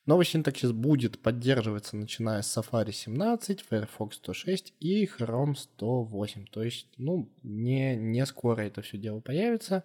Новый 0.08 0.26
синтаксис 0.26 0.72
будет 0.72 1.20
поддерживаться 1.20 1.96
начиная 1.96 2.42
с 2.42 2.58
Safari 2.58 2.92
17, 2.92 3.62
Firefox 3.62 4.16
106 4.16 4.74
и 4.80 5.06
Chrome 5.06 5.54
108. 5.56 6.48
То 6.48 6.64
есть, 6.64 6.88
ну, 6.98 7.32
не, 7.44 7.96
не 7.96 8.26
скоро 8.26 8.62
это 8.62 8.82
все 8.82 8.98
дело 8.98 9.20
появится, 9.20 9.84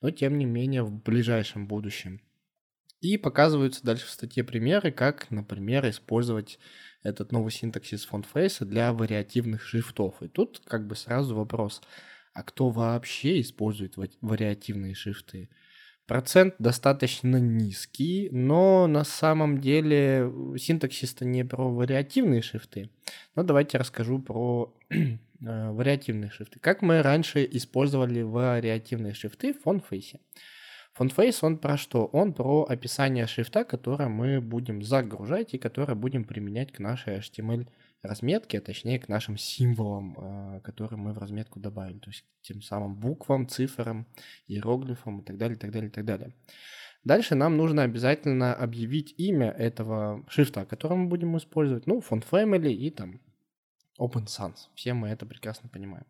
но 0.00 0.10
тем 0.12 0.38
не 0.38 0.44
менее 0.44 0.84
в 0.84 0.92
ближайшем 1.02 1.66
будущем. 1.66 2.20
И 3.06 3.18
показываются 3.18 3.84
дальше 3.84 4.06
в 4.06 4.10
статье 4.10 4.42
примеры, 4.42 4.90
как, 4.90 5.30
например, 5.30 5.88
использовать 5.88 6.58
этот 7.04 7.30
новый 7.30 7.52
синтаксис 7.52 8.04
фондфейса 8.04 8.64
для 8.64 8.92
вариативных 8.92 9.62
шрифтов. 9.62 10.20
И 10.22 10.26
тут 10.26 10.60
как 10.66 10.88
бы 10.88 10.96
сразу 10.96 11.36
вопрос, 11.36 11.82
а 12.32 12.42
кто 12.42 12.70
вообще 12.70 13.40
использует 13.40 13.94
вариативные 14.20 14.96
шрифты? 14.96 15.48
Процент 16.08 16.56
достаточно 16.58 17.36
низкий, 17.36 18.28
но 18.32 18.88
на 18.88 19.04
самом 19.04 19.60
деле 19.60 20.28
синтаксис-то 20.58 21.24
не 21.24 21.44
про 21.44 21.72
вариативные 21.72 22.42
шрифты. 22.42 22.90
Но 23.36 23.44
давайте 23.44 23.78
расскажу 23.78 24.18
про 24.18 24.74
э, 24.90 25.06
вариативные 25.40 26.30
шрифты. 26.30 26.58
Как 26.58 26.82
мы 26.82 27.02
раньше 27.02 27.48
использовали 27.52 28.22
вариативные 28.22 29.14
шрифты 29.14 29.54
в 29.54 29.62
font-face? 29.62 30.18
Font-face, 30.96 31.42
он 31.42 31.58
про 31.58 31.76
что? 31.76 32.06
Он 32.06 32.32
про 32.32 32.64
описание 32.64 33.26
шрифта, 33.26 33.64
которое 33.64 34.08
мы 34.08 34.40
будем 34.40 34.82
загружать 34.82 35.52
и 35.52 35.58
которое 35.58 35.94
будем 35.94 36.24
применять 36.24 36.72
к 36.72 36.78
нашей 36.78 37.18
HTML 37.18 37.68
разметке, 38.02 38.58
а 38.58 38.60
точнее 38.62 38.98
к 38.98 39.08
нашим 39.08 39.36
символам, 39.36 40.16
а, 40.18 40.60
которые 40.60 40.98
мы 40.98 41.12
в 41.12 41.18
разметку 41.18 41.60
добавили, 41.60 41.98
то 41.98 42.08
есть 42.08 42.24
тем 42.40 42.62
самым 42.62 42.94
буквам, 42.94 43.46
цифрам, 43.46 44.06
иероглифам 44.46 45.20
и 45.20 45.24
так 45.24 45.36
далее, 45.36 45.58
так 45.58 45.70
далее, 45.70 45.90
так 45.90 46.06
далее. 46.06 46.32
Дальше 47.04 47.34
нам 47.34 47.58
нужно 47.58 47.82
обязательно 47.82 48.54
объявить 48.54 49.14
имя 49.18 49.50
этого 49.50 50.24
шрифта, 50.28 50.64
который 50.64 50.96
мы 50.96 51.08
будем 51.08 51.36
использовать. 51.36 51.86
Ну, 51.86 51.98
font 51.98 52.24
family 52.30 52.72
и 52.72 52.90
там 52.90 53.20
Open 54.00 54.24
Sans. 54.24 54.56
Все 54.74 54.94
мы 54.94 55.08
это 55.08 55.26
прекрасно 55.26 55.68
понимаем. 55.68 56.06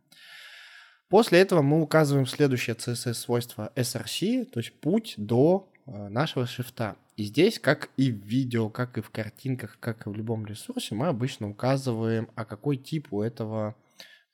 После 1.08 1.38
этого 1.40 1.62
мы 1.62 1.80
указываем 1.80 2.26
следующее 2.26 2.74
CSS-свойство 2.74 3.72
src, 3.76 4.46
то 4.46 4.58
есть 4.58 4.72
путь 4.80 5.14
до 5.16 5.68
э, 5.86 6.08
нашего 6.08 6.46
шрифта. 6.46 6.96
И 7.16 7.24
здесь, 7.24 7.60
как 7.60 7.90
и 7.96 8.10
в 8.10 8.24
видео, 8.24 8.68
как 8.68 8.98
и 8.98 9.00
в 9.00 9.10
картинках, 9.10 9.78
как 9.78 10.06
и 10.06 10.10
в 10.10 10.14
любом 10.14 10.44
ресурсе, 10.46 10.94
мы 10.94 11.06
обычно 11.06 11.48
указываем, 11.48 12.28
а 12.34 12.44
какой 12.44 12.76
тип 12.76 13.12
у 13.12 13.22
этого 13.22 13.76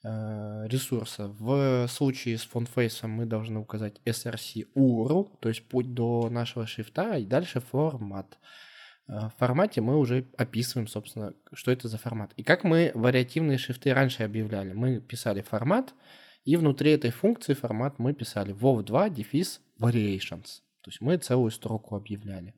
э, 0.03 0.67
ресурса. 0.67 1.29
В 1.29 1.87
случае 1.89 2.39
с 2.39 2.43
фонтфейсом 2.43 3.11
мы 3.11 3.27
должны 3.27 3.61
указать 3.61 4.01
src 4.07 4.67
URL, 4.75 5.29
то 5.41 5.51
есть 5.51 5.69
путь 5.69 5.93
до 5.93 6.31
нашего 6.31 6.67
шрифта, 6.67 7.19
и 7.19 7.27
дальше 7.27 7.61
формат. 7.61 8.39
Э, 9.09 9.29
в 9.29 9.35
формате 9.37 9.83
мы 9.83 9.99
уже 9.99 10.27
описываем, 10.39 10.89
собственно, 10.89 11.35
что 11.53 11.71
это 11.71 11.87
за 11.89 11.99
формат. 11.99 12.33
И 12.37 12.43
как 12.43 12.65
мы 12.65 12.93
вариативные 12.95 13.59
шрифты 13.59 13.93
раньше 13.93 14.23
объявляли. 14.23 14.73
Мы 14.73 15.01
писали 15.01 15.43
формат, 15.43 15.93
и 16.45 16.57
внутри 16.57 16.93
этой 16.93 17.11
функции 17.11 17.55
формат 17.55 17.99
мы 17.99 18.15
писали 18.15 18.55
WoW2 18.55 19.11
дефис 19.11 19.61
variations. 19.79 20.63
То 20.83 20.91
есть 20.91 21.01
мы 21.01 21.17
целую 21.17 21.51
строку 21.51 21.95
объявляли. 21.97 22.55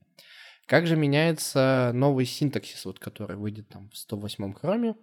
Как 0.67 0.87
же 0.87 0.97
меняется 0.97 1.91
новый 1.95 2.25
синтаксис, 2.25 2.85
вот, 2.87 2.99
который 2.99 3.37
выйдет 3.37 3.69
там 3.69 3.91
в 3.91 3.97
108 3.97 4.55
хроме? 4.55 4.95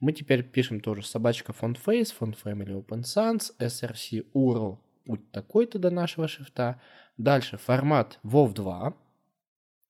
Мы 0.00 0.12
теперь 0.12 0.42
пишем 0.42 0.80
тоже 0.80 1.04
собачка 1.04 1.52
font 1.52 1.78
face, 1.84 2.12
font 2.18 2.36
family 2.42 2.84
open 2.84 3.02
sans, 3.02 3.52
src 3.58 4.26
url, 4.34 4.78
путь 5.04 5.30
такой-то 5.30 5.78
до 5.78 5.90
нашего 5.90 6.26
шрифта. 6.26 6.80
Дальше 7.16 7.56
формат 7.56 8.18
WoW2, 8.24 8.94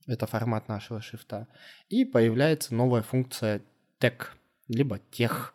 это 0.06 0.26
формат 0.26 0.68
нашего 0.68 1.00
шрифта. 1.00 1.48
И 1.88 2.04
появляется 2.04 2.74
новая 2.74 3.02
функция 3.02 3.62
tag, 3.98 4.26
либо 4.68 5.00
тех. 5.10 5.54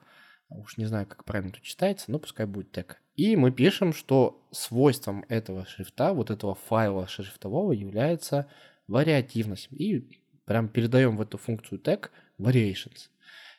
Уж 0.52 0.78
не 0.78 0.86
знаю, 0.86 1.08
как 1.08 1.24
правильно 1.24 1.54
тут 1.54 1.64
читается, 1.64 2.12
но 2.12 2.20
пускай 2.20 2.46
будет 2.46 2.72
тег. 2.72 3.02
И 3.16 3.36
мы 3.36 3.52
пишем, 3.52 3.94
что 3.94 4.46
свойством 4.52 5.26
этого 5.30 5.66
шрифта, 5.66 6.14
вот 6.14 6.30
этого 6.30 6.56
файла 6.56 7.08
шрифтового 7.08 7.72
является 7.72 8.48
вариативность. 8.88 9.68
И 9.72 10.22
прям 10.46 10.68
передаем 10.68 11.18
в 11.18 11.22
эту 11.22 11.38
функцию 11.38 11.80
тег 11.80 12.12
variations. 12.40 13.10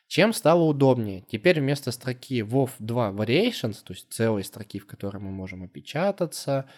Чем 0.07 0.33
стало 0.33 0.63
удобнее? 0.63 1.25
Теперь 1.27 1.59
вместо 1.59 1.91
строки 1.91 2.41
WoW2 2.41 3.15
variations, 3.15 3.83
то 3.83 3.93
есть 3.93 4.11
целой 4.11 4.43
строки, 4.43 4.77
в 4.77 4.85
которой 4.85 5.17
мы 5.17 5.31
можем 5.31 5.63
опечататься, 5.63 6.69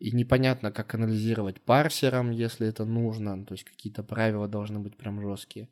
и 0.00 0.10
непонятно, 0.12 0.72
как 0.72 0.94
анализировать 0.94 1.60
парсером, 1.60 2.30
если 2.30 2.66
это 2.66 2.84
нужно, 2.84 3.44
то 3.44 3.52
есть 3.54 3.64
какие-то 3.64 4.02
правила 4.02 4.48
должны 4.48 4.80
быть 4.80 4.96
прям 4.96 5.20
жесткие, 5.20 5.68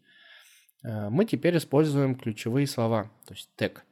мы 0.83 1.25
теперь 1.25 1.57
используем 1.57 2.15
ключевые 2.15 2.67
слова, 2.67 3.11
то 3.27 3.35
есть 3.35 3.51
тег. 3.57 3.85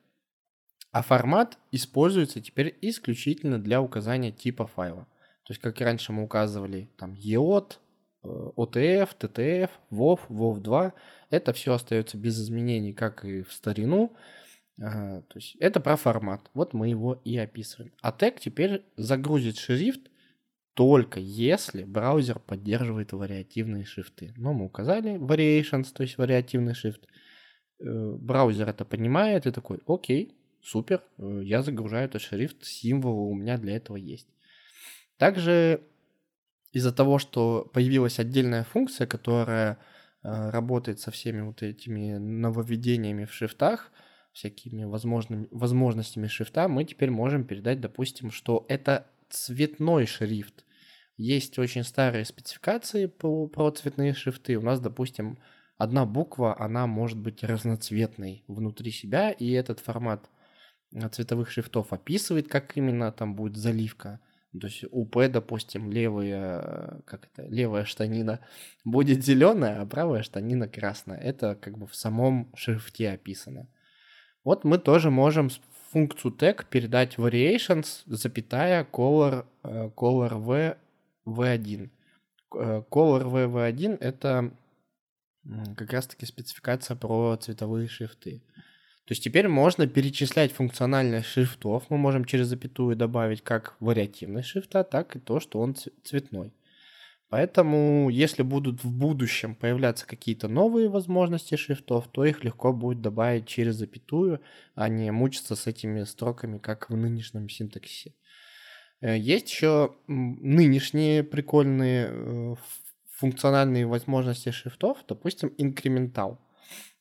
А 0.93 1.03
формат 1.03 1.59
используется 1.73 2.41
теперь 2.41 2.77
исключительно 2.81 3.59
для 3.59 3.83
указания 3.83 4.33
типа 4.33 4.67
файла. 4.67 5.07
То 5.45 5.53
есть, 5.53 5.61
как 5.61 5.81
и 5.81 5.85
раньше 5.85 6.13
мы 6.13 6.23
указывали 6.25 6.89
там 6.97 7.13
EOT, 7.13 7.79
OTF, 8.25 9.11
TTF, 9.19 9.71
WoW, 9.91 10.21
WoW 10.29 10.59
2. 10.59 10.93
Это 11.31 11.53
все 11.53 11.75
остается 11.75 12.17
без 12.17 12.41
изменений, 12.41 12.93
как 12.93 13.25
и 13.25 13.43
в 13.43 13.53
старину. 13.53 14.17
То 14.79 15.25
есть 15.35 15.57
это 15.57 15.81
про 15.81 15.97
формат. 15.97 16.51
Вот 16.55 16.73
мы 16.73 16.89
его 16.89 17.21
и 17.25 17.37
описываем. 17.37 17.93
А 18.03 18.11
тег 18.11 18.41
теперь 18.41 18.85
загрузит 18.97 19.59
шрифт 19.59 20.11
только 20.77 21.21
если 21.21 21.85
браузер 21.85 22.39
поддерживает 22.39 23.13
вариативные 23.13 23.87
шрифты. 23.87 24.35
Но 24.37 24.53
мы 24.53 24.67
указали 24.67 25.17
variations, 25.17 25.87
то 25.91 26.03
есть 26.03 26.19
вариативный 26.19 26.75
шрифт. 26.75 27.01
Э, 27.81 28.13
браузер 28.21 28.69
это 28.69 28.85
понимает 28.85 29.47
и 29.47 29.53
такой, 29.53 29.81
окей, 29.87 30.37
супер, 30.63 31.03
э, 31.17 31.41
я 31.45 31.63
загружаю 31.63 32.05
этот 32.05 32.21
шрифт, 32.21 32.63
символы 32.63 33.31
у 33.31 33.35
меня 33.35 33.57
для 33.57 33.75
этого 33.75 33.97
есть. 33.97 34.29
Также 35.17 35.81
из-за 36.73 36.93
того, 36.93 37.19
что 37.19 37.71
появилась 37.73 38.19
отдельная 38.19 38.65
функция, 38.65 39.07
которая 39.07 39.79
э, 40.23 40.51
работает 40.51 41.01
со 41.01 41.11
всеми 41.11 41.41
вот 41.41 41.63
этими 41.63 42.19
нововведениями 42.19 43.25
в 43.25 43.33
шрифтах, 43.33 43.91
всякими 44.35 44.85
возможными, 44.85 45.49
возможностями 45.51 46.27
шрифта, 46.27 46.69
мы 46.69 46.85
теперь 46.85 47.11
можем 47.11 47.45
передать, 47.45 47.81
допустим, 47.81 48.31
что 48.31 48.67
это 48.69 49.07
цветной 49.31 50.05
шрифт. 50.05 50.66
Есть 51.17 51.59
очень 51.59 51.83
старые 51.83 52.25
спецификации 52.25 53.07
по, 53.07 53.47
про 53.49 53.71
цветные 53.71 54.13
шрифты. 54.13 54.57
У 54.57 54.63
нас, 54.63 54.81
допустим, 54.81 55.39
одна 55.79 56.05
буква, 56.05 56.59
она 56.61 56.87
может 56.87 57.19
быть 57.19 57.43
разноцветной 57.43 58.45
внутри 58.49 58.91
себя, 58.91 59.31
и 59.31 59.51
этот 59.53 59.81
формат 59.81 60.29
э, 60.93 61.09
цветовых 61.09 61.51
шрифтов 61.51 61.93
описывает, 61.93 62.49
как 62.49 62.77
именно 62.77 63.13
там 63.13 63.35
будет 63.35 63.57
заливка. 63.57 64.21
То 64.61 64.67
есть 64.67 64.85
у 64.91 65.05
П, 65.07 65.29
допустим, 65.29 65.91
левая, 65.91 67.03
как 67.05 67.27
это, 67.27 67.47
левая 67.49 67.85
штанина 67.85 68.41
будет 68.85 69.25
зеленая, 69.25 69.81
а 69.81 69.87
правая 69.87 70.23
штанина 70.23 70.69
красная. 70.69 71.19
Это 71.19 71.55
как 71.55 71.79
бы 71.79 71.87
в 71.87 71.95
самом 71.95 72.53
шрифте 72.55 73.11
описано. 73.11 73.69
Вот 74.45 74.65
мы 74.65 74.79
тоже 74.79 75.11
можем 75.11 75.51
функцию 75.91 76.33
tag 76.33 76.67
передать 76.69 77.17
variations, 77.17 78.03
запятая 78.07 78.85
color, 78.85 79.47
э, 79.63 79.91
color 79.97 80.35
v 80.35 80.77
v1. 81.27 81.91
Color 82.51 83.25
v 83.25 83.47
v1 83.47 83.99
это 84.01 84.53
как 85.77 85.93
раз-таки 85.93 86.27
спецификация 86.27 86.97
про 86.97 87.37
цветовые 87.37 87.89
шрифты. 87.89 88.43
То 89.05 89.13
есть 89.13 89.23
теперь 89.23 89.47
можно 89.47 89.87
перечислять 89.87 90.53
функциональность 90.53 91.29
шрифтов. 91.29 91.85
Мы 91.91 91.99
можем 91.99 92.25
через 92.25 92.49
запятую 92.49 92.97
добавить 92.97 93.43
как 93.43 93.77
вариативность 93.79 94.49
шрифта, 94.49 94.83
так 94.83 95.15
и 95.15 95.21
то, 95.21 95.39
что 95.39 95.61
он 95.61 95.77
цветной. 96.03 96.53
Поэтому, 97.29 98.09
если 98.09 98.43
будут 98.43 98.85
в 98.85 98.91
будущем 98.91 99.57
появляться 99.57 100.07
какие-то 100.07 100.47
новые 100.49 100.89
возможности 100.89 101.57
шрифтов, 101.57 102.09
то 102.09 102.25
их 102.25 102.45
легко 102.45 102.73
будет 102.73 103.01
добавить 103.01 103.47
через 103.47 103.75
запятую, 103.77 104.41
а 104.75 104.89
не 104.89 105.11
мучиться 105.11 105.57
с 105.57 105.67
этими 105.67 106.05
строками, 106.05 106.59
как 106.59 106.89
в 106.89 106.97
нынешнем 106.97 107.49
синтаксисе. 107.49 108.15
Э, 109.01 109.17
есть 109.17 109.51
еще 109.51 109.95
нынешние 110.07 111.23
прикольные 111.23 112.09
э, 112.11 112.55
функциональные 113.13 113.87
возможности 113.87 114.51
шрифтов, 114.51 114.99
допустим, 115.09 115.53
инкрементал. 115.59 116.39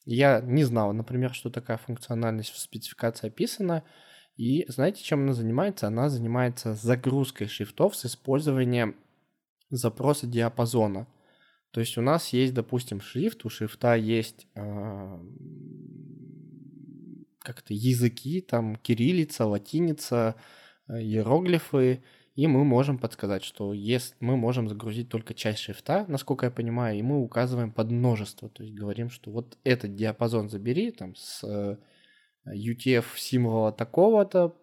Я 0.06 0.40
не 0.42 0.64
знал, 0.64 0.94
например, 0.94 1.34
что 1.34 1.50
такая 1.50 1.78
функциональность 1.78 2.52
в 2.52 2.60
спецификации 2.60 3.28
описана. 3.28 3.84
И 4.38 4.66
знаете, 4.68 5.04
чем 5.04 5.24
она 5.24 5.34
занимается? 5.34 5.88
Она 5.88 6.10
занимается 6.10 6.76
загрузкой 6.76 7.48
шрифтов 7.48 7.96
с 7.96 8.06
использованием 8.06 8.96
запроса 9.70 10.28
диапазона. 10.28 11.08
То 11.72 11.80
есть 11.80 11.98
у 11.98 12.02
нас 12.02 12.30
есть, 12.30 12.54
допустим, 12.54 13.02
шрифт, 13.02 13.46
у 13.46 13.50
шрифта 13.50 13.96
есть 13.96 14.48
э, 14.56 15.20
как-то 17.40 17.74
языки, 17.74 18.42
там 18.42 18.76
кириллица, 18.78 19.46
латиница, 19.46 20.36
иероглифы, 20.90 22.04
и 22.36 22.48
мы 22.48 22.66
можем 22.66 22.98
подсказать, 22.98 23.44
что 23.44 23.74
если 23.74 24.14
мы 24.20 24.36
можем 24.36 24.68
загрузить 24.68 25.10
только 25.10 25.34
часть 25.34 25.60
шрифта, 25.60 26.06
насколько 26.08 26.46
я 26.46 26.52
понимаю, 26.52 26.98
и 27.00 27.02
мы 27.02 27.22
указываем 27.22 27.72
под 27.72 27.92
множество, 27.92 28.50
то 28.50 28.64
есть 28.64 28.76
говорим, 28.76 29.10
что 29.10 29.32
вот 29.32 29.58
этот 29.64 29.96
диапазон 29.96 30.50
забери 30.50 30.92
там 30.92 31.16
с 31.16 31.44
э, 31.44 31.78
UTF 32.46 33.06
символа 33.16 33.72
такого-то 33.72 34.54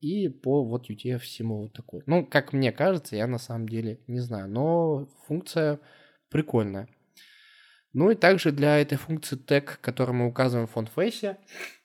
и 0.00 0.28
по 0.28 0.62
вот 0.62 0.90
UTF 0.90 1.24
символу 1.24 1.70
такой. 1.70 2.02
Ну, 2.06 2.26
как 2.26 2.52
мне 2.52 2.70
кажется, 2.70 3.16
я 3.16 3.26
на 3.26 3.38
самом 3.38 3.66
деле 3.68 4.00
не 4.06 4.20
знаю, 4.20 4.50
но 4.50 5.08
функция 5.26 5.80
прикольная. 6.28 6.88
Ну 7.94 8.10
и 8.10 8.14
также 8.14 8.52
для 8.52 8.78
этой 8.78 8.98
функции 8.98 9.38
tag, 9.38 9.78
которую 9.80 10.16
мы 10.16 10.26
указываем 10.26 10.66
в 10.66 10.72
фонд-фейсе, 10.72 11.38
Э, 11.38 11.81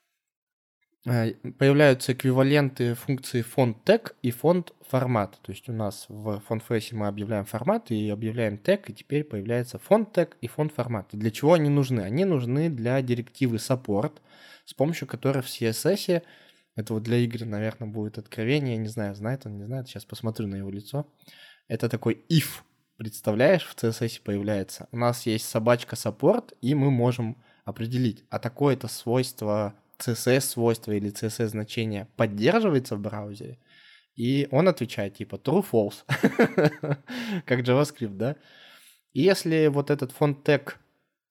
появляются 1.58 2.14
эквиваленты 2.14 2.94
функции 2.96 3.42
фонд 3.42 3.84
тег 3.86 4.16
и 4.22 4.32
фонд 4.32 4.74
формат. 4.90 5.40
То 5.42 5.52
есть 5.52 5.70
у 5.70 5.74
нас 5.74 6.06
в 6.10 6.40
фонд 6.42 6.64
фейсе 6.64 6.96
мы 6.96 7.08
объявляем 7.08 7.46
формат 7.46 7.92
и 7.92 8.10
объявляем 8.10 8.58
тег, 8.58 8.90
и 8.90 8.94
теперь 8.94 9.24
появляется 9.24 9.80
фонд 9.80 10.12
тег 10.12 10.38
и 10.42 10.48
фонд 10.48 10.74
формат. 10.74 11.08
Для 11.12 11.32
чего 11.32 11.54
они 11.54 11.70
нужны? 11.70 12.02
Они 12.02 12.26
нужны 12.26 12.70
для 12.70 13.02
директивы 13.02 13.58
support, 13.58 14.14
с 14.66 14.74
помощью 14.74 15.08
которой 15.08 15.42
в 15.42 15.48
CSS, 15.48 16.24
это 16.76 16.94
вот 16.94 17.04
для 17.04 17.26
Игоря, 17.26 17.46
наверное, 17.46 17.90
будет 17.90 18.20
откровение, 18.20 18.76
я 18.76 18.82
не 18.82 18.88
знаю, 18.88 19.16
знает 19.16 19.46
он, 19.46 19.58
не 19.58 19.64
знает, 19.64 19.88
сейчас 19.88 20.06
посмотрю 20.06 20.48
на 20.48 20.58
его 20.58 20.70
лицо. 20.70 21.08
Это 21.68 21.90
такой 21.90 22.24
if, 22.30 22.62
представляешь, 22.98 23.64
в 23.64 23.76
CSS 23.76 24.22
появляется. 24.24 24.88
У 24.92 24.98
нас 24.98 25.26
есть 25.26 25.50
собачка 25.50 25.96
support, 25.96 26.54
и 26.62 26.76
мы 26.76 26.92
можем 26.92 27.36
определить, 27.66 28.26
а 28.30 28.38
такое-то 28.38 28.88
свойство 28.88 29.74
CSS 30.00 30.42
свойство 30.42 30.92
или 30.92 31.12
CSS 31.12 31.48
значение 31.48 32.08
поддерживается 32.16 32.96
в 32.96 33.00
браузере, 33.00 33.60
и 34.16 34.48
он 34.52 34.68
отвечает 34.68 35.16
типа 35.16 35.36
true, 35.36 35.66
false, 35.70 36.04
как 37.46 37.60
JavaScript, 37.60 38.16
да? 38.18 38.36
И 39.14 39.22
если 39.22 39.68
вот 39.68 39.90
этот 39.90 40.12
фонд 40.12 40.44
тег, 40.44 40.80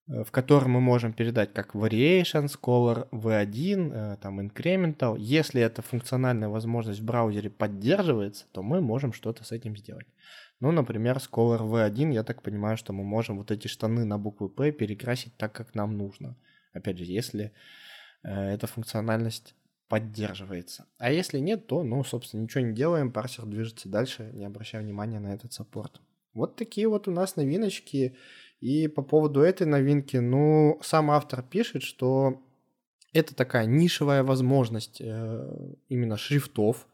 э, 0.08 0.24
в 0.24 0.30
котором 0.30 0.72
мы 0.72 0.80
можем 0.80 1.12
передать 1.12 1.52
как 1.52 1.74
variations, 1.74 2.58
color 2.60 3.08
v1, 3.10 3.92
э, 3.92 4.16
там 4.20 4.40
incremental, 4.40 5.16
если 5.18 5.60
эта 5.62 5.82
функциональная 5.82 6.48
возможность 6.48 7.00
в 7.00 7.04
браузере 7.04 7.50
поддерживается, 7.50 8.46
то 8.52 8.62
мы 8.62 8.80
можем 8.80 9.12
что-то 9.12 9.44
с 9.44 9.52
этим 9.52 9.76
сделать. 9.76 10.06
Ну, 10.60 10.72
например, 10.72 11.20
с 11.20 11.28
color 11.28 11.60
v1 11.60 12.12
я 12.12 12.22
так 12.22 12.42
понимаю, 12.42 12.76
что 12.76 12.92
мы 12.92 13.04
можем 13.04 13.38
вот 13.38 13.50
эти 13.50 13.68
штаны 13.68 14.04
на 14.04 14.18
букву 14.18 14.48
P 14.48 14.72
перекрасить 14.72 15.36
так, 15.36 15.52
как 15.52 15.74
нам 15.74 15.96
нужно. 15.98 16.36
Опять 16.72 16.98
же, 16.98 17.04
если 17.04 17.52
эта 18.30 18.66
функциональность 18.66 19.54
поддерживается. 19.88 20.86
А 20.98 21.12
если 21.12 21.38
нет, 21.38 21.66
то, 21.66 21.82
ну, 21.82 22.02
собственно, 22.04 22.42
ничего 22.42 22.64
не 22.64 22.74
делаем, 22.74 23.12
парсер 23.12 23.46
движется 23.46 23.88
дальше, 23.88 24.30
не 24.34 24.44
обращая 24.44 24.82
внимания 24.82 25.20
на 25.20 25.32
этот 25.32 25.52
саппорт. 25.52 26.00
Вот 26.34 26.56
такие 26.56 26.88
вот 26.88 27.08
у 27.08 27.10
нас 27.10 27.36
новиночки. 27.36 28.16
И 28.60 28.88
по 28.88 29.02
поводу 29.02 29.40
этой 29.40 29.66
новинки, 29.66 30.16
ну, 30.16 30.78
сам 30.82 31.10
автор 31.10 31.42
пишет, 31.42 31.82
что 31.82 32.42
это 33.12 33.34
такая 33.34 33.66
нишевая 33.66 34.22
возможность 34.22 35.00
э, 35.00 35.74
именно 35.88 36.16
шрифтов. 36.16 36.86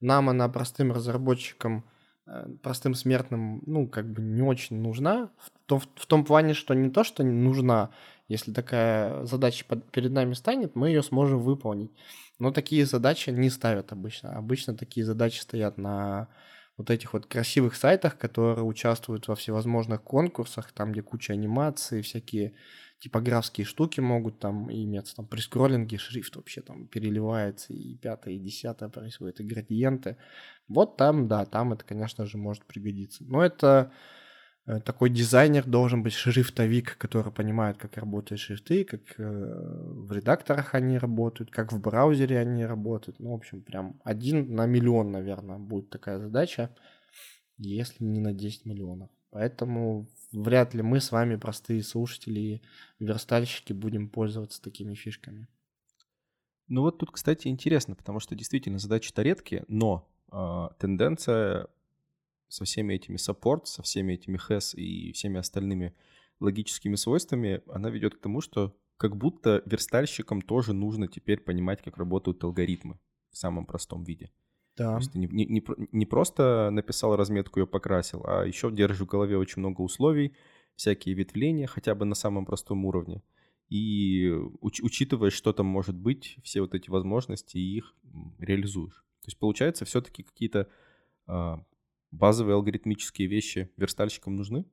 Нам 0.00 0.28
она 0.28 0.48
простым 0.48 0.92
разработчикам, 0.92 1.84
э, 2.26 2.48
простым 2.62 2.94
смертным, 2.94 3.62
ну, 3.64 3.88
как 3.88 4.10
бы 4.12 4.22
не 4.22 4.42
очень 4.42 4.80
нужна. 4.80 5.30
В 5.38 5.50
том, 5.66 5.80
в 5.80 6.06
том 6.06 6.24
плане, 6.24 6.52
что 6.52 6.74
не 6.74 6.90
то, 6.90 7.04
что 7.04 7.22
нужна, 7.22 7.90
если 8.28 8.52
такая 8.52 9.24
задача 9.24 9.64
перед 9.92 10.12
нами 10.12 10.34
станет, 10.34 10.74
мы 10.74 10.88
ее 10.88 11.02
сможем 11.02 11.40
выполнить. 11.40 11.92
Но 12.38 12.50
такие 12.50 12.86
задачи 12.86 13.30
не 13.30 13.50
ставят 13.50 13.92
обычно. 13.92 14.36
Обычно 14.36 14.74
такие 14.76 15.04
задачи 15.04 15.40
стоят 15.40 15.78
на 15.78 16.28
вот 16.76 16.90
этих 16.90 17.12
вот 17.12 17.26
красивых 17.26 17.76
сайтах, 17.76 18.18
которые 18.18 18.64
участвуют 18.64 19.28
во 19.28 19.36
всевозможных 19.36 20.02
конкурсах, 20.02 20.72
там, 20.72 20.92
где 20.92 21.02
куча 21.02 21.32
анимаций, 21.32 22.02
всякие 22.02 22.54
типографские 22.98 23.64
штуки 23.66 24.00
могут 24.00 24.38
там 24.38 24.72
иметься, 24.72 25.16
там 25.16 25.26
при 25.26 25.40
скроллинге 25.40 25.98
шрифт 25.98 26.36
вообще 26.36 26.62
там 26.62 26.86
переливается, 26.86 27.72
и 27.72 27.96
пятое, 27.96 28.34
и 28.34 28.38
десятое 28.38 28.88
происходит, 28.88 29.40
и 29.40 29.44
градиенты. 29.44 30.16
Вот 30.66 30.96
там, 30.96 31.28
да, 31.28 31.44
там 31.44 31.72
это, 31.74 31.84
конечно 31.84 32.26
же, 32.26 32.38
может 32.38 32.64
пригодиться. 32.64 33.22
Но 33.24 33.44
это 33.44 33.92
такой 34.66 35.10
дизайнер 35.10 35.66
должен 35.66 36.02
быть 36.02 36.14
шрифтовик, 36.14 36.96
который 36.96 37.30
понимает, 37.30 37.76
как 37.76 37.98
работают 37.98 38.40
шрифты, 38.40 38.84
как 38.84 39.00
э, 39.18 39.22
в 39.22 40.10
редакторах 40.10 40.74
они 40.74 40.96
работают, 40.96 41.50
как 41.50 41.70
в 41.70 41.80
браузере 41.80 42.38
они 42.38 42.64
работают. 42.64 43.20
Ну, 43.20 43.32
в 43.32 43.34
общем, 43.34 43.60
прям 43.60 44.00
один 44.04 44.54
на 44.54 44.64
миллион, 44.64 45.10
наверное, 45.12 45.58
будет 45.58 45.90
такая 45.90 46.18
задача, 46.18 46.74
если 47.58 48.04
не 48.04 48.20
на 48.20 48.32
10 48.32 48.64
миллионов. 48.64 49.10
Поэтому 49.30 50.08
вряд 50.32 50.72
ли 50.72 50.82
мы 50.82 51.00
с 51.00 51.12
вами, 51.12 51.36
простые 51.36 51.82
слушатели 51.82 52.40
и 52.40 52.62
верстальщики, 53.00 53.74
будем 53.74 54.08
пользоваться 54.08 54.62
такими 54.62 54.94
фишками. 54.94 55.46
Ну 56.68 56.80
вот 56.80 56.96
тут, 56.96 57.10
кстати, 57.10 57.48
интересно, 57.48 57.94
потому 57.94 58.18
что 58.18 58.34
действительно 58.34 58.78
задачи-то 58.78 59.20
редкие, 59.20 59.64
но 59.68 60.08
э, 60.32 60.68
тенденция 60.78 61.66
со 62.48 62.64
всеми 62.64 62.94
этими 62.94 63.16
support, 63.16 63.64
со 63.64 63.82
всеми 63.82 64.14
этими 64.14 64.38
has 64.48 64.74
и 64.74 65.12
всеми 65.12 65.38
остальными 65.38 65.94
логическими 66.40 66.96
свойствами, 66.96 67.62
она 67.68 67.90
ведет 67.90 68.16
к 68.16 68.20
тому, 68.20 68.40
что 68.40 68.76
как 68.96 69.16
будто 69.16 69.62
верстальщикам 69.66 70.42
тоже 70.42 70.72
нужно 70.72 71.08
теперь 71.08 71.40
понимать, 71.40 71.82
как 71.82 71.96
работают 71.96 72.42
алгоритмы 72.44 72.98
в 73.30 73.36
самом 73.36 73.66
простом 73.66 74.04
виде. 74.04 74.30
Да. 74.76 74.92
То 74.92 74.98
есть 74.98 75.12
ты 75.12 75.18
не, 75.18 75.26
не, 75.26 75.46
не, 75.46 75.64
не 75.92 76.06
просто 76.06 76.70
написал 76.70 77.16
разметку 77.16 77.60
и 77.60 77.66
покрасил, 77.66 78.24
а 78.26 78.44
еще 78.44 78.70
держишь 78.70 79.00
в 79.00 79.06
голове 79.06 79.36
очень 79.36 79.60
много 79.60 79.82
условий, 79.82 80.34
всякие 80.74 81.14
ветвления 81.14 81.66
хотя 81.66 81.94
бы 81.94 82.04
на 82.04 82.14
самом 82.14 82.44
простом 82.44 82.84
уровне. 82.84 83.22
И 83.68 84.30
уч, 84.60 84.80
учитывая, 84.82 85.30
что 85.30 85.52
там 85.52 85.66
может 85.66 85.96
быть, 85.96 86.36
все 86.42 86.60
вот 86.60 86.74
эти 86.74 86.90
возможности, 86.90 87.56
и 87.56 87.76
их 87.78 87.94
реализуешь. 88.38 89.04
То 89.22 89.28
есть 89.28 89.38
получается, 89.38 89.84
все-таки 89.84 90.22
какие-то 90.22 90.68
а, 91.26 91.64
базовые 92.14 92.54
алгоритмические 92.54 93.28
вещи 93.28 93.70
верстальщикам 93.76 94.36
нужны? 94.36 94.64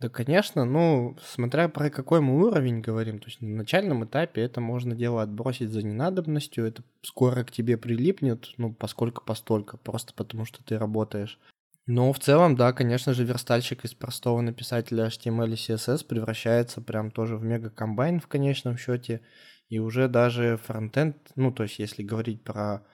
Да, 0.00 0.08
конечно, 0.08 0.64
ну, 0.64 1.16
смотря 1.22 1.68
про 1.68 1.90
какой 1.90 2.22
мы 2.22 2.42
уровень 2.42 2.80
говорим, 2.80 3.18
то 3.18 3.26
есть 3.26 3.42
на 3.42 3.48
начальном 3.48 4.02
этапе 4.06 4.40
это 4.40 4.62
можно 4.62 4.94
дело 4.94 5.22
отбросить 5.22 5.70
за 5.70 5.82
ненадобностью, 5.82 6.64
это 6.64 6.82
скоро 7.02 7.44
к 7.44 7.52
тебе 7.52 7.76
прилипнет, 7.76 8.48
ну, 8.56 8.72
поскольку 8.72 9.22
постолько, 9.22 9.76
просто 9.76 10.14
потому 10.14 10.46
что 10.46 10.64
ты 10.64 10.78
работаешь. 10.78 11.38
Но 11.86 12.12
в 12.14 12.18
целом, 12.18 12.56
да, 12.56 12.72
конечно 12.72 13.12
же, 13.12 13.24
верстальщик 13.24 13.84
из 13.84 13.92
простого 13.92 14.40
написателя 14.40 15.08
HTML 15.08 15.50
и 15.50 15.54
CSS 15.54 16.06
превращается 16.06 16.80
прям 16.80 17.10
тоже 17.10 17.36
в 17.36 17.44
мега-комбайн 17.44 18.20
в 18.20 18.26
конечном 18.26 18.78
счете, 18.78 19.20
и 19.68 19.80
уже 19.80 20.08
даже 20.08 20.56
фронтенд, 20.64 21.16
ну, 21.36 21.52
то 21.52 21.64
есть 21.64 21.78
если 21.78 22.02
говорить 22.02 22.42
про 22.42 22.86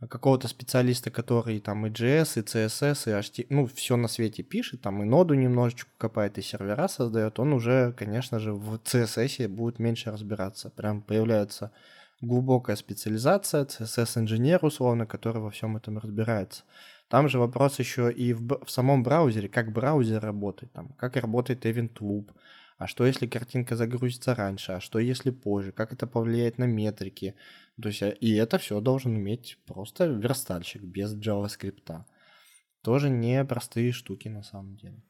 какого-то 0.00 0.46
специалиста, 0.48 1.10
который 1.10 1.58
там 1.60 1.86
и 1.86 1.90
JS, 1.90 2.40
и 2.40 2.42
CSS, 2.42 3.10
и 3.10 3.14
HTML, 3.18 3.46
ну, 3.50 3.66
все 3.66 3.96
на 3.96 4.08
свете 4.08 4.42
пишет, 4.42 4.82
там 4.82 5.02
и 5.02 5.06
ноду 5.06 5.34
немножечко 5.34 5.90
копает, 5.96 6.36
и 6.38 6.42
сервера 6.42 6.86
создает, 6.88 7.38
он 7.38 7.54
уже, 7.54 7.94
конечно 7.96 8.38
же, 8.38 8.52
в 8.52 8.74
CSS 8.74 9.48
будет 9.48 9.78
меньше 9.78 10.10
разбираться. 10.10 10.70
Прям 10.70 11.00
появляется 11.00 11.72
глубокая 12.20 12.76
специализация, 12.76 13.64
CSS-инженер, 13.64 14.64
условно, 14.64 15.06
который 15.06 15.40
во 15.40 15.50
всем 15.50 15.76
этом 15.76 15.98
разбирается. 15.98 16.64
Там 17.08 17.28
же 17.28 17.38
вопрос 17.38 17.78
еще 17.78 18.12
и 18.12 18.32
в, 18.34 18.64
в 18.64 18.70
самом 18.70 19.02
браузере, 19.02 19.48
как 19.48 19.72
браузер 19.72 20.20
работает, 20.20 20.72
там, 20.72 20.88
как 20.98 21.16
работает 21.16 21.64
Event 21.64 21.94
Loop, 22.00 22.30
а 22.78 22.86
что 22.86 23.06
если 23.06 23.26
картинка 23.26 23.76
загрузится 23.76 24.34
раньше, 24.34 24.72
а 24.72 24.80
что 24.80 24.98
если 24.98 25.30
позже, 25.30 25.72
как 25.72 25.92
это 25.92 26.06
повлияет 26.06 26.58
на 26.58 26.64
метрики. 26.64 27.34
То 27.80 27.88
есть, 27.88 28.02
и 28.20 28.34
это 28.34 28.58
все 28.58 28.80
должен 28.80 29.16
уметь 29.16 29.58
просто 29.66 30.06
верстальщик 30.06 30.82
без 30.82 31.14
JavaScript. 31.14 32.04
Тоже 32.82 33.10
не 33.10 33.44
простые 33.44 33.92
штуки 33.92 34.28
на 34.28 34.42
самом 34.42 34.76
деле. 34.76 35.02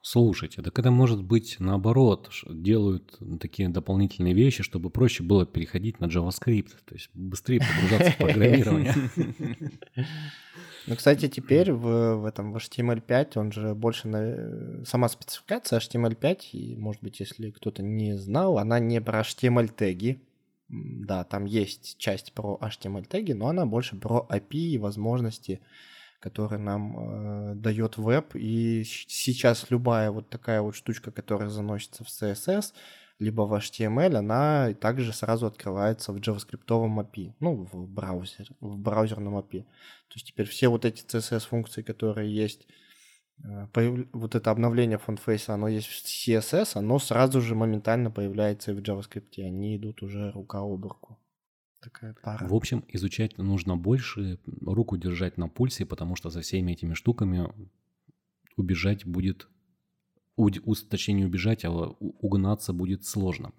Слушайте, 0.00 0.62
так 0.62 0.78
это 0.78 0.90
может 0.90 1.22
быть 1.22 1.56
наоборот, 1.58 2.30
делают 2.48 3.18
такие 3.40 3.68
дополнительные 3.68 4.32
вещи, 4.32 4.62
чтобы 4.62 4.90
проще 4.90 5.22
было 5.22 5.44
переходить 5.44 6.00
на 6.00 6.06
JavaScript, 6.06 6.70
то 6.86 6.94
есть 6.94 7.10
быстрее 7.12 7.60
погружаться 7.60 8.12
в 8.12 8.16
программирование. 8.18 8.94
Ну, 10.86 10.96
кстати, 10.96 11.28
теперь 11.28 11.72
в, 11.72 12.16
в 12.16 12.24
этом 12.24 12.52
в 12.52 12.56
HTML5 12.56 13.32
он 13.38 13.52
же 13.52 13.74
больше 13.74 14.08
на 14.08 14.84
сама 14.86 15.08
спецификация 15.10 15.80
HTML5, 15.80 16.38
и, 16.52 16.76
может 16.76 17.02
быть, 17.02 17.20
если 17.20 17.50
кто-то 17.50 17.82
не 17.82 18.16
знал, 18.16 18.58
она 18.58 18.78
не 18.78 19.02
про 19.02 19.20
HTML 19.20 19.68
теги. 19.68 20.22
Да, 20.68 21.24
там 21.24 21.46
есть 21.46 21.96
часть 21.98 22.32
про 22.34 22.58
HTML 22.60 23.06
теги, 23.06 23.32
но 23.32 23.48
она 23.48 23.64
больше 23.64 23.96
про 23.96 24.26
API 24.30 24.58
и 24.58 24.78
возможности, 24.78 25.60
которые 26.20 26.58
нам 26.58 27.52
э, 27.52 27.54
дает 27.54 27.96
веб. 27.96 28.34
И 28.34 28.84
сейчас 28.84 29.70
любая 29.70 30.10
вот 30.10 30.28
такая 30.28 30.60
вот 30.60 30.74
штучка, 30.74 31.10
которая 31.10 31.48
заносится 31.48 32.04
в 32.04 32.08
CSS, 32.08 32.74
либо 33.18 33.42
в 33.42 33.54
HTML, 33.54 34.16
она 34.16 34.74
также 34.74 35.12
сразу 35.12 35.46
открывается 35.46 36.12
в 36.12 36.16
JavaScript 36.16 36.66
API, 36.66 37.32
ну, 37.40 37.66
в 37.72 37.88
браузере, 37.88 38.50
в 38.60 38.76
браузерном 38.76 39.38
API. 39.38 39.62
То 39.62 40.14
есть 40.14 40.26
теперь 40.26 40.46
все 40.46 40.68
вот 40.68 40.84
эти 40.84 41.02
CSS-функции, 41.04 41.82
которые 41.82 42.32
есть, 42.32 42.66
вот 44.12 44.34
это 44.34 44.50
обновление 44.50 44.98
фонтфейса, 44.98 45.54
оно 45.54 45.68
есть 45.68 45.86
в 45.86 46.04
CSS, 46.04 46.76
оно 46.78 46.98
сразу 46.98 47.40
же 47.40 47.54
моментально 47.54 48.10
появляется 48.10 48.72
и 48.72 48.74
в 48.74 48.78
JavaScript, 48.78 49.40
они 49.40 49.76
идут 49.76 50.02
уже 50.02 50.30
рука 50.32 50.58
об 50.58 50.84
руку. 50.84 51.18
Такая 51.80 52.14
пара. 52.22 52.46
В 52.46 52.54
общем, 52.54 52.84
изучать 52.88 53.38
нужно 53.38 53.76
больше, 53.76 54.40
руку 54.62 54.96
держать 54.96 55.38
на 55.38 55.48
пульсе, 55.48 55.86
потому 55.86 56.16
что 56.16 56.30
за 56.30 56.40
всеми 56.40 56.72
этими 56.72 56.94
штуками 56.94 57.52
убежать 58.56 59.06
будет 59.06 59.48
точнее 60.90 61.14
не 61.14 61.24
убежать, 61.24 61.64
а 61.64 61.70
угнаться 61.70 62.72
будет 62.72 63.04
сложно. 63.04 63.52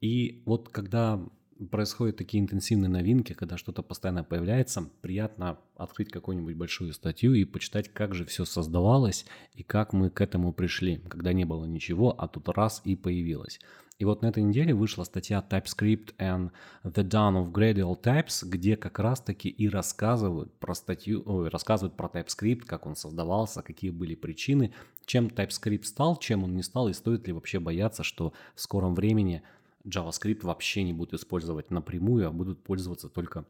И 0.00 0.42
вот 0.46 0.68
когда 0.68 1.20
происходят 1.64 2.16
такие 2.16 2.42
интенсивные 2.42 2.88
новинки, 2.88 3.32
когда 3.32 3.56
что-то 3.56 3.82
постоянно 3.82 4.24
появляется, 4.24 4.90
приятно 5.00 5.58
открыть 5.76 6.10
какую-нибудь 6.10 6.56
большую 6.56 6.92
статью 6.92 7.34
и 7.34 7.44
почитать, 7.44 7.92
как 7.92 8.14
же 8.14 8.24
все 8.24 8.44
создавалось 8.44 9.26
и 9.54 9.62
как 9.62 9.92
мы 9.92 10.10
к 10.10 10.20
этому 10.20 10.52
пришли, 10.52 10.98
когда 11.08 11.32
не 11.32 11.44
было 11.44 11.64
ничего, 11.64 12.14
а 12.18 12.28
тут 12.28 12.48
раз 12.48 12.80
и 12.84 12.96
появилось. 12.96 13.58
И 13.98 14.04
вот 14.04 14.22
на 14.22 14.26
этой 14.26 14.42
неделе 14.42 14.74
вышла 14.74 15.04
статья 15.04 15.44
TypeScript 15.48 16.16
and 16.18 16.50
the 16.82 17.08
Dawn 17.08 17.40
of 17.40 17.52
Gradual 17.52 18.00
Types, 18.00 18.44
где 18.44 18.76
как 18.76 18.98
раз-таки 18.98 19.48
и 19.48 19.68
рассказывают 19.68 20.52
про 20.58 20.74
статью, 20.74 21.22
ой, 21.24 21.48
рассказывают 21.48 21.96
про 21.96 22.08
TypeScript, 22.08 22.62
как 22.66 22.86
он 22.86 22.96
создавался, 22.96 23.62
какие 23.62 23.90
были 23.90 24.16
причины, 24.16 24.74
чем 25.06 25.28
TypeScript 25.28 25.84
стал, 25.84 26.16
чем 26.16 26.42
он 26.42 26.56
не 26.56 26.62
стал, 26.62 26.88
и 26.88 26.92
стоит 26.92 27.26
ли 27.28 27.32
вообще 27.32 27.60
бояться, 27.60 28.02
что 28.02 28.32
в 28.56 28.60
скором 28.60 28.96
времени 28.96 29.42
JavaScript 29.86 30.44
вообще 30.44 30.82
не 30.82 30.92
будут 30.92 31.20
использовать 31.20 31.70
напрямую, 31.70 32.26
а 32.26 32.30
будут 32.30 32.64
пользоваться 32.64 33.08
только 33.08 33.46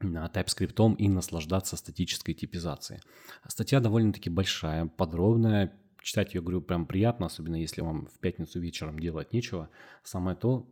TypeScript 0.00 0.96
и 0.96 1.08
наслаждаться 1.08 1.76
статической 1.76 2.34
типизацией. 2.34 3.00
Статья 3.46 3.80
довольно-таки 3.80 4.30
большая, 4.30 4.86
подробная, 4.86 5.78
читать 6.02 6.34
ее, 6.34 6.40
говорю, 6.40 6.62
прям 6.62 6.86
приятно, 6.86 7.26
особенно 7.26 7.56
если 7.56 7.82
вам 7.82 8.06
в 8.06 8.18
пятницу 8.18 8.58
вечером 8.60 8.98
делать 8.98 9.32
нечего. 9.32 9.70
Самое 10.02 10.36
то 10.36 10.68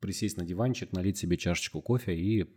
присесть 0.00 0.36
на 0.36 0.44
диванчик, 0.44 0.92
налить 0.92 1.18
себе 1.18 1.36
чашечку 1.36 1.82
кофе 1.82 2.16
и 2.16 2.48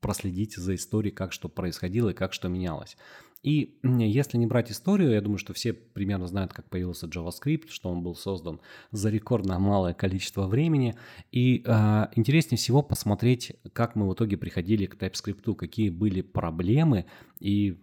проследить 0.00 0.54
за 0.54 0.74
историей, 0.74 1.14
как 1.14 1.32
что 1.32 1.48
происходило 1.48 2.10
и 2.10 2.14
как 2.14 2.32
что 2.32 2.48
менялось. 2.48 2.96
И 3.44 3.78
если 3.82 4.38
не 4.38 4.46
брать 4.46 4.72
историю, 4.72 5.12
я 5.12 5.20
думаю, 5.20 5.36
что 5.36 5.52
все 5.52 5.74
примерно 5.74 6.26
знают, 6.26 6.54
как 6.54 6.70
появился 6.70 7.06
JavaScript, 7.06 7.68
что 7.68 7.90
он 7.90 8.02
был 8.02 8.14
создан 8.14 8.58
за 8.90 9.10
рекордно 9.10 9.58
малое 9.58 9.92
количество 9.92 10.46
времени. 10.46 10.94
И 11.30 11.62
э, 11.62 12.06
интереснее 12.16 12.56
всего 12.56 12.82
посмотреть, 12.82 13.52
как 13.74 13.96
мы 13.96 14.08
в 14.08 14.14
итоге 14.14 14.38
приходили 14.38 14.86
к 14.86 14.96
TypeScript, 14.96 15.54
какие 15.56 15.90
были 15.90 16.22
проблемы 16.22 17.04
и 17.38 17.78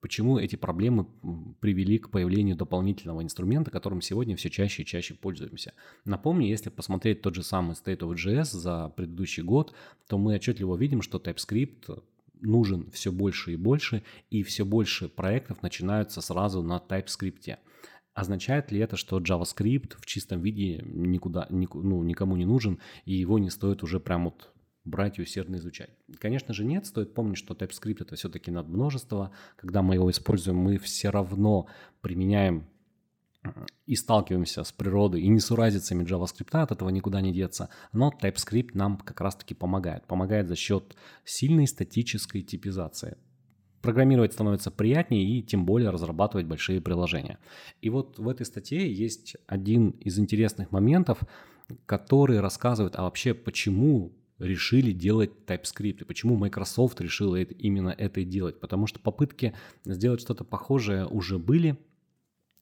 почему 0.00 0.38
эти 0.38 0.56
проблемы 0.56 1.06
привели 1.60 1.98
к 1.98 2.10
появлению 2.10 2.56
дополнительного 2.56 3.22
инструмента, 3.22 3.70
которым 3.70 4.00
сегодня 4.00 4.34
все 4.34 4.50
чаще 4.50 4.82
и 4.82 4.86
чаще 4.86 5.14
пользуемся. 5.14 5.74
Напомню, 6.04 6.48
если 6.48 6.70
посмотреть 6.70 7.22
тот 7.22 7.36
же 7.36 7.44
самый 7.44 7.74
State 7.74 8.00
of 8.00 8.14
JS 8.16 8.56
за 8.56 8.88
предыдущий 8.96 9.44
год, 9.44 9.74
то 10.08 10.18
мы 10.18 10.34
отчетливо 10.34 10.76
видим, 10.76 11.02
что 11.02 11.18
TypeScript 11.18 12.02
нужен 12.40 12.90
все 12.90 13.12
больше 13.12 13.52
и 13.52 13.56
больше, 13.56 14.02
и 14.30 14.42
все 14.42 14.64
больше 14.64 15.08
проектов 15.08 15.62
начинаются 15.62 16.20
сразу 16.20 16.62
на 16.62 16.82
TypeScript. 16.86 17.58
Означает 18.14 18.72
ли 18.72 18.80
это, 18.80 18.96
что 18.96 19.18
JavaScript 19.18 19.96
в 19.98 20.06
чистом 20.06 20.40
виде 20.40 20.82
никуда, 20.86 21.46
ну, 21.50 22.02
никому 22.02 22.36
не 22.36 22.46
нужен, 22.46 22.78
и 23.04 23.14
его 23.14 23.38
не 23.38 23.50
стоит 23.50 23.82
уже 23.82 24.00
прям 24.00 24.24
вот 24.24 24.52
брать 24.84 25.18
и 25.18 25.22
усердно 25.22 25.56
изучать? 25.56 25.90
Конечно 26.18 26.54
же 26.54 26.64
нет, 26.64 26.86
стоит 26.86 27.12
помнить, 27.12 27.36
что 27.36 27.54
TypeScript 27.54 27.98
это 28.00 28.16
все-таки 28.16 28.50
над 28.50 28.68
множество. 28.68 29.32
Когда 29.56 29.82
мы 29.82 29.94
его 29.94 30.10
используем, 30.10 30.56
мы 30.56 30.78
все 30.78 31.10
равно 31.10 31.66
применяем 32.00 32.66
и 33.86 33.94
сталкиваемся 33.94 34.64
с 34.64 34.72
природой 34.72 35.22
и 35.22 35.28
несуразицами 35.28 36.04
JavaScript, 36.04 36.56
от 36.58 36.72
этого 36.72 36.88
никуда 36.88 37.20
не 37.20 37.32
деться, 37.32 37.68
но 37.92 38.10
TypeScript 38.10 38.70
нам 38.74 38.98
как 38.98 39.20
раз-таки 39.20 39.54
помогает. 39.54 40.06
Помогает 40.06 40.48
за 40.48 40.56
счет 40.56 40.96
сильной 41.24 41.66
статической 41.66 42.42
типизации. 42.42 43.16
Программировать 43.82 44.32
становится 44.32 44.70
приятнее 44.70 45.24
и 45.24 45.42
тем 45.42 45.64
более 45.64 45.90
разрабатывать 45.90 46.46
большие 46.46 46.80
приложения. 46.80 47.38
И 47.80 47.90
вот 47.90 48.18
в 48.18 48.28
этой 48.28 48.44
статье 48.44 48.92
есть 48.92 49.36
один 49.46 49.90
из 49.90 50.18
интересных 50.18 50.72
моментов, 50.72 51.20
который 51.84 52.40
рассказывает, 52.40 52.96
а 52.96 53.02
вообще 53.02 53.34
почему 53.34 54.12
решили 54.38 54.92
делать 54.92 55.30
TypeScript, 55.46 56.00
и 56.00 56.04
почему 56.04 56.36
Microsoft 56.36 57.00
решила 57.00 57.36
это, 57.36 57.54
именно 57.54 57.90
это 57.90 58.20
и 58.20 58.24
делать. 58.24 58.60
Потому 58.60 58.86
что 58.86 59.00
попытки 59.00 59.54
сделать 59.84 60.20
что-то 60.20 60.44
похожее 60.44 61.06
уже 61.06 61.38
были, 61.38 61.78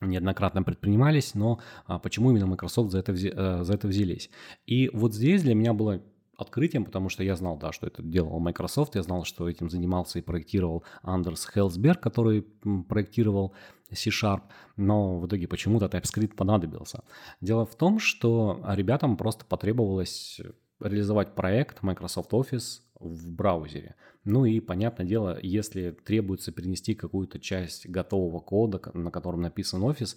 неоднократно 0.09 0.63
предпринимались, 0.63 1.35
но 1.35 1.61
а, 1.87 1.99
почему 1.99 2.31
именно 2.31 2.47
Microsoft 2.47 2.91
за 2.91 2.99
это, 2.99 3.13
а, 3.13 3.65
за 3.65 3.75
это 3.75 3.89
взялись? 3.89 4.31
И 4.67 4.91
вот 4.93 5.15
здесь 5.15 5.43
для 5.43 5.55
меня 5.55 5.73
было 5.73 6.03
открытием, 6.37 6.85
потому 6.85 7.09
что 7.09 7.23
я 7.23 7.37
знал, 7.37 7.57
да, 7.57 7.73
что 7.73 7.87
это 7.87 8.03
делал 8.03 8.39
Microsoft, 8.41 8.97
я 8.97 9.03
знал, 9.03 9.25
что 9.25 9.49
этим 9.49 9.71
занимался 9.71 10.19
и 10.19 10.23
проектировал 10.23 10.85
Андерс 11.03 11.47
Хелсберг, 11.47 12.01
который 12.01 12.43
проектировал 12.89 13.55
C-Sharp, 13.93 14.43
но 14.77 15.19
в 15.19 15.27
итоге 15.27 15.47
почему-то 15.47 15.87
TypeScript 15.87 16.35
понадобился. 16.35 17.05
Дело 17.41 17.67
в 17.67 17.77
том, 17.77 17.99
что 17.99 18.61
ребятам 18.69 19.17
просто 19.17 19.45
потребовалось 19.45 20.41
реализовать 20.81 21.35
проект 21.35 21.83
Microsoft 21.83 22.33
Office 22.33 22.81
в 23.05 23.31
браузере. 23.31 23.95
Ну 24.25 24.45
и, 24.45 24.61
понятное 24.61 25.07
дело, 25.07 25.39
если 25.43 25.91
требуется 25.91 26.53
перенести 26.53 26.95
какую-то 26.95 27.39
часть 27.39 27.89
готового 27.89 28.41
кода, 28.41 28.81
на 28.95 29.11
котором 29.11 29.43
написан 29.43 29.83
Office, 29.83 30.17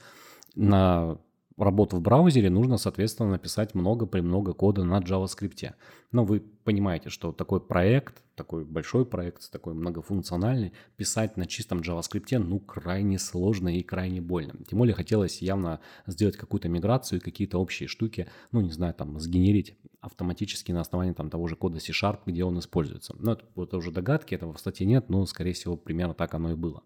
на 0.55 1.19
работу 1.57 1.97
в 1.97 2.01
браузере, 2.01 2.49
нужно, 2.49 2.77
соответственно, 2.77 3.31
написать 3.31 3.73
много-премного 3.73 4.53
кода 4.53 4.83
на 4.83 4.99
JavaScript. 4.99 5.73
Но 6.11 6.23
вы 6.23 6.39
понимаете, 6.39 7.09
что 7.09 7.31
такой 7.31 7.59
проект, 7.59 8.23
такой 8.35 8.63
большой 8.63 9.05
проект, 9.05 9.51
такой 9.51 9.73
многофункциональный, 9.73 10.73
писать 10.95 11.35
на 11.35 11.47
чистом 11.47 11.79
JavaScript, 11.79 12.37
ну, 12.37 12.59
крайне 12.59 13.17
сложно 13.17 13.75
и 13.75 13.81
крайне 13.81 14.21
больно. 14.21 14.53
Тем 14.69 14.79
более 14.79 14.93
хотелось 14.93 15.41
явно 15.41 15.79
сделать 16.05 16.37
какую-то 16.37 16.69
миграцию, 16.69 17.19
какие-то 17.19 17.57
общие 17.57 17.87
штуки, 17.87 18.27
ну, 18.51 18.61
не 18.61 18.71
знаю, 18.71 18.93
там, 18.93 19.19
сгенерить 19.19 19.77
автоматически 20.07 20.71
на 20.71 20.81
основании 20.81 21.13
там 21.13 21.29
того 21.29 21.47
же 21.47 21.55
кода 21.55 21.79
C-Sharp, 21.79 22.21
где 22.25 22.43
он 22.43 22.59
используется. 22.59 23.15
Но 23.19 23.33
это, 23.33 23.45
это 23.55 23.77
уже 23.77 23.91
догадки, 23.91 24.35
этого 24.35 24.53
в 24.53 24.59
статье 24.59 24.85
нет, 24.85 25.09
но, 25.09 25.25
скорее 25.25 25.53
всего, 25.53 25.77
примерно 25.77 26.13
так 26.13 26.33
оно 26.33 26.51
и 26.51 26.55
было. 26.55 26.83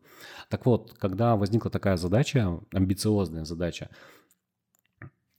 Так 0.49 0.65
вот, 0.65 0.93
когда 0.99 1.35
возникла 1.35 1.71
такая 1.71 1.97
задача, 1.97 2.59
амбициозная 2.73 3.45
задача, 3.45 3.89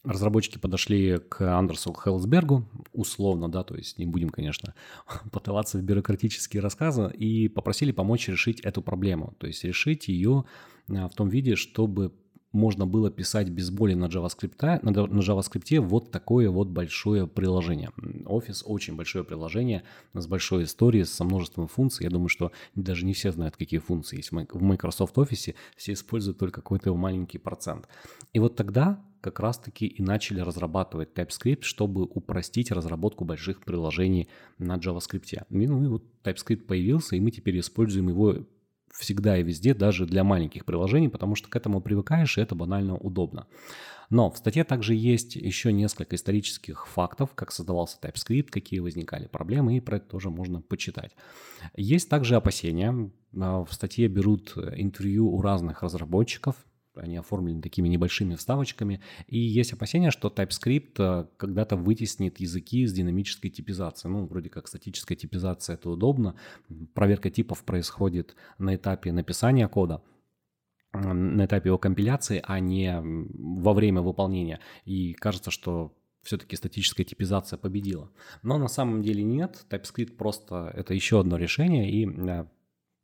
разработчики 0.04 0.58
подошли 0.58 1.18
к 1.18 1.40
Андерсу 1.42 1.92
Хелсбергу, 1.92 2.68
условно, 2.92 3.48
да, 3.50 3.62
то 3.62 3.76
есть 3.76 3.98
не 3.98 4.06
будем, 4.06 4.30
конечно, 4.30 4.74
пытаться 5.32 5.78
в 5.78 5.82
бюрократические 5.82 6.62
рассказы, 6.62 7.10
и 7.10 7.48
попросили 7.48 7.92
помочь 7.92 8.28
решить 8.28 8.60
эту 8.60 8.82
проблему, 8.82 9.34
то 9.38 9.46
есть 9.46 9.62
решить 9.64 10.08
ее 10.08 10.44
а, 10.88 11.08
в 11.08 11.14
том 11.14 11.28
виде, 11.28 11.54
чтобы 11.54 12.12
можно 12.52 12.86
было 12.86 13.10
писать 13.10 13.48
без 13.48 13.70
боли 13.70 13.94
на 13.94 14.06
JavaScript, 14.06 14.80
на, 14.82 14.90
на 14.90 15.20
JavaScript 15.20 15.80
вот 15.80 16.10
такое 16.10 16.50
вот 16.50 16.68
большое 16.68 17.26
приложение. 17.26 17.90
Office 18.24 18.62
очень 18.64 18.96
большое 18.96 19.24
приложение 19.24 19.82
с 20.14 20.26
большой 20.26 20.64
историей, 20.64 21.04
со 21.04 21.24
множеством 21.24 21.68
функций. 21.68 22.04
Я 22.04 22.10
думаю, 22.10 22.28
что 22.28 22.52
даже 22.74 23.04
не 23.04 23.14
все 23.14 23.32
знают, 23.32 23.56
какие 23.56 23.80
функции 23.80 24.16
есть 24.16 24.32
в 24.32 24.62
Microsoft 24.62 25.16
Office. 25.16 25.54
Все 25.76 25.92
используют 25.92 26.38
только 26.38 26.60
какой-то 26.60 26.94
маленький 26.94 27.38
процент. 27.38 27.88
И 28.32 28.38
вот 28.38 28.56
тогда 28.56 29.02
как 29.22 29.38
раз-таки 29.38 29.86
и 29.86 30.02
начали 30.02 30.40
разрабатывать 30.40 31.10
TypeScript, 31.14 31.62
чтобы 31.62 32.02
упростить 32.02 32.72
разработку 32.72 33.24
больших 33.24 33.64
приложений 33.64 34.28
на 34.58 34.76
JavaScript. 34.76 35.44
Ну 35.48 35.84
и 35.84 35.86
вот 35.86 36.04
TypeScript 36.24 36.62
появился, 36.62 37.16
и 37.16 37.20
мы 37.20 37.30
теперь 37.30 37.58
используем 37.60 38.08
его 38.08 38.36
всегда 38.92 39.38
и 39.38 39.42
везде, 39.42 39.74
даже 39.74 40.06
для 40.06 40.22
маленьких 40.22 40.64
приложений, 40.64 41.08
потому 41.08 41.34
что 41.34 41.48
к 41.48 41.56
этому 41.56 41.80
привыкаешь, 41.80 42.38
и 42.38 42.40
это 42.40 42.54
банально 42.54 42.96
удобно. 42.96 43.46
Но 44.10 44.30
в 44.30 44.36
статье 44.36 44.64
также 44.64 44.94
есть 44.94 45.36
еще 45.36 45.72
несколько 45.72 46.16
исторических 46.16 46.86
фактов, 46.86 47.30
как 47.34 47.50
создавался 47.50 47.98
TypeScript, 48.00 48.50
какие 48.50 48.80
возникали 48.80 49.26
проблемы, 49.26 49.76
и 49.76 49.80
про 49.80 49.96
это 49.96 50.06
тоже 50.06 50.28
можно 50.28 50.60
почитать. 50.60 51.16
Есть 51.76 52.10
также 52.10 52.36
опасения. 52.36 53.10
А, 53.40 53.64
в 53.64 53.72
статье 53.72 54.08
берут 54.08 54.54
интервью 54.76 55.32
у 55.32 55.40
разных 55.40 55.82
разработчиков, 55.82 56.56
они 56.94 57.16
оформлены 57.16 57.62
такими 57.62 57.88
небольшими 57.88 58.34
вставочками. 58.34 59.00
И 59.26 59.38
есть 59.38 59.72
опасения, 59.72 60.10
что 60.10 60.28
TypeScript 60.28 60.94
э, 60.98 61.26
когда-то 61.36 61.76
вытеснит 61.76 62.40
языки 62.40 62.86
с 62.86 62.92
динамической 62.92 63.50
типизацией. 63.50 64.12
Ну, 64.12 64.26
вроде 64.26 64.48
как 64.48 64.68
статическая 64.68 65.16
типизация 65.16 65.74
это 65.74 65.90
удобно. 65.90 66.34
Проверка 66.94 67.30
типов 67.30 67.64
происходит 67.64 68.36
на 68.58 68.74
этапе 68.76 69.12
написания 69.12 69.68
кода 69.68 70.02
на 70.94 71.46
этапе 71.46 71.70
его 71.70 71.78
компиляции, 71.78 72.42
а 72.46 72.60
не 72.60 73.00
во 73.02 73.72
время 73.72 74.02
выполнения. 74.02 74.60
И 74.84 75.14
кажется, 75.14 75.50
что 75.50 75.96
все-таки 76.22 76.56
статическая 76.56 77.04
типизация 77.04 77.56
победила. 77.56 78.10
Но 78.42 78.58
на 78.58 78.68
самом 78.68 79.02
деле 79.02 79.22
нет. 79.22 79.64
TypeScript 79.70 80.16
просто 80.16 80.70
это 80.74 80.94
еще 80.94 81.20
одно 81.20 81.36
решение, 81.36 81.90
и 81.90 82.06
э, 82.06 82.44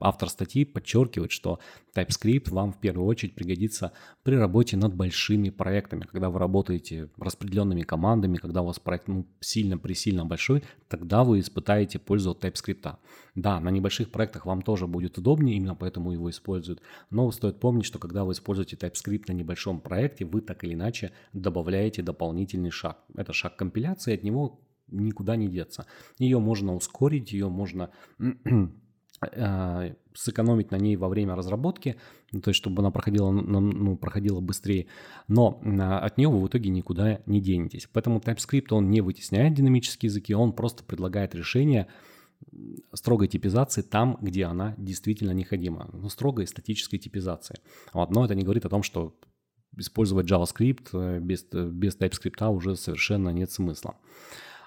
Автор 0.01 0.29
статьи 0.29 0.65
подчеркивает, 0.65 1.33
что 1.33 1.59
TypeScript 1.97 2.51
вам 2.51 2.73
в 2.73 2.79
первую 2.79 3.07
очередь 3.07 3.35
пригодится 3.35 3.93
при 4.23 4.37
работе 4.37 4.77
над 4.77 4.95
большими 4.95 5.51
проектами. 5.51 6.03
Когда 6.03 6.31
вы 6.31 6.39
работаете 6.39 7.11
распределенными 7.17 7.83
командами, 7.83 8.37
когда 8.37 8.63
у 8.63 8.67
вас 8.67 8.79
проект 8.79 9.09
ну, 9.09 9.27
сильно-пресильно 9.41 10.25
большой, 10.25 10.63
тогда 10.89 11.25
вы 11.25 11.41
испытаете 11.41 11.99
пользу 11.99 12.31
от 12.31 12.45
TypeScript. 12.45 12.97
Да, 13.35 13.59
на 13.59 13.71
небольших 13.71 14.11
проектах 14.13 14.47
вам 14.47 14.63
тоже 14.63 14.87
будет 14.87 15.19
удобнее, 15.19 15.57
именно 15.57 15.75
поэтому 15.75 16.13
его 16.13 16.31
используют. 16.31 16.81
Но 17.11 17.29
стоит 17.33 17.59
помнить, 17.59 17.85
что 17.85 17.99
когда 17.99 18.25
вы 18.25 18.33
используете 18.33 18.77
TypeScript 18.77 19.25
на 19.27 19.33
небольшом 19.33 19.81
проекте, 19.81 20.25
вы 20.25 20.43
так 20.43 20.63
или 20.63 20.75
иначе 20.75 21.11
добавляете 21.33 22.03
дополнительный 22.03 22.71
шаг. 22.71 22.99
Это 23.17 23.33
шаг 23.33 23.57
компиляции, 23.57 24.15
от 24.15 24.23
него 24.23 24.61
никуда 24.87 25.37
не 25.37 25.49
деться. 25.49 25.87
Ее 26.19 26.39
можно 26.39 26.75
ускорить, 26.75 27.33
ее 27.33 27.49
можно 27.49 27.91
сэкономить 30.15 30.71
на 30.71 30.77
ней 30.77 30.97
во 30.97 31.09
время 31.09 31.35
разработки, 31.35 31.97
ну, 32.33 32.41
то 32.41 32.51
есть 32.51 32.59
чтобы 32.59 32.83
она 32.83 32.91
проходила, 32.91 33.31
ну, 33.31 33.97
проходила 33.97 34.41
быстрее, 34.41 34.87
но 35.27 35.61
от 36.03 36.19
нее 36.19 36.29
вы 36.29 36.41
в 36.41 36.47
итоге 36.49 36.71
никуда 36.71 37.21
не 37.27 37.41
денетесь. 37.41 37.89
Поэтому 37.93 38.21
TypeScript, 38.21 38.69
он 38.71 38.91
не 38.91 39.01
вытесняет 39.01 39.55
динамические 39.55 40.09
языки, 40.09 40.35
он 40.35 40.53
просто 40.53 40.85
предлагает 40.85 41.35
решение 41.35 41.89
строгой 42.93 43.29
типизации 43.29 43.83
там, 43.83 44.19
где 44.21 44.45
она 44.45 44.75
действительно 44.79 45.33
необходима, 45.33 45.91
ну, 45.93 46.09
строгой 46.09 46.47
статической 46.47 46.99
типизации. 46.99 47.57
Вот, 47.93 48.11
но 48.11 48.25
это 48.25 48.35
не 48.35 48.43
говорит 48.45 48.65
о 48.65 48.69
том, 48.69 48.83
что 48.83 49.17
использовать 49.77 50.31
JavaScript 50.31 50.89
э, 50.93 51.21
без, 51.21 51.45
без 51.45 51.97
TypeScript 51.97 52.49
уже 52.49 52.77
совершенно 52.77 53.31
нет 53.31 53.51
смысла. 53.51 53.97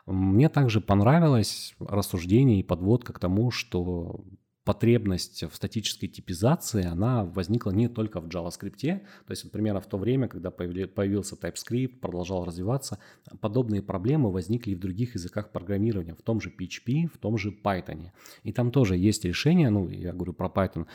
Мне 0.06 0.50
также 0.50 0.82
понравилось 0.82 1.76
рассуждение 1.80 2.60
и 2.60 2.64
подводка 2.64 3.14
к 3.14 3.20
тому, 3.20 3.52
что 3.52 4.24
потребность 4.64 5.44
в 5.44 5.56
статической 5.56 6.08
типизации, 6.08 6.86
она 6.86 7.26
возникла 7.26 7.72
не 7.72 7.88
только 7.90 8.22
в 8.22 8.28
JavaScript. 8.28 8.78
То 8.80 9.32
есть, 9.32 9.44
например, 9.44 9.80
в 9.80 9.88
то 9.88 9.98
время, 9.98 10.28
когда 10.28 10.52
появился 10.52 11.36
TypeScript, 11.36 12.00
продолжал 12.00 12.46
развиваться, 12.46 13.00
подобные 13.40 13.82
проблемы 13.82 14.32
возникли 14.32 14.72
и 14.72 14.76
в 14.76 14.80
других 14.80 15.16
языках 15.16 15.52
программирования, 15.52 16.14
в 16.14 16.22
том 16.22 16.40
же 16.40 16.52
PHP, 16.52 17.08
в 17.12 17.18
том 17.18 17.40
же 17.40 17.50
Python. 17.50 18.12
И 18.44 18.54
там 18.54 18.72
тоже 18.72 18.98
есть 18.98 19.26
решения, 19.26 19.72
ну, 19.72 19.90
я 19.90 20.14
говорю 20.14 20.34
про 20.34 20.48
Python, 20.48 20.86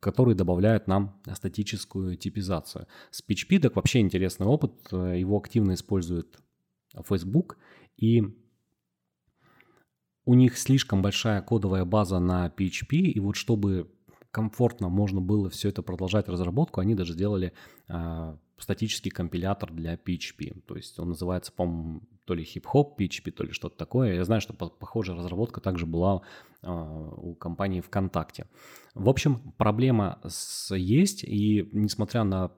которые 0.00 0.34
добавляют 0.34 0.88
нам 0.88 1.20
статическую 1.32 2.16
типизацию. 2.16 2.88
С 3.12 3.22
PHP 3.22 3.60
так 3.60 3.76
вообще 3.76 4.00
интересный 4.00 4.48
опыт, 4.48 4.72
его 4.90 5.38
активно 5.38 5.74
использует 5.74 6.40
Facebook, 7.08 7.56
и 7.96 8.24
у 10.24 10.34
них 10.34 10.56
слишком 10.56 11.02
большая 11.02 11.42
кодовая 11.42 11.84
база 11.84 12.18
на 12.18 12.48
PHP, 12.48 12.96
и 12.96 13.20
вот 13.20 13.36
чтобы 13.36 13.90
комфортно 14.30 14.88
можно 14.88 15.20
было 15.20 15.50
все 15.50 15.68
это 15.68 15.82
продолжать 15.82 16.28
разработку, 16.28 16.80
они 16.80 16.94
даже 16.94 17.12
сделали 17.12 17.52
э, 17.88 18.36
статический 18.56 19.10
компилятор 19.10 19.72
для 19.72 19.94
PHP. 19.94 20.62
То 20.66 20.76
есть 20.76 20.98
он 20.98 21.10
называется, 21.10 21.52
по-моему, 21.52 22.02
то 22.24 22.34
ли 22.34 22.44
хип-хоп 22.44 22.98
PHP, 23.00 23.30
то 23.32 23.44
ли 23.44 23.52
что-то 23.52 23.76
такое. 23.76 24.14
Я 24.14 24.24
знаю, 24.24 24.40
что 24.40 24.54
похожая 24.54 25.16
разработка 25.16 25.60
также 25.60 25.86
была 25.86 26.22
э, 26.62 26.68
у 26.68 27.34
компании 27.34 27.80
ВКонтакте. 27.80 28.46
В 28.94 29.08
общем, 29.08 29.52
проблема 29.58 30.20
с, 30.26 30.74
есть, 30.74 31.24
и 31.24 31.68
несмотря 31.72 32.24
на 32.24 32.52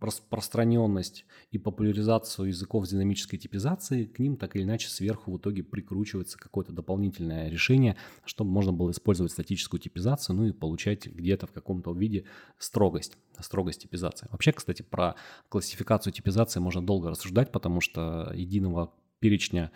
распространенность 0.00 1.24
и 1.50 1.58
популяризацию 1.58 2.48
языков 2.48 2.86
с 2.86 2.90
динамической 2.90 3.38
типизацией, 3.38 4.06
к 4.06 4.18
ним 4.18 4.36
так 4.36 4.56
или 4.56 4.62
иначе 4.62 4.88
сверху 4.88 5.32
в 5.32 5.38
итоге 5.38 5.62
прикручивается 5.62 6.38
какое-то 6.38 6.72
дополнительное 6.72 7.48
решение, 7.48 7.96
чтобы 8.24 8.50
можно 8.50 8.72
было 8.72 8.90
использовать 8.90 9.32
статическую 9.32 9.80
типизацию, 9.80 10.36
ну 10.36 10.46
и 10.46 10.52
получать 10.52 11.06
где-то 11.06 11.46
в 11.46 11.52
каком-то 11.52 11.92
виде 11.92 12.24
строгость, 12.58 13.16
строгость 13.38 13.82
типизации. 13.82 14.28
Вообще, 14.30 14.52
кстати, 14.52 14.82
про 14.82 15.16
классификацию 15.48 16.12
типизации 16.12 16.60
можно 16.60 16.84
долго 16.84 17.10
рассуждать, 17.10 17.52
потому 17.52 17.80
что 17.80 18.32
единого 18.34 18.92
перечня 19.20 19.70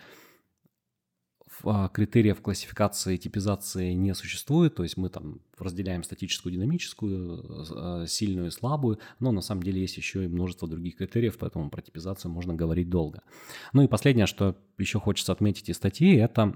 критериев 1.93 2.41
классификации 2.41 3.15
и 3.15 3.17
типизации 3.17 3.93
не 3.93 4.13
существует, 4.13 4.75
то 4.75 4.83
есть 4.83 4.97
мы 4.97 5.09
там 5.09 5.39
разделяем 5.57 6.03
статическую, 6.03 6.53
динамическую, 6.53 7.65
а, 7.71 8.05
сильную 8.07 8.47
и 8.47 8.51
слабую, 8.51 8.99
но 9.19 9.31
на 9.31 9.41
самом 9.41 9.63
деле 9.63 9.81
есть 9.81 9.97
еще 9.97 10.25
и 10.25 10.27
множество 10.27 10.67
других 10.67 10.97
критериев, 10.97 11.37
поэтому 11.37 11.69
про 11.69 11.81
типизацию 11.81 12.31
можно 12.31 12.53
говорить 12.53 12.89
долго. 12.89 13.21
Ну 13.73 13.81
и 13.83 13.87
последнее, 13.87 14.25
что 14.25 14.55
еще 14.77 14.99
хочется 14.99 15.31
отметить 15.31 15.69
из 15.69 15.77
статьи, 15.77 16.15
это 16.15 16.55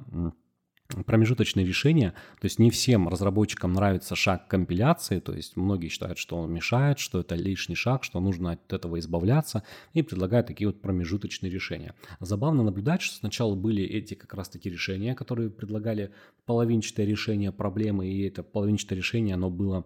промежуточные 1.06 1.66
решения, 1.66 2.14
то 2.40 2.46
есть 2.46 2.60
не 2.60 2.72
всем 2.72 3.08
разработчикам 3.08 3.74
нравится 3.74 4.16
шаг 4.16 4.48
компиляции, 4.48 5.20
то 5.20 5.34
есть 5.34 5.56
многие 5.56 5.88
считают, 5.88 6.18
что 6.18 6.38
он 6.38 6.52
мешает, 6.52 7.00
что 7.00 7.20
это 7.20 7.36
лишний 7.36 7.76
шаг, 7.76 8.04
что 8.04 8.20
нужно 8.20 8.54
от 8.54 8.74
этого 8.74 9.00
избавляться, 9.00 9.64
и 9.94 10.02
предлагают 10.02 10.48
такие 10.48 10.68
вот 10.68 10.82
промежуточные 10.82 11.52
решения. 11.52 11.94
Забавно 12.20 12.64
наблюдать, 12.64 13.02
что 13.02 13.16
сначала 13.16 13.56
были 13.56 13.84
эти 13.84 14.16
как 14.16 14.34
раз 14.34 14.50
таки 14.50 14.70
решения, 14.70 15.14
которые 15.14 15.50
предлагали 15.50 16.12
половинчатое 16.46 17.06
решение 17.06 17.52
проблемы, 17.52 18.08
и 18.08 18.28
это 18.28 18.42
половинчатое 18.42 18.98
решение, 18.98 19.36
оно 19.36 19.50
было 19.52 19.86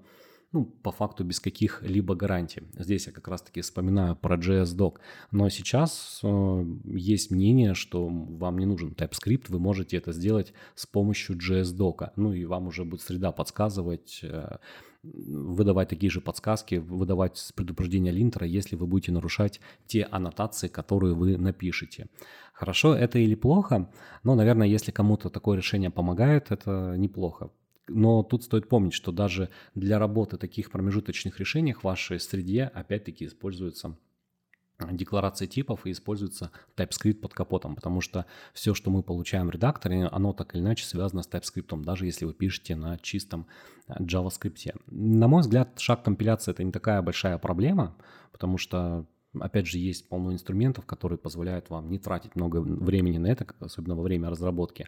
ну, 0.54 0.66
по 0.66 0.92
факту 0.92 1.24
без 1.24 1.40
каких-либо 1.40 2.16
гарантий. 2.16 2.62
Здесь 2.78 3.08
я 3.08 3.12
как 3.12 3.28
раз-таки 3.28 3.62
вспоминаю 3.62 4.16
про 4.16 4.38
JS-Doc. 4.38 4.98
Но 5.32 5.50
сейчас 5.50 6.20
э, 6.24 6.66
есть 6.86 7.32
мнение, 7.32 7.74
что 7.74 8.08
вам 8.08 8.60
не 8.60 8.66
нужен 8.66 8.92
TypeScript, 8.92 9.46
вы 9.50 9.60
можете 9.60 9.98
это 9.98 10.14
сделать 10.14 10.54
с 10.76 10.86
помощью 10.86 11.38
JS-Doc. 11.38 12.12
Ну 12.16 12.34
и 12.34 12.46
вам 12.46 12.68
уже 12.68 12.86
будет 12.86 13.02
среда 13.02 13.32
подсказывать, 13.32 14.20
э, 14.22 14.58
выдавать 15.02 15.90
такие 15.90 16.12
же 16.12 16.22
подсказки, 16.22 16.76
выдавать 16.76 17.52
предупреждение 17.56 18.14
линтера, 18.14 18.46
если 18.46 18.76
вы 18.76 18.86
будете 18.86 19.12
нарушать 19.12 19.60
те 19.88 20.04
аннотации, 20.04 20.68
которые 20.68 21.16
вы 21.16 21.36
напишете. 21.38 22.08
Хорошо 22.54 22.94
это 22.94 23.18
или 23.18 23.36
плохо, 23.36 23.90
но, 24.22 24.36
наверное, 24.36 24.68
если 24.68 24.92
кому-то 24.92 25.30
такое 25.30 25.58
решение 25.58 25.90
помогает, 25.90 26.52
это 26.52 26.94
неплохо. 26.96 27.50
Но 27.88 28.24
тут 28.24 28.44
стоит 28.44 28.70
помнить, 28.70 28.94
что 28.94 29.12
даже 29.12 29.50
для 29.76 30.00
работы 30.00 30.38
таких 30.38 30.72
промежуточных 30.72 31.40
решений 31.40 31.74
в 31.74 31.84
вашей 31.84 32.20
среде 32.20 32.64
опять-таки 32.64 33.26
используется 33.26 33.98
декларации 34.92 35.46
типов 35.46 35.86
и 35.86 35.92
используется 35.92 36.52
TypeScript 36.76 37.16
под 37.16 37.34
капотом, 37.34 37.76
потому 37.76 38.02
что 38.02 38.26
все, 38.54 38.74
что 38.74 38.92
мы 38.92 39.04
получаем 39.04 39.48
в 39.48 39.52
редакторе, 39.52 40.08
оно 40.08 40.34
так 40.34 40.56
или 40.56 40.62
иначе 40.62 40.86
связано 40.86 41.24
с 41.24 41.30
TypeScript, 41.30 41.84
даже 41.84 42.06
если 42.06 42.26
вы 42.26 42.34
пишете 42.34 42.76
на 42.76 42.98
чистом 42.98 43.48
э, 43.88 43.94
JavaScript. 44.00 44.76
На 44.88 45.28
мой 45.28 45.42
взгляд, 45.42 45.80
шаг 45.80 46.04
компиляции 46.04 46.52
это 46.52 46.64
не 46.64 46.72
такая 46.72 47.02
большая 47.02 47.38
проблема, 47.38 47.96
потому 48.32 48.58
что 48.58 49.06
Опять 49.40 49.68
же, 49.68 49.80
есть 49.80 50.08
полно 50.08 50.34
инструментов, 50.34 50.86
которые 50.86 51.18
позволяют 51.18 51.70
вам 51.70 51.90
не 51.90 51.98
тратить 51.98 52.36
много 52.36 52.58
времени 52.58 53.18
на 53.18 53.28
это, 53.28 53.48
особенно 53.60 53.96
во 53.96 54.04
время 54.04 54.30
разработки. 54.30 54.88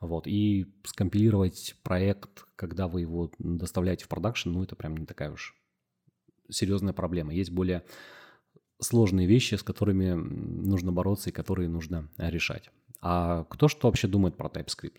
Вот. 0.00 0.26
И 0.26 0.66
скомпилировать 0.84 1.76
проект, 1.82 2.44
когда 2.56 2.88
вы 2.88 3.02
его 3.02 3.30
доставляете 3.38 4.04
в 4.04 4.08
продакшн, 4.08 4.50
ну, 4.50 4.62
это 4.62 4.74
прям 4.74 4.96
не 4.96 5.06
такая 5.06 5.30
уж 5.30 5.54
серьезная 6.48 6.92
проблема. 6.92 7.32
Есть 7.32 7.50
более 7.50 7.84
сложные 8.80 9.26
вещи, 9.26 9.54
с 9.54 9.62
которыми 9.62 10.12
нужно 10.12 10.92
бороться 10.92 11.30
и 11.30 11.32
которые 11.32 11.68
нужно 11.68 12.08
решать. 12.18 12.70
А 13.00 13.44
кто 13.44 13.68
что 13.68 13.88
вообще 13.88 14.08
думает 14.08 14.36
про 14.36 14.48
TypeScript? 14.48 14.98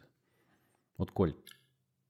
Вот, 0.98 1.12
Коль. 1.12 1.36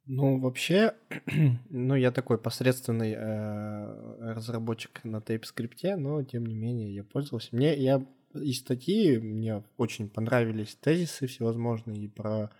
Ну, 0.07 0.39
вообще, 0.39 0.93
ну, 1.69 1.95
я 1.95 2.11
такой 2.11 2.37
посредственный 2.37 3.13
э, 3.17 4.33
разработчик 4.33 5.03
на 5.03 5.17
TypeScript, 5.17 5.95
но, 5.95 6.23
тем 6.23 6.45
не 6.45 6.53
менее, 6.53 6.93
я 6.93 7.03
пользовался. 7.03 7.55
Мне, 7.55 7.75
я 7.75 8.05
из 8.33 8.59
статьи, 8.59 9.17
мне 9.17 9.63
очень 9.77 10.09
понравились 10.09 10.75
тезисы 10.75 11.25
всевозможные 11.27 12.03
и 12.03 12.07
про 12.07 12.51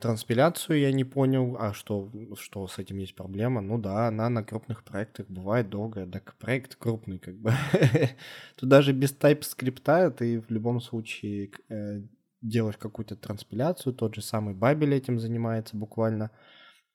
транспиляцию 0.00 0.80
я 0.80 0.92
не 0.92 1.04
понял, 1.04 1.56
а 1.58 1.72
что, 1.72 2.10
что 2.38 2.66
с 2.66 2.78
этим 2.78 2.98
есть 2.98 3.14
проблема? 3.14 3.60
Ну 3.60 3.78
да, 3.78 4.08
она 4.08 4.28
на 4.28 4.42
крупных 4.42 4.84
проектах 4.84 5.26
бывает 5.28 5.68
долгая, 5.68 6.06
так 6.06 6.34
проект 6.36 6.76
крупный 6.76 7.18
как 7.18 7.36
бы. 7.36 7.52
Тут 8.56 8.68
даже 8.68 8.92
без 8.92 9.14
TypeScript 9.14 10.10
ты 10.12 10.40
в 10.40 10.50
любом 10.50 10.80
случае 10.80 11.50
э, 11.68 12.02
делаешь 12.44 12.76
какую-то 12.76 13.16
транспиляцию, 13.16 13.94
тот 13.94 14.14
же 14.14 14.22
самый 14.22 14.54
Бабель 14.54 14.94
этим 14.94 15.18
занимается 15.18 15.76
буквально, 15.76 16.30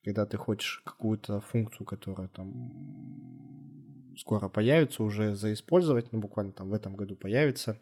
когда 0.03 0.25
ты 0.25 0.37
хочешь 0.37 0.81
какую-то 0.85 1.41
функцию, 1.41 1.85
которая 1.85 2.27
там 2.29 4.15
скоро 4.17 4.47
появится, 4.47 5.03
уже 5.03 5.35
заиспользовать, 5.35 6.11
ну 6.11 6.19
буквально 6.19 6.51
там 6.51 6.69
в 6.69 6.73
этом 6.73 6.95
году 6.95 7.15
появится, 7.15 7.79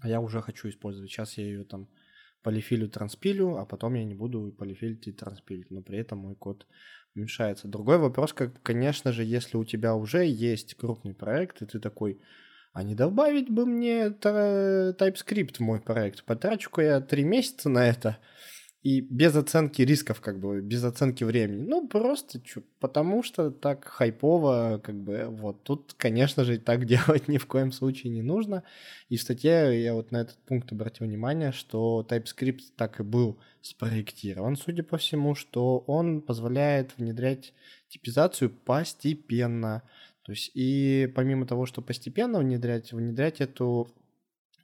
а 0.00 0.08
я 0.08 0.20
уже 0.20 0.42
хочу 0.42 0.68
использовать. 0.68 1.10
Сейчас 1.10 1.38
я 1.38 1.44
ее 1.44 1.64
там 1.64 1.88
полифилю, 2.42 2.88
транспилю, 2.88 3.56
а 3.58 3.64
потом 3.64 3.94
я 3.94 4.04
не 4.04 4.14
буду 4.14 4.52
полифилить 4.52 5.06
и 5.06 5.12
транспилить, 5.12 5.70
но 5.70 5.82
при 5.82 5.98
этом 5.98 6.18
мой 6.18 6.34
код 6.34 6.66
уменьшается. 7.14 7.68
Другой 7.68 7.98
вопрос, 7.98 8.32
как, 8.32 8.60
конечно 8.62 9.12
же, 9.12 9.22
если 9.22 9.56
у 9.56 9.64
тебя 9.64 9.94
уже 9.94 10.26
есть 10.26 10.74
крупный 10.74 11.14
проект, 11.14 11.62
и 11.62 11.66
ты 11.66 11.78
такой, 11.78 12.20
а 12.72 12.82
не 12.82 12.94
добавить 12.94 13.50
бы 13.50 13.66
мне 13.66 14.06
TypeScript 14.06 15.56
в 15.56 15.60
мой 15.60 15.80
проект. 15.80 16.24
Потрачу-ка 16.24 16.82
я 16.82 17.00
три 17.00 17.24
месяца 17.24 17.68
на 17.68 17.86
это. 17.86 18.18
И 18.82 19.00
без 19.00 19.36
оценки 19.36 19.82
рисков, 19.82 20.20
как 20.20 20.40
бы, 20.40 20.60
без 20.60 20.82
оценки 20.82 21.22
времени. 21.22 21.62
Ну, 21.68 21.86
просто 21.86 22.40
чё, 22.40 22.62
потому 22.80 23.22
что 23.22 23.52
так 23.52 23.84
хайпово, 23.84 24.80
как 24.82 24.96
бы, 24.96 25.26
вот. 25.28 25.62
Тут, 25.62 25.94
конечно 25.96 26.42
же, 26.42 26.58
так 26.58 26.84
делать 26.86 27.28
ни 27.28 27.38
в 27.38 27.46
коем 27.46 27.70
случае 27.70 28.12
не 28.12 28.22
нужно. 28.22 28.64
И 29.08 29.16
в 29.16 29.22
статье 29.22 29.80
я 29.80 29.94
вот 29.94 30.10
на 30.10 30.22
этот 30.22 30.38
пункт 30.38 30.72
обратил 30.72 31.06
внимание, 31.06 31.52
что 31.52 32.04
TypeScript 32.08 32.72
так 32.76 32.98
и 32.98 33.04
был 33.04 33.38
спроектирован, 33.60 34.56
судя 34.56 34.82
по 34.82 34.96
всему, 34.96 35.36
что 35.36 35.78
он 35.86 36.20
позволяет 36.20 36.96
внедрять 36.96 37.54
типизацию 37.88 38.50
постепенно. 38.50 39.82
То 40.24 40.32
есть 40.32 40.50
и 40.54 41.10
помимо 41.14 41.46
того, 41.46 41.66
что 41.66 41.82
постепенно 41.82 42.38
внедрять, 42.38 42.92
внедрять 42.92 43.40
эту 43.40 43.88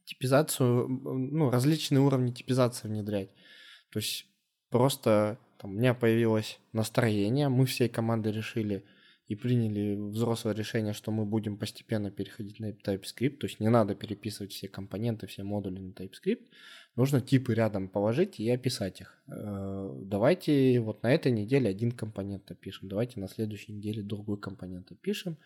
типизацию, 0.05 0.89
ну, 0.89 1.51
различные 1.51 2.01
уровни 2.01 2.33
типизации 2.33 2.89
внедрять. 2.89 3.31
То 3.91 3.99
есть 3.99 4.27
просто 4.71 5.39
там, 5.59 5.73
у 5.73 5.79
меня 5.79 5.95
появилось 5.95 6.61
настроение, 6.73 7.49
мы 7.49 7.67
всей 7.67 7.89
командой 7.89 8.33
решили 8.33 8.85
и 9.27 9.35
приняли 9.35 9.95
взрослое 9.95 10.55
решение, 10.55 10.95
что 10.95 11.11
мы 11.11 11.27
будем 11.27 11.59
постепенно 11.59 12.11
переходить 12.11 12.61
на 12.61 12.71
TypeScript, 12.71 13.37
то 13.37 13.47
есть 13.47 13.61
не 13.61 13.69
надо 13.69 13.95
переписывать 13.95 14.53
все 14.53 14.69
компоненты, 14.69 15.27
все 15.27 15.43
модули 15.43 15.81
на 15.81 15.91
TypeScript, 15.91 16.47
нужно 16.99 17.21
типы 17.21 17.55
рядом 17.55 17.89
положить 17.89 18.41
и 18.41 18.51
описать 18.51 19.01
их. 19.01 19.23
Э, 19.29 19.95
давайте 20.03 20.81
вот 20.81 21.05
на 21.05 21.15
этой 21.15 21.31
неделе 21.31 21.71
один 21.71 21.93
компонент 21.93 22.51
опишем, 22.51 22.89
давайте 22.89 23.21
на 23.21 23.29
следующей 23.29 23.73
неделе 23.73 24.03
другой 24.03 24.39
компонент 24.39 24.91
опишем, 24.91 25.39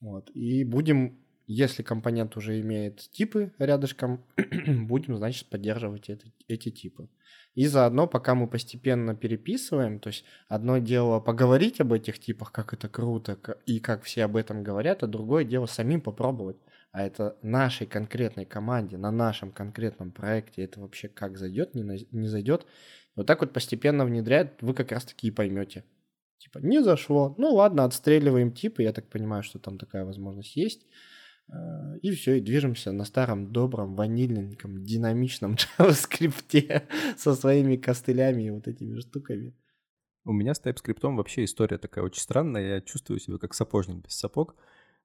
вот, 0.00 0.30
и 0.34 0.64
будем 0.64 1.18
если 1.50 1.82
компонент 1.82 2.36
уже 2.36 2.60
имеет 2.60 3.10
типы 3.10 3.54
рядышком, 3.58 4.22
будем, 4.66 5.16
значит, 5.16 5.48
поддерживать 5.48 6.10
это, 6.10 6.26
эти 6.46 6.70
типы. 6.70 7.08
И 7.54 7.66
заодно, 7.66 8.06
пока 8.06 8.34
мы 8.34 8.46
постепенно 8.46 9.16
переписываем, 9.16 9.98
то 9.98 10.08
есть 10.10 10.26
одно 10.48 10.76
дело 10.76 11.20
поговорить 11.20 11.80
об 11.80 11.94
этих 11.94 12.18
типах, 12.18 12.52
как 12.52 12.74
это 12.74 12.90
круто, 12.90 13.38
и 13.64 13.80
как 13.80 14.02
все 14.02 14.24
об 14.24 14.36
этом 14.36 14.62
говорят, 14.62 15.02
а 15.02 15.06
другое 15.06 15.44
дело 15.44 15.64
самим 15.64 16.02
попробовать. 16.02 16.58
А 16.90 17.02
это 17.02 17.36
нашей 17.42 17.86
конкретной 17.86 18.46
команде, 18.46 18.96
на 18.96 19.10
нашем 19.10 19.52
конкретном 19.52 20.10
проекте, 20.10 20.62
это 20.62 20.80
вообще 20.80 21.08
как 21.08 21.36
зайдет, 21.36 21.74
не, 21.74 22.06
не 22.10 22.28
зайдет. 22.28 22.66
Вот 23.14 23.26
так 23.26 23.40
вот 23.40 23.52
постепенно 23.52 24.04
внедряют, 24.04 24.62
вы 24.62 24.74
как 24.74 24.92
раз 24.92 25.04
таки 25.04 25.28
и 25.28 25.30
поймете. 25.30 25.84
Типа, 26.38 26.58
не 26.58 26.82
зашло. 26.82 27.34
Ну 27.36 27.52
ладно, 27.54 27.84
отстреливаем 27.84 28.52
типы, 28.52 28.84
я 28.84 28.92
так 28.92 29.08
понимаю, 29.08 29.42
что 29.42 29.58
там 29.58 29.76
такая 29.76 30.04
возможность 30.04 30.56
есть. 30.56 30.86
Э, 31.48 31.98
и 32.00 32.10
все, 32.12 32.36
и 32.36 32.40
движемся 32.40 32.92
на 32.92 33.04
старом, 33.04 33.52
добром, 33.52 33.96
ванильненьком, 33.96 34.84
динамичном 34.84 35.56
JavaScript 35.78 36.82
со 37.16 37.34
своими 37.34 37.76
костылями 37.76 38.44
и 38.44 38.50
вот 38.50 38.68
этими 38.68 39.00
штуками. 39.00 39.54
У 40.24 40.32
меня 40.32 40.54
с 40.54 40.60
TypeScript 40.60 41.00
вообще 41.16 41.44
история 41.44 41.78
такая 41.78 42.04
очень 42.04 42.20
странная. 42.20 42.76
Я 42.76 42.80
чувствую 42.82 43.18
себя 43.18 43.38
как 43.38 43.54
сапожник 43.54 44.04
без 44.04 44.14
сапог, 44.14 44.56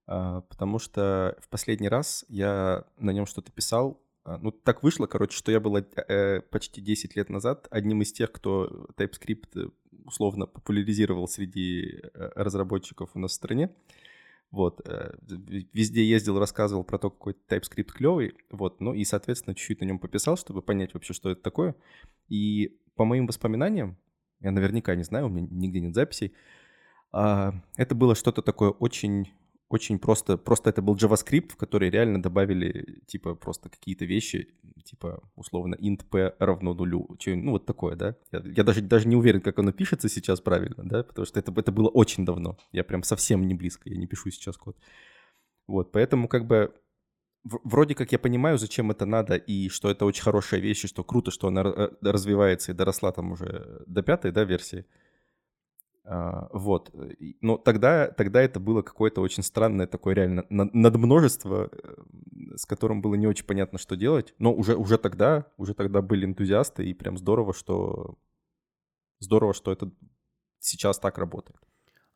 потому 0.06 0.80
что 0.80 1.38
в 1.42 1.50
последний 1.50 1.90
раз 1.90 2.26
я 2.28 2.86
на 2.98 3.12
нем 3.12 3.26
что-то 3.26 3.52
писал. 3.52 4.02
А, 4.26 4.38
ну, 4.38 4.52
так 4.52 4.84
вышло, 4.84 5.06
короче, 5.06 5.38
что 5.38 5.52
я 5.52 5.60
был 5.60 5.78
э, 5.78 6.42
почти 6.42 6.82
10 6.82 7.16
лет 7.16 7.30
назад 7.30 7.68
одним 7.72 8.02
из 8.02 8.14
тех, 8.14 8.32
кто 8.32 8.88
TypeScript 8.98 9.50
э, 9.56 9.70
условно 10.06 10.46
популяризировал 10.48 11.28
среди 11.28 12.02
разработчиков 12.14 13.10
у 13.14 13.20
нас 13.20 13.32
в 13.32 13.36
стране. 13.36 13.70
Вот, 14.54 14.88
э, 14.88 15.16
везде 15.74 16.04
ездил, 16.04 16.38
рассказывал 16.38 16.84
про 16.84 17.00
то, 17.00 17.10
какой 17.10 17.36
TypeScript 17.50 17.92
клевый, 17.92 18.36
вот, 18.52 18.82
ну 18.82 18.94
и, 18.94 19.04
соответственно, 19.04 19.56
чуть-чуть 19.56 19.82
на 19.82 19.86
нем 19.86 19.98
пописал, 19.98 20.38
чтобы 20.38 20.62
понять 20.62 20.94
вообще, 20.94 21.14
что 21.14 21.32
это 21.32 21.42
такое. 21.42 21.76
И 22.30 22.78
по 22.96 23.04
моим 23.04 23.26
воспоминаниям, 23.26 23.98
я 24.42 24.52
наверняка 24.52 24.94
не 24.96 25.04
знаю, 25.04 25.26
у 25.26 25.30
меня 25.30 25.48
нигде 25.50 25.80
нет 25.80 25.96
записей, 25.96 26.34
а, 27.12 27.54
это 27.78 27.96
было 27.96 28.14
что-то 28.14 28.44
такое 28.44 28.70
очень 28.70 29.32
очень 29.70 29.98
просто, 29.98 30.38
просто 30.38 30.70
это 30.70 30.82
был 30.82 30.96
JavaScript, 30.96 31.54
в 31.54 31.56
который 31.56 31.90
реально 31.90 32.22
добавили, 32.22 33.02
типа, 33.08 33.36
просто 33.36 33.70
какие-то 33.70 34.06
вещи, 34.06 34.54
типа, 34.84 35.24
условно, 35.36 35.76
int 35.76 36.06
p 36.10 36.36
равно 36.40 36.74
нулю, 36.74 37.18
ну, 37.26 37.52
вот 37.52 37.66
такое, 37.66 37.96
да. 37.96 38.16
Я, 38.32 38.44
я 38.46 38.64
даже, 38.64 38.82
даже 38.82 39.08
не 39.08 39.16
уверен, 39.16 39.42
как 39.42 39.60
оно 39.60 39.72
пишется 39.72 40.10
сейчас 40.10 40.42
правильно, 40.42 40.84
да, 40.84 41.04
потому 41.04 41.26
что 41.26 41.40
это, 41.40 41.52
это 41.56 41.72
было 41.72 41.90
очень 41.90 42.26
давно. 42.26 42.58
Я 42.72 42.84
прям 42.84 43.04
совсем 43.04 43.48
не 43.48 43.56
близко, 43.56 43.90
я 43.90 43.98
не 43.98 44.08
пишу 44.08 44.30
сейчас 44.30 44.58
код. 44.58 44.78
Вот, 45.68 45.92
поэтому 45.92 46.28
как 46.28 46.46
бы 46.46 46.74
вроде 47.44 47.96
как 47.96 48.12
я 48.12 48.20
понимаю, 48.20 48.58
зачем 48.58 48.92
это 48.92 49.06
надо, 49.06 49.36
и 49.36 49.70
что 49.70 49.90
это 49.90 50.06
очень 50.06 50.24
хорошая 50.24 50.60
вещь, 50.60 50.86
и 50.86 50.88
что 50.88 51.04
круто, 51.04 51.32
что 51.32 51.48
она 51.48 51.62
э, 51.62 51.90
развивается 52.02 52.72
и 52.72 52.76
доросла 52.76 53.12
там 53.12 53.32
уже 53.32 53.84
до 53.88 54.02
пятой, 54.02 54.32
да, 54.32 54.44
версии. 54.44 54.86
Вот. 56.06 56.94
Но 57.42 57.58
тогда, 57.58 58.08
тогда 58.08 58.42
это 58.42 58.60
было 58.60 58.82
какое-то 58.82 59.22
очень 59.22 59.44
странное 59.44 59.88
такое 59.88 60.14
реально 60.16 60.46
надмножество, 60.50 61.70
э, 61.72 62.58
с 62.58 62.66
которым 62.66 63.02
было 63.02 63.16
не 63.16 63.28
очень 63.28 63.46
понятно, 63.46 63.80
что 63.80 63.96
делать. 63.96 64.34
Но 64.38 64.54
уже, 64.54 64.76
уже 64.76 64.98
тогда, 64.98 65.48
уже 65.58 65.74
тогда 65.74 66.02
были 66.02 66.26
энтузиасты, 66.26 66.86
и 66.86 66.94
прям 66.94 67.18
здорово, 67.18 67.54
что 67.54 68.18
здорово, 69.20 69.54
что 69.54 69.72
это 69.72 69.92
сейчас 70.60 71.00
так 71.00 71.18
работает. 71.18 71.60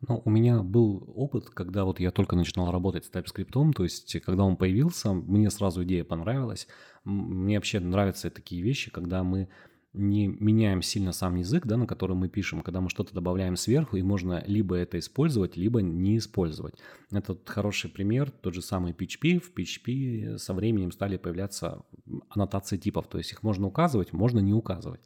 Ну, 0.02 0.22
у 0.26 0.30
меня 0.30 0.62
был 0.62 1.12
опыт, 1.16 1.50
когда 1.50 1.84
вот 1.86 2.00
я 2.00 2.12
только 2.12 2.36
начинал 2.36 2.72
работать 2.72 3.06
с 3.06 3.12
TypeScript, 3.12 3.74
то 3.74 3.84
есть 3.84 4.20
когда 4.22 4.44
он 4.44 4.58
появился, 4.58 5.14
мне 5.14 5.50
сразу 5.50 5.84
идея 5.84 6.04
понравилась. 6.04 6.68
Мне 7.04 7.58
вообще 7.58 7.80
нравятся 7.80 8.30
такие 8.30 8.62
вещи, 8.62 8.92
когда 8.92 9.24
мы 9.24 9.50
не 9.98 10.28
меняем 10.28 10.82
сильно 10.82 11.12
сам 11.12 11.36
язык, 11.36 11.66
да, 11.66 11.78
на 11.78 11.88
котором 11.88 12.18
мы 12.18 12.30
пишем, 12.30 12.62
когда 12.62 12.82
мы 12.82 12.90
что-то 12.90 13.14
добавляем 13.14 13.56
сверху, 13.56 13.98
и 13.98 14.02
можно 14.02 14.44
либо 14.48 14.76
это 14.76 15.00
использовать, 15.00 15.58
либо 15.58 15.82
не 15.82 16.18
использовать. 16.18 16.76
Это 17.12 17.38
хороший 17.46 17.90
пример, 17.90 18.32
тот 18.32 18.54
же 18.54 18.62
самый 18.62 18.94
PHP. 18.94 19.40
В 19.40 19.54
PHP 19.54 20.38
со 20.38 20.54
временем 20.54 20.92
стали 20.92 21.18
появляться 21.18 21.84
аннотации 22.30 22.78
типов, 22.78 23.08
то 23.08 23.18
есть 23.18 23.32
их 23.32 23.44
можно 23.44 23.68
указывать, 23.68 24.14
можно 24.14 24.40
не 24.40 24.54
указывать. 24.54 25.02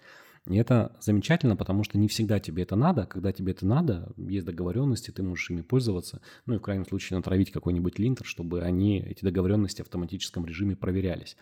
И 0.47 0.55
это 0.55 0.97
замечательно, 0.99 1.55
потому 1.55 1.83
что 1.83 1.99
не 1.99 2.07
всегда 2.07 2.39
тебе 2.39 2.63
это 2.63 2.75
надо. 2.75 3.05
Когда 3.05 3.31
тебе 3.31 3.51
это 3.51 3.65
надо, 3.65 4.11
есть 4.17 4.45
договоренности, 4.45 5.11
ты 5.11 5.21
можешь 5.21 5.51
ими 5.51 5.61
пользоваться. 5.61 6.19
Ну 6.47 6.55
и 6.55 6.57
в 6.57 6.61
крайнем 6.61 6.85
случае 6.85 7.17
натравить 7.17 7.51
какой-нибудь 7.51 7.99
линтер, 7.99 8.25
чтобы 8.25 8.61
они, 8.61 8.99
эти 8.99 9.23
договоренности 9.23 9.81
в 9.83 9.85
автоматическом 9.85 10.45
режиме 10.45 10.75
проверялись. 10.75 11.37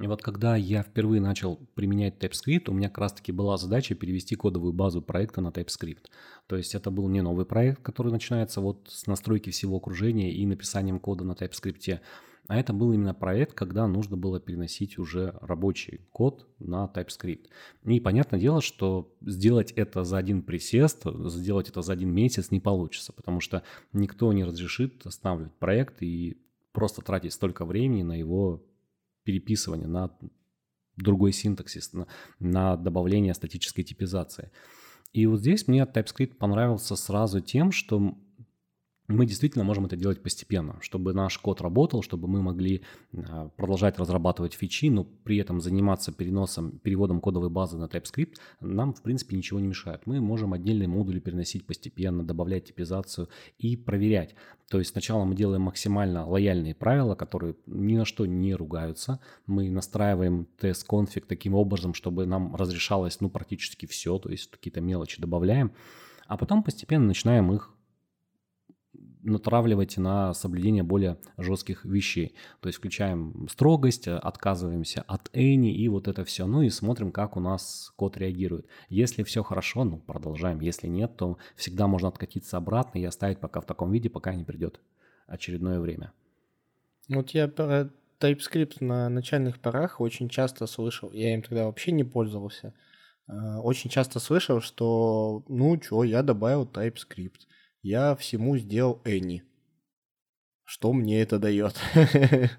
И 0.00 0.08
вот 0.08 0.22
когда 0.22 0.56
я 0.56 0.82
впервые 0.82 1.20
начал 1.20 1.56
применять 1.74 2.16
TypeScript, 2.18 2.68
у 2.68 2.72
меня 2.72 2.88
как 2.88 2.98
раз-таки 2.98 3.30
была 3.30 3.56
задача 3.56 3.94
перевести 3.94 4.34
кодовую 4.34 4.72
базу 4.72 5.00
проекта 5.00 5.40
на 5.40 5.48
TypeScript. 5.48 6.06
То 6.48 6.56
есть 6.56 6.74
это 6.74 6.90
был 6.90 7.08
не 7.08 7.22
новый 7.22 7.46
проект, 7.46 7.80
который 7.80 8.10
начинается 8.10 8.60
вот 8.60 8.88
с 8.90 9.06
настройки 9.06 9.50
всего 9.50 9.76
окружения 9.76 10.32
и 10.32 10.44
написанием 10.46 10.98
кода 10.98 11.24
на 11.24 11.32
TypeScript, 11.32 12.00
а 12.46 12.58
это 12.58 12.72
был 12.72 12.92
именно 12.92 13.14
проект, 13.14 13.54
когда 13.54 13.86
нужно 13.86 14.16
было 14.16 14.38
переносить 14.38 14.98
уже 14.98 15.38
рабочий 15.40 16.00
код 16.12 16.46
на 16.58 16.90
TypeScript. 16.92 17.46
И 17.84 18.00
понятное 18.00 18.38
дело, 18.38 18.60
что 18.60 19.14
сделать 19.22 19.72
это 19.72 20.04
за 20.04 20.18
один 20.18 20.42
присест, 20.42 21.04
сделать 21.26 21.68
это 21.68 21.80
за 21.82 21.94
один 21.94 22.10
месяц 22.10 22.50
не 22.50 22.60
получится, 22.60 23.12
потому 23.12 23.40
что 23.40 23.62
никто 23.92 24.32
не 24.32 24.44
разрешит 24.44 25.06
останавливать 25.06 25.54
проект 25.54 26.02
и 26.02 26.36
просто 26.72 27.00
тратить 27.00 27.32
столько 27.32 27.64
времени 27.64 28.02
на 28.02 28.18
его 28.18 28.62
переписывание, 29.24 29.88
на 29.88 30.10
другой 30.96 31.32
синтаксис, 31.32 31.92
на, 31.92 32.06
на 32.38 32.76
добавление 32.76 33.34
статической 33.34 33.84
типизации. 33.84 34.50
И 35.12 35.26
вот 35.26 35.40
здесь 35.40 35.68
мне 35.68 35.82
TypeScript 35.82 36.34
понравился 36.34 36.96
сразу 36.96 37.40
тем, 37.40 37.72
что 37.72 38.16
мы 39.06 39.26
действительно 39.26 39.64
можем 39.64 39.84
это 39.84 39.96
делать 39.96 40.22
постепенно, 40.22 40.78
чтобы 40.80 41.12
наш 41.12 41.36
код 41.38 41.60
работал, 41.60 42.02
чтобы 42.02 42.26
мы 42.26 42.40
могли 42.40 42.82
а, 43.12 43.48
продолжать 43.48 43.98
разрабатывать 43.98 44.54
фичи, 44.54 44.88
но 44.88 45.04
при 45.04 45.36
этом 45.36 45.60
заниматься 45.60 46.10
переносом, 46.10 46.78
переводом 46.78 47.20
кодовой 47.20 47.50
базы 47.50 47.76
на 47.76 47.84
TypeScript 47.84 48.36
нам, 48.60 48.94
в 48.94 49.02
принципе, 49.02 49.36
ничего 49.36 49.60
не 49.60 49.68
мешает. 49.68 50.06
Мы 50.06 50.22
можем 50.22 50.54
отдельные 50.54 50.88
модули 50.88 51.20
переносить 51.20 51.66
постепенно, 51.66 52.24
добавлять 52.24 52.64
типизацию 52.64 53.28
и 53.58 53.76
проверять. 53.76 54.34
То 54.70 54.78
есть 54.78 54.92
сначала 54.92 55.24
мы 55.24 55.34
делаем 55.34 55.62
максимально 55.62 56.26
лояльные 56.26 56.74
правила, 56.74 57.14
которые 57.14 57.56
ни 57.66 57.96
на 57.96 58.06
что 58.06 58.24
не 58.24 58.54
ругаются. 58.54 59.20
Мы 59.46 59.68
настраиваем 59.68 60.48
тест-конфиг 60.58 61.26
таким 61.26 61.54
образом, 61.54 61.92
чтобы 61.92 62.24
нам 62.24 62.56
разрешалось 62.56 63.20
ну, 63.20 63.28
практически 63.28 63.84
все, 63.84 64.18
то 64.18 64.30
есть 64.30 64.50
какие-то 64.50 64.80
мелочи 64.80 65.20
добавляем. 65.20 65.72
А 66.26 66.38
потом 66.38 66.62
постепенно 66.62 67.04
начинаем 67.04 67.52
их 67.52 67.73
натравливать 69.24 69.96
на 69.96 70.34
соблюдение 70.34 70.82
более 70.82 71.18
жестких 71.38 71.84
вещей. 71.84 72.34
То 72.60 72.68
есть 72.68 72.78
включаем 72.78 73.48
строгость, 73.50 74.06
отказываемся 74.06 75.02
от 75.02 75.28
any 75.34 75.70
и 75.70 75.88
вот 75.88 76.08
это 76.08 76.24
все. 76.24 76.46
Ну 76.46 76.62
и 76.62 76.70
смотрим, 76.70 77.10
как 77.10 77.36
у 77.36 77.40
нас 77.40 77.92
код 77.96 78.16
реагирует. 78.16 78.66
Если 78.88 79.22
все 79.22 79.42
хорошо, 79.42 79.84
ну 79.84 79.98
продолжаем. 79.98 80.60
Если 80.60 80.86
нет, 80.86 81.16
то 81.16 81.38
всегда 81.56 81.86
можно 81.86 82.08
откатиться 82.08 82.56
обратно 82.56 82.98
и 82.98 83.04
оставить 83.04 83.40
пока 83.40 83.60
в 83.60 83.66
таком 83.66 83.90
виде, 83.90 84.10
пока 84.10 84.34
не 84.34 84.44
придет 84.44 84.80
очередное 85.26 85.80
время. 85.80 86.12
Вот 87.08 87.30
я 87.30 87.48
про 87.48 87.90
TypeScript 88.20 88.76
на 88.80 89.08
начальных 89.08 89.58
порах 89.58 90.00
очень 90.00 90.28
часто 90.28 90.66
слышал, 90.66 91.12
я 91.12 91.34
им 91.34 91.42
тогда 91.42 91.66
вообще 91.66 91.92
не 91.92 92.04
пользовался, 92.04 92.72
а, 93.26 93.60
очень 93.60 93.90
часто 93.90 94.20
слышал, 94.20 94.60
что 94.60 95.44
ну 95.48 95.80
что, 95.82 96.04
я 96.04 96.22
добавил 96.22 96.64
TypeScript 96.64 97.46
я 97.84 98.16
всему 98.16 98.56
сделал 98.56 99.00
any. 99.04 99.42
Что 100.64 100.92
мне 100.92 101.20
это 101.20 101.38
дает? 101.38 101.76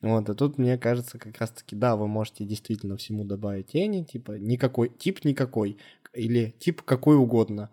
Вот, 0.00 0.28
а 0.28 0.34
тут, 0.34 0.58
мне 0.58 0.76
кажется, 0.78 1.16
как 1.16 1.38
раз-таки, 1.38 1.76
да, 1.76 1.94
вы 1.94 2.08
можете 2.08 2.44
действительно 2.44 2.96
всему 2.96 3.24
добавить 3.24 3.76
any, 3.76 4.04
типа 4.04 4.32
никакой, 4.32 4.88
тип 4.88 5.24
никакой, 5.24 5.78
или 6.12 6.52
тип 6.58 6.82
какой 6.82 7.14
угодно. 7.14 7.70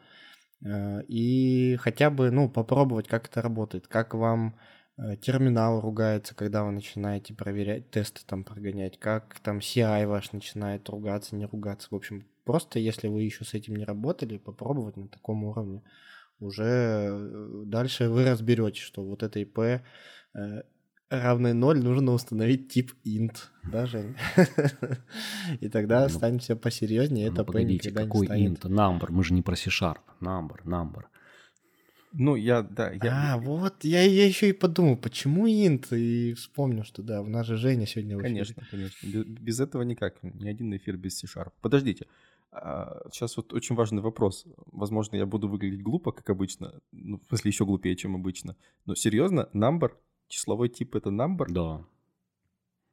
Э, 0.63 1.01
и 1.07 1.75
хотя 1.77 2.11
бы, 2.11 2.29
ну, 2.29 2.47
попробовать, 2.47 3.07
как 3.07 3.29
это 3.29 3.41
работает, 3.41 3.87
как 3.87 4.13
вам 4.13 4.53
э, 4.97 5.17
терминал 5.17 5.81
ругается, 5.81 6.35
когда 6.35 6.63
вы 6.63 6.71
начинаете 6.71 7.33
проверять, 7.33 7.89
тесты 7.89 8.21
там 8.27 8.43
прогонять, 8.43 8.99
как 8.99 9.39
там 9.39 9.57
CI 9.57 10.05
ваш 10.05 10.31
начинает 10.31 10.87
ругаться, 10.87 11.35
не 11.35 11.47
ругаться. 11.47 11.87
В 11.89 11.95
общем, 11.95 12.27
просто 12.43 12.77
если 12.77 13.07
вы 13.07 13.23
еще 13.23 13.43
с 13.43 13.55
этим 13.55 13.75
не 13.75 13.85
работали, 13.85 14.37
попробовать 14.37 14.97
на 14.97 15.07
таком 15.07 15.45
уровне 15.45 15.81
уже 16.39 16.63
э, 16.63 17.63
дальше 17.65 18.09
вы 18.09 18.25
разберете, 18.25 18.81
что 18.81 19.03
вот 19.03 19.23
это 19.23 19.39
ИП 19.39 19.59
э, 19.59 19.81
равное 21.09 21.53
0 21.53 21.83
нужно 21.83 22.11
установить 22.11 22.71
тип 22.71 22.93
int, 23.05 23.35
да, 23.63 23.85
Жень? 23.85 24.15
И 25.59 25.69
тогда 25.69 26.03
ну, 26.03 26.09
станет 26.09 26.43
все 26.43 26.55
посерьезнее, 26.55 27.27
это 27.27 27.43
погодите, 27.43 27.91
какой 27.91 28.27
int? 28.27 28.61
Number, 28.61 29.07
мы 29.09 29.23
же 29.23 29.33
не 29.33 29.41
про 29.41 29.55
C-Sharp, 29.55 29.99
number, 30.21 30.63
number. 30.63 31.03
Ну, 32.11 32.35
я, 32.35 32.63
да, 32.63 32.91
я... 32.91 33.33
А, 33.33 33.37
вот, 33.37 33.83
я, 33.83 34.01
я 34.01 34.25
еще 34.25 34.49
и 34.49 34.53
подумал, 34.53 34.97
почему 34.97 35.47
int, 35.47 35.95
и 35.95 36.33
вспомнил, 36.33 36.83
что 36.83 37.03
да, 37.03 37.21
у 37.21 37.27
нас 37.27 37.45
же 37.45 37.55
Женя 37.55 37.85
сегодня 37.85 38.17
Конечно, 38.17 38.63
конечно, 38.71 39.07
без, 39.07 39.25
без 39.25 39.59
этого 39.59 39.83
никак, 39.83 40.15
ни 40.23 40.49
один 40.49 40.75
эфир 40.75 40.97
без 40.97 41.19
C-Sharp. 41.19 41.51
Подождите, 41.61 42.07
Сейчас 42.51 43.37
а, 43.37 43.41
вот 43.41 43.53
очень 43.53 43.75
важный 43.75 44.01
вопрос. 44.01 44.45
Возможно, 44.71 45.15
я 45.15 45.25
буду 45.25 45.47
выглядеть 45.47 45.83
глупо, 45.83 46.11
как 46.11 46.29
обычно. 46.29 46.81
Ну, 46.91 47.19
в 47.19 47.25
смысле, 47.25 47.49
еще 47.49 47.65
глупее, 47.65 47.95
чем 47.95 48.15
обычно. 48.15 48.55
Но 48.85 48.95
серьезно, 48.95 49.49
number, 49.53 49.91
числовой 50.27 50.69
тип 50.69 50.95
это 50.95 51.09
number? 51.11 51.45
Да. 51.49 51.85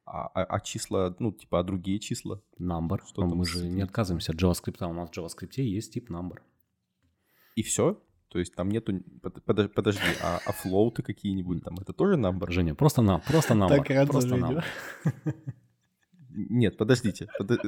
А, 0.05 0.27
а, 0.27 0.43
а 0.43 0.59
числа, 0.59 1.15
ну, 1.19 1.31
типа, 1.31 1.59
а 1.59 1.63
другие 1.63 1.99
числа? 1.99 2.41
Number. 2.59 2.99
Что 3.07 3.25
Но 3.25 3.35
мы 3.35 3.45
же 3.45 3.67
не 3.67 3.81
отказываемся 3.81 4.31
от 4.31 4.41
JavaScript. 4.41 4.87
У 4.87 4.93
нас 4.93 5.09
в 5.09 5.17
JavaScript 5.17 5.61
есть 5.61 5.93
тип 5.93 6.11
number. 6.11 6.37
И 7.55 7.63
все? 7.63 8.01
То 8.29 8.39
есть 8.39 8.53
там 8.53 8.69
нету... 8.69 9.01
Подожди, 9.43 10.01
а, 10.21 10.39
а 10.45 10.51
флоуты 10.51 11.01
какие-нибудь 11.01 11.63
там, 11.63 11.79
это 11.79 11.93
тоже 11.93 12.15
number? 12.15 12.51
Женя, 12.51 12.75
просто 12.75 13.01
на, 13.01 13.19
просто 13.19 13.53
number. 13.55 13.77
Так 13.77 13.89
рад 13.89 14.07
просто 14.09 14.35
number. 14.35 14.63
Нет, 16.29 16.77
подождите. 16.77 17.27
Под... 17.39 17.59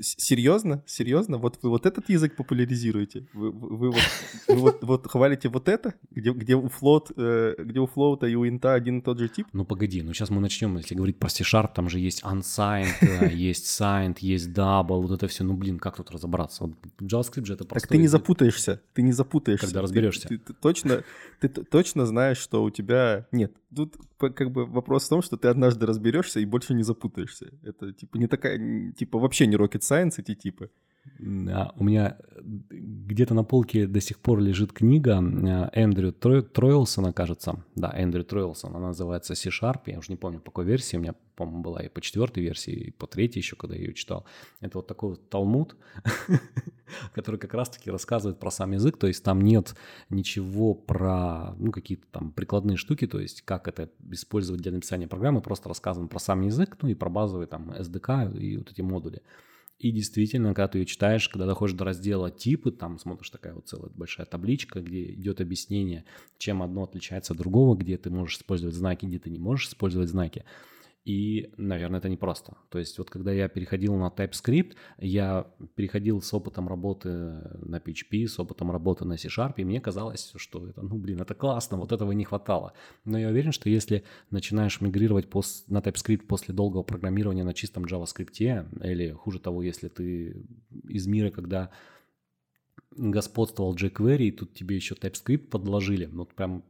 Серьезно? 0.00 0.82
Серьезно? 0.86 1.38
Вот 1.38 1.58
вы 1.62 1.70
вот 1.70 1.86
этот 1.86 2.08
язык 2.08 2.36
популяризируете? 2.36 3.26
Вы, 3.32 3.50
вы, 3.50 3.76
вы, 3.76 3.90
вот, 3.90 4.02
вы 4.48 4.54
вот, 4.56 4.78
вот 4.82 5.06
хвалите 5.06 5.48
вот 5.48 5.68
это? 5.68 5.94
Где, 6.10 6.32
где, 6.32 6.54
у 6.54 6.68
флот, 6.68 7.10
э, 7.16 7.54
где 7.58 7.80
у 7.80 7.86
флоута 7.86 8.26
и 8.26 8.34
у 8.34 8.46
инта 8.46 8.74
один 8.74 8.98
и 8.98 9.02
тот 9.02 9.18
же 9.18 9.28
тип? 9.28 9.46
Ну 9.52 9.64
погоди, 9.64 10.02
ну 10.02 10.12
сейчас 10.12 10.30
мы 10.30 10.40
начнем, 10.40 10.76
если 10.76 10.94
говорить 10.94 11.18
про 11.18 11.28
C-Sharp, 11.28 11.70
там 11.74 11.88
же 11.88 11.98
есть 11.98 12.22
unsigned, 12.22 12.88
э, 13.00 13.30
есть 13.32 13.66
signed, 13.66 14.18
есть 14.20 14.50
double, 14.50 15.00
вот 15.00 15.10
это 15.12 15.26
все. 15.28 15.44
Ну 15.44 15.54
блин, 15.54 15.78
как 15.78 15.96
тут 15.96 16.10
разобраться? 16.10 16.64
Вот 16.64 16.74
JavaScript 17.00 17.46
же 17.46 17.54
это 17.54 17.64
просто... 17.64 17.88
Так 17.88 17.96
ты 17.96 17.98
не 17.98 18.08
запутаешься, 18.08 18.82
ты 18.92 19.02
не 19.02 19.12
запутаешься. 19.12 19.66
Когда 19.66 19.82
разберешься. 19.82 20.28
Ты, 20.28 20.38
ты, 20.38 20.52
ты, 20.52 20.54
точно, 20.54 21.04
ты 21.40 21.48
точно 21.48 22.06
знаешь, 22.06 22.38
что 22.38 22.62
у 22.62 22.70
тебя... 22.70 23.26
Нет, 23.32 23.52
тут 23.74 23.96
как 24.18 24.50
бы 24.50 24.66
вопрос 24.66 25.06
в 25.06 25.08
том, 25.08 25.22
что 25.22 25.36
ты 25.36 25.48
однажды 25.48 25.86
разберешься 25.86 26.40
и 26.40 26.44
больше 26.44 26.74
не 26.74 26.82
запутаешься. 26.82 27.52
Это 27.62 27.92
типа 27.92 28.18
не 28.18 28.26
такая, 28.26 28.92
типа 28.92 29.18
вообще 29.18 29.46
не 29.46 29.56
rocket 29.70 29.80
science 29.80 30.14
эти 30.18 30.34
типы. 30.34 30.70
Да, 31.18 31.72
у 31.76 31.84
меня 31.84 32.18
где-то 32.70 33.34
на 33.34 33.44
полке 33.44 33.86
до 33.86 34.00
сих 34.00 34.18
пор 34.20 34.40
лежит 34.40 34.72
книга 34.72 35.22
э, 35.22 35.70
Эндрю 35.72 36.12
Тройлсона, 36.12 37.12
кажется. 37.12 37.64
Да, 37.74 37.92
Эндрю 37.94 38.24
Тройлсон. 38.24 38.76
Она 38.76 38.88
называется 38.88 39.34
C-Sharp. 39.34 39.82
Я 39.86 39.98
уже 39.98 40.12
не 40.12 40.16
помню, 40.16 40.40
по 40.40 40.50
какой 40.50 40.66
версии. 40.66 40.96
У 40.96 41.00
меня, 41.00 41.14
по-моему, 41.36 41.62
была 41.62 41.82
и 41.82 41.88
по 41.88 42.00
четвертой 42.00 42.42
версии, 42.42 42.72
и 42.72 42.90
по 42.90 43.06
третьей 43.06 43.40
еще, 43.40 43.56
когда 43.56 43.76
я 43.76 43.82
ее 43.82 43.94
читал. 43.94 44.26
Это 44.60 44.78
вот 44.78 44.86
такой 44.86 45.10
вот 45.10 45.28
талмуд, 45.28 45.76
который 47.14 47.38
как 47.38 47.54
раз-таки 47.54 47.90
рассказывает 47.90 48.38
про 48.38 48.50
сам 48.50 48.72
язык. 48.72 48.96
То 48.98 49.06
есть 49.06 49.22
там 49.22 49.40
нет 49.40 49.74
ничего 50.10 50.74
про, 50.74 51.54
ну, 51.58 51.72
какие-то 51.72 52.06
там 52.10 52.32
прикладные 52.32 52.76
штуки, 52.76 53.06
то 53.06 53.20
есть 53.20 53.42
как 53.42 53.68
это 53.68 53.90
использовать 54.10 54.62
для 54.62 54.72
написания 54.72 55.08
программы. 55.08 55.40
Просто 55.40 55.68
рассказано 55.68 56.08
про 56.08 56.18
сам 56.18 56.42
язык, 56.42 56.78
ну 56.82 56.88
и 56.88 56.94
про 56.94 57.10
базовые 57.10 57.46
там 57.46 57.70
SDK 57.70 58.38
и 58.38 58.56
вот 58.58 58.70
эти 58.70 58.80
модули. 58.80 59.22
И 59.80 59.92
действительно, 59.92 60.50
когда 60.50 60.68
ты 60.68 60.78
ее 60.80 60.84
читаешь, 60.84 61.26
когда 61.30 61.46
доходишь 61.46 61.74
до 61.74 61.86
раздела 61.86 62.30
типы, 62.30 62.70
там 62.70 62.98
смотришь 62.98 63.30
такая 63.30 63.54
вот 63.54 63.66
целая 63.66 63.88
большая 63.88 64.26
табличка, 64.26 64.82
где 64.82 65.10
идет 65.14 65.40
объяснение, 65.40 66.04
чем 66.36 66.62
одно 66.62 66.82
отличается 66.82 67.32
от 67.32 67.38
другого, 67.38 67.74
где 67.74 67.96
ты 67.96 68.10
можешь 68.10 68.36
использовать 68.36 68.74
знаки, 68.74 69.06
где 69.06 69.18
ты 69.18 69.30
не 69.30 69.38
можешь 69.38 69.68
использовать 69.68 70.10
знаки. 70.10 70.44
И, 71.04 71.50
наверное, 71.56 71.98
это 71.98 72.10
непросто. 72.10 72.56
То 72.68 72.78
есть 72.78 72.98
вот 72.98 73.08
когда 73.08 73.32
я 73.32 73.48
переходил 73.48 73.96
на 73.96 74.08
TypeScript, 74.08 74.76
я 74.98 75.46
переходил 75.74 76.20
с 76.20 76.34
опытом 76.34 76.68
работы 76.68 77.08
на 77.08 77.76
PHP, 77.76 78.26
с 78.26 78.38
опытом 78.38 78.70
работы 78.70 79.06
на 79.06 79.16
C-Sharp, 79.16 79.54
и 79.56 79.64
мне 79.64 79.80
казалось, 79.80 80.32
что 80.36 80.68
это, 80.68 80.82
ну, 80.82 80.98
блин, 80.98 81.22
это 81.22 81.34
классно, 81.34 81.78
вот 81.78 81.92
этого 81.92 82.12
не 82.12 82.24
хватало. 82.24 82.74
Но 83.06 83.18
я 83.18 83.28
уверен, 83.28 83.52
что 83.52 83.70
если 83.70 84.04
начинаешь 84.30 84.82
мигрировать 84.82 85.26
пос- 85.26 85.64
на 85.68 85.78
TypeScript 85.78 86.26
после 86.26 86.52
долгого 86.54 86.82
программирования 86.82 87.44
на 87.44 87.54
чистом 87.54 87.84
JavaScript, 87.86 88.84
или 88.84 89.12
хуже 89.12 89.38
того, 89.38 89.62
если 89.62 89.88
ты 89.88 90.44
из 90.86 91.06
мира, 91.06 91.30
когда 91.30 91.70
господствовал 92.90 93.74
jQuery, 93.74 94.24
и 94.24 94.32
тут 94.32 94.52
тебе 94.52 94.76
еще 94.76 94.94
TypeScript 94.94 95.48
подложили, 95.48 96.04
ну, 96.04 96.26
прям 96.26 96.62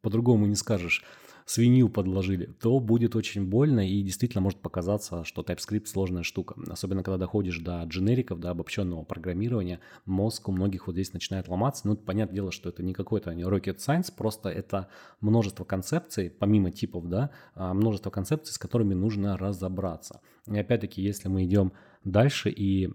по-другому 0.00 0.46
не 0.46 0.54
скажешь– 0.54 1.04
свинью 1.46 1.88
подложили, 1.88 2.46
то 2.60 2.78
будет 2.80 3.14
очень 3.14 3.46
больно 3.46 3.88
и 3.88 4.02
действительно 4.02 4.42
может 4.42 4.58
показаться, 4.60 5.24
что 5.24 5.42
TypeScript 5.42 5.86
сложная 5.86 6.24
штука. 6.24 6.56
Особенно, 6.68 7.04
когда 7.04 7.18
доходишь 7.18 7.60
до 7.60 7.84
дженериков, 7.84 8.40
до 8.40 8.50
обобщенного 8.50 9.04
программирования, 9.04 9.80
мозг 10.04 10.48
у 10.48 10.52
многих 10.52 10.88
вот 10.88 10.94
здесь 10.94 11.12
начинает 11.12 11.48
ломаться. 11.48 11.86
Ну, 11.86 11.96
понятное 11.96 12.34
дело, 12.34 12.52
что 12.52 12.68
это 12.68 12.82
не 12.82 12.92
какой-то 12.92 13.32
не 13.32 13.44
rocket 13.44 13.76
science, 13.76 14.12
просто 14.14 14.48
это 14.48 14.88
множество 15.20 15.64
концепций, 15.64 16.30
помимо 16.30 16.72
типов, 16.72 17.08
да, 17.08 17.30
а, 17.54 17.72
множество 17.74 18.10
концепций, 18.10 18.52
с 18.52 18.58
которыми 18.58 18.94
нужно 18.94 19.38
разобраться. 19.38 20.20
И 20.46 20.58
опять-таки, 20.58 21.00
если 21.00 21.28
мы 21.28 21.44
идем 21.44 21.72
дальше 22.02 22.50
и 22.50 22.92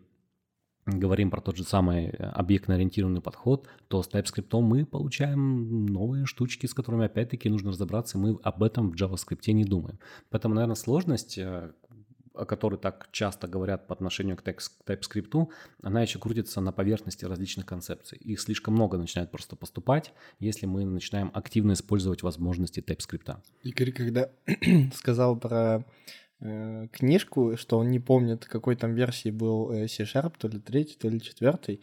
говорим 0.86 1.30
про 1.30 1.42
тот 1.42 1.58
же 1.58 1.64
самый 1.64 2.08
э, 2.08 2.12
объектно-ориентированный 2.12 3.22
подход, 3.22 3.68
то 3.88 4.02
с 4.02 4.10
TypeScript 4.10 4.60
мы 4.62 4.86
получаем 4.86 5.86
новые 5.86 6.26
штучки, 6.26 6.66
с 6.66 6.74
которыми 6.74 7.06
опять-таки 7.06 7.50
нужно 7.50 7.72
разобраться, 7.72 8.18
и 8.18 8.22
мы 8.22 8.40
об 8.44 8.64
этом 8.64 8.92
в 8.92 8.96
JavaScript 8.96 9.52
не 9.52 9.66
думаем. 9.66 10.00
Поэтому, 10.30 10.56
наверное, 10.56 10.76
сложность, 10.76 11.38
э, 11.38 11.72
о 12.34 12.46
которой 12.46 12.78
так 12.78 13.10
часто 13.12 13.48
говорят 13.48 13.88
по 13.88 13.94
отношению 13.94 14.38
к 14.38 14.44
TypeScript, 14.44 15.50
она 15.84 16.02
еще 16.02 16.18
крутится 16.18 16.62
на 16.62 16.72
поверхности 16.72 17.26
различных 17.26 17.66
концепций. 17.66 18.18
Их 18.18 18.40
слишком 18.40 18.74
много 18.74 18.98
начинает 18.98 19.32
просто 19.32 19.56
поступать, 19.56 20.14
если 20.40 20.66
мы 20.66 20.86
начинаем 20.86 21.30
активно 21.34 21.74
использовать 21.74 22.24
возможности 22.24 22.80
TypeScript. 22.80 23.38
Игорь, 23.64 23.92
когда 23.92 24.32
сказал 24.96 25.38
про 25.38 25.86
Э, 26.42 26.88
книжку, 26.92 27.56
что 27.56 27.78
он 27.78 27.92
не 27.92 28.00
помнит, 28.00 28.46
какой 28.46 28.76
там 28.76 28.96
версии 28.96 29.30
был 29.30 29.72
э, 29.72 29.88
C-Sharp, 29.88 30.34
то 30.40 30.48
ли 30.48 30.60
третий, 30.60 30.98
то 30.98 31.08
ли 31.08 31.22
четвертый. 31.22 31.82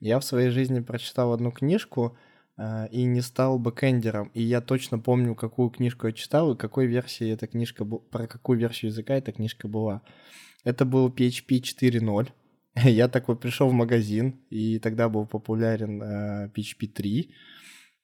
Я 0.00 0.18
в 0.18 0.24
своей 0.24 0.50
жизни 0.50 0.80
прочитал 0.80 1.32
одну 1.32 1.52
книжку 1.52 2.16
э, 2.56 2.88
и 2.90 3.04
не 3.04 3.20
стал 3.20 3.60
бэкэндером. 3.60 4.32
И 4.34 4.42
я 4.42 4.60
точно 4.60 4.98
помню, 4.98 5.36
какую 5.36 5.70
книжку 5.70 6.08
я 6.08 6.12
читал 6.12 6.52
и 6.52 6.58
какой 6.58 6.86
версии 6.86 7.30
эта 7.30 7.46
книжка 7.46 7.84
была, 7.84 8.00
про 8.10 8.26
какую 8.26 8.58
версию 8.58 8.90
языка 8.90 9.14
эта 9.14 9.30
книжка 9.30 9.68
была. 9.68 10.02
Это 10.64 10.84
был 10.84 11.08
PHP 11.08 11.60
4.0. 11.60 12.28
Я 12.90 13.08
такой 13.08 13.36
пришел 13.36 13.68
в 13.68 13.72
магазин, 13.72 14.40
и 14.50 14.80
тогда 14.80 15.08
был 15.08 15.26
популярен 15.26 16.02
PHP 16.52 16.88
3 16.88 17.34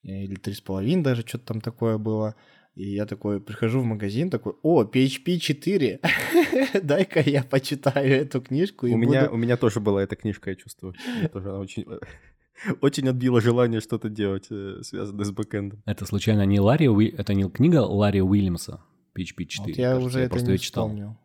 или 0.03 0.37
3.5 0.37 1.01
даже, 1.01 1.27
что-то 1.27 1.47
там 1.47 1.61
такое 1.61 1.97
было. 1.97 2.35
И 2.77 2.93
я 2.93 3.07
такой 3.07 3.41
прихожу 3.41 3.79
в 3.79 3.85
магазин, 3.85 4.29
такой, 4.29 4.53
о, 4.61 4.83
PHP 4.83 5.39
4, 5.39 5.99
дай-ка 6.83 7.21
я 7.21 7.43
почитаю 7.43 8.21
эту 8.21 8.39
книжку. 8.39 8.85
У, 8.85 8.95
меня, 8.95 9.31
у 9.31 9.35
меня 9.35 9.57
тоже 9.57 9.79
была 9.79 10.03
эта 10.03 10.15
книжка, 10.15 10.51
я 10.51 10.55
чувствую. 10.55 10.93
Мне 11.17 11.27
тоже 11.27 11.49
она 11.49 11.57
очень, 11.57 11.85
очень 12.81 13.09
отбила 13.09 13.41
желание 13.41 13.81
что-то 13.81 14.09
делать, 14.09 14.45
э, 14.51 14.81
связанное 14.83 15.25
с 15.25 15.31
бэкэндом. 15.31 15.81
Это 15.87 16.05
случайно 16.05 16.45
не 16.45 16.59
Ларри, 16.59 16.87
Уи... 16.87 17.07
это 17.07 17.33
не 17.33 17.49
книга 17.49 17.79
Ларри 17.79 18.21
Уильямса, 18.21 18.83
PHP 19.17 19.45
4? 19.45 19.73
Вот 19.73 19.77
я 19.79 19.89
кажется, 19.89 20.05
уже 20.07 20.19
я 20.19 20.25
это 20.25 20.39
не 20.39 20.59
читал. 20.59 20.87
вспомнил. 20.87 21.17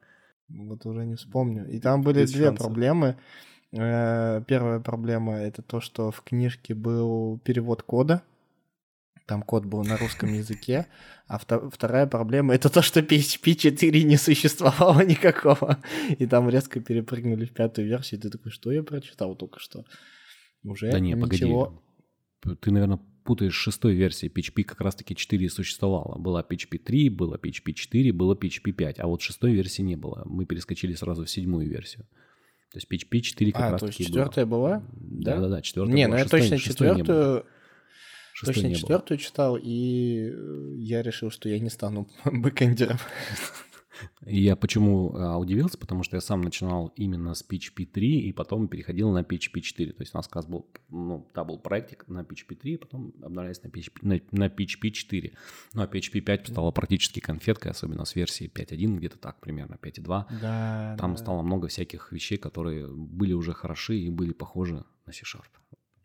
Вот 0.48 0.86
уже 0.86 1.04
не 1.04 1.16
вспомню. 1.16 1.68
И 1.68 1.80
там 1.80 2.00
были 2.00 2.22
Без 2.22 2.32
две 2.32 2.46
шансов. 2.46 2.66
проблемы. 2.66 3.16
Э, 3.72 4.42
первая 4.46 4.80
проблема— 4.80 5.34
это 5.34 5.60
то, 5.60 5.82
что 5.82 6.10
в 6.10 6.22
книжке 6.22 6.74
был 6.74 7.38
перевод 7.44 7.82
кода, 7.82 8.22
там 9.26 9.42
код 9.42 9.64
был 9.64 9.84
на 9.84 9.96
русском 9.96 10.32
языке, 10.32 10.86
а 11.26 11.38
вторая 11.38 12.06
проблема— 12.06 12.54
это 12.56 12.68
то, 12.68 12.82
что 12.82 13.00
PHP 13.00 13.54
4 13.54 14.02
не 14.04 14.16
существовало 14.16 15.00
никакого, 15.04 15.82
и 16.18 16.26
там 16.26 16.48
резко 16.48 16.80
перепрыгнули 16.80 17.44
в 17.44 17.52
пятую 17.52 17.88
версию, 17.88 18.20
и 18.20 18.22
ты 18.22 18.30
такой, 18.30 18.52
что 18.52 18.72
я 18.72 18.82
прочитал 18.82 19.34
только 19.34 19.60
что? 19.60 19.84
Уже 20.64 20.90
да 20.90 21.00
не, 21.00 21.12
ничего... 21.12 21.82
погоди, 22.42 22.60
ты, 22.60 22.70
наверное, 22.70 23.00
путаешь 23.24 23.54
шестой 23.54 23.94
версии. 23.94 24.28
PHP 24.28 24.64
как 24.64 24.80
раз-таки 24.80 25.14
4 25.14 25.48
существовало. 25.48 26.18
Была 26.18 26.42
PHP 26.42 26.78
3, 26.78 27.08
было 27.10 27.36
PHP 27.36 27.72
4, 27.72 28.12
было 28.12 28.34
PHP 28.34 28.72
5, 28.72 29.00
а 29.00 29.06
вот 29.06 29.22
шестой 29.22 29.52
версии 29.52 29.82
не 29.82 29.96
было. 29.96 30.22
Мы 30.26 30.44
перескочили 30.44 30.94
сразу 30.94 31.24
в 31.24 31.30
седьмую 31.30 31.68
версию. 31.68 32.06
То 32.72 32.78
есть 32.78 32.88
PHP 32.90 33.20
4 33.20 33.52
как 33.52 33.60
а, 33.60 33.70
раз-таки 33.72 33.92
то 33.92 33.98
есть 33.98 34.08
четвертая 34.08 34.46
была? 34.46 34.82
Да-да-да, 34.92 35.62
четвертая 35.62 35.94
Не, 35.94 36.06
была. 36.06 36.16
ну 36.16 36.22
я 36.22 36.28
точно 36.28 36.58
четвертую 36.58 37.46
Шестой 38.42 38.54
Точно 38.54 38.74
четвертую 38.74 39.18
читал, 39.18 39.56
и 39.60 40.30
э, 40.32 40.74
я 40.78 41.02
решил, 41.02 41.30
что 41.30 41.48
я 41.48 41.60
не 41.60 41.70
стану 41.70 42.08
бэкэндером. 42.24 42.98
Я 44.24 44.56
почему 44.56 45.14
а, 45.14 45.38
удивился, 45.38 45.78
потому 45.78 46.02
что 46.02 46.16
я 46.16 46.20
сам 46.20 46.42
начинал 46.42 46.92
именно 46.96 47.34
с 47.34 47.44
PHP 47.48 47.86
3 47.86 48.20
и 48.20 48.32
потом 48.32 48.68
переходил 48.68 49.10
на 49.10 49.20
PHP 49.20 49.60
4. 49.60 49.92
То 49.92 50.02
есть 50.02 50.14
у 50.14 50.18
нас 50.18 50.28
как 50.28 50.48
был, 50.48 50.66
ну, 50.88 51.30
да, 51.34 51.44
был 51.44 51.58
проектик 51.58 52.08
на 52.08 52.22
PHP 52.22 52.56
3, 52.56 52.76
потом 52.78 53.12
обновлялись 53.22 53.62
на 53.62 53.68
PHP, 53.68 53.98
на, 54.02 54.20
на 54.32 54.48
PHP 54.48 54.90
4. 54.90 55.32
Ну, 55.74 55.82
а 55.82 55.86
PHP 55.86 56.20
5 56.20 56.48
стала 56.48 56.70
практически 56.70 57.20
конфеткой, 57.20 57.70
особенно 57.70 58.04
с 58.04 58.16
версии 58.16 58.50
5.1, 58.52 58.96
где-то 58.96 59.18
так 59.18 59.40
примерно, 59.40 59.78
5.2. 59.80 60.24
Да, 60.40 60.96
Там 60.98 61.12
да. 61.12 61.16
стало 61.16 61.42
много 61.42 61.68
всяких 61.68 62.12
вещей, 62.12 62.38
которые 62.38 62.88
были 62.88 63.34
уже 63.34 63.52
хороши 63.52 63.98
и 63.98 64.10
были 64.10 64.32
похожи 64.32 64.84
на 65.06 65.12
C-Sharp. 65.12 65.61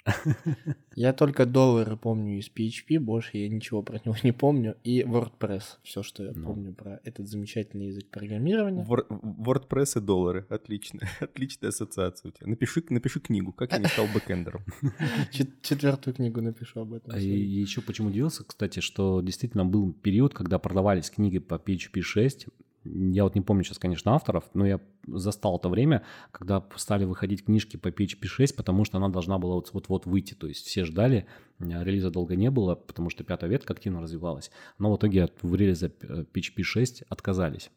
Я 0.95 1.13
только 1.13 1.45
доллары 1.45 1.97
помню 1.97 2.39
из 2.39 2.49
PHP, 2.49 2.99
больше 2.99 3.37
я 3.37 3.49
ничего 3.49 3.83
про 3.83 3.99
него 4.03 4.15
не 4.23 4.31
помню. 4.31 4.75
И 4.83 5.01
WordPress, 5.01 5.63
все, 5.83 6.01
что 6.01 6.23
я 6.23 6.31
ну. 6.33 6.43
помню 6.43 6.73
про 6.73 6.99
этот 7.03 7.27
замечательный 7.27 7.87
язык 7.87 8.09
программирования. 8.09 8.83
WordPress 8.83 9.99
и 9.99 10.01
доллары, 10.01 10.45
отлично, 10.49 11.01
отличная 11.19 11.69
ассоциация 11.69 12.29
у 12.29 12.31
тебя. 12.31 12.47
Напиши, 12.47 12.83
напиши 12.89 13.19
книгу, 13.19 13.51
как 13.51 13.73
я 13.73 13.77
не 13.77 13.85
стал 13.85 14.07
бэкэндером. 14.13 14.61
Четвертую 15.61 16.15
книгу 16.15 16.41
напишу 16.41 16.81
об 16.81 16.93
этом. 16.93 17.13
А 17.13 17.19
и 17.19 17.27
еще 17.27 17.81
почему 17.81 18.07
удивился, 18.07 18.43
кстати, 18.43 18.79
что 18.79 19.21
действительно 19.21 19.65
был 19.65 19.93
период, 19.93 20.33
когда 20.33 20.57
продавались 20.57 21.09
книги 21.09 21.37
по 21.37 21.55
PHP 21.55 22.01
6, 22.01 22.47
я 22.93 23.23
вот 23.23 23.35
не 23.35 23.41
помню 23.41 23.63
сейчас, 23.63 23.79
конечно, 23.79 24.13
авторов, 24.13 24.43
но 24.53 24.65
я 24.65 24.79
застал 25.07 25.59
то 25.59 25.69
время, 25.69 26.03
когда 26.31 26.67
стали 26.75 27.05
выходить 27.05 27.45
книжки 27.45 27.77
по 27.77 27.89
PHP 27.89 28.25
6, 28.25 28.55
потому 28.55 28.85
что 28.85 28.97
она 28.97 29.09
должна 29.09 29.37
была 29.37 29.55
вот-вот 29.55 30.05
выйти. 30.05 30.33
То 30.33 30.47
есть 30.47 30.65
все 30.65 30.83
ждали, 30.83 31.27
релиза 31.59 32.09
долго 32.11 32.35
не 32.35 32.51
было, 32.51 32.75
потому 32.75 33.09
что 33.09 33.23
пятая 33.23 33.49
ветка 33.49 33.73
активно 33.73 34.01
развивалась. 34.01 34.51
Но 34.79 34.91
в 34.91 34.97
итоге 34.97 35.23
от 35.23 35.33
релиза 35.43 35.87
PHP 35.87 36.63
6 36.63 37.03
отказались. 37.09 37.69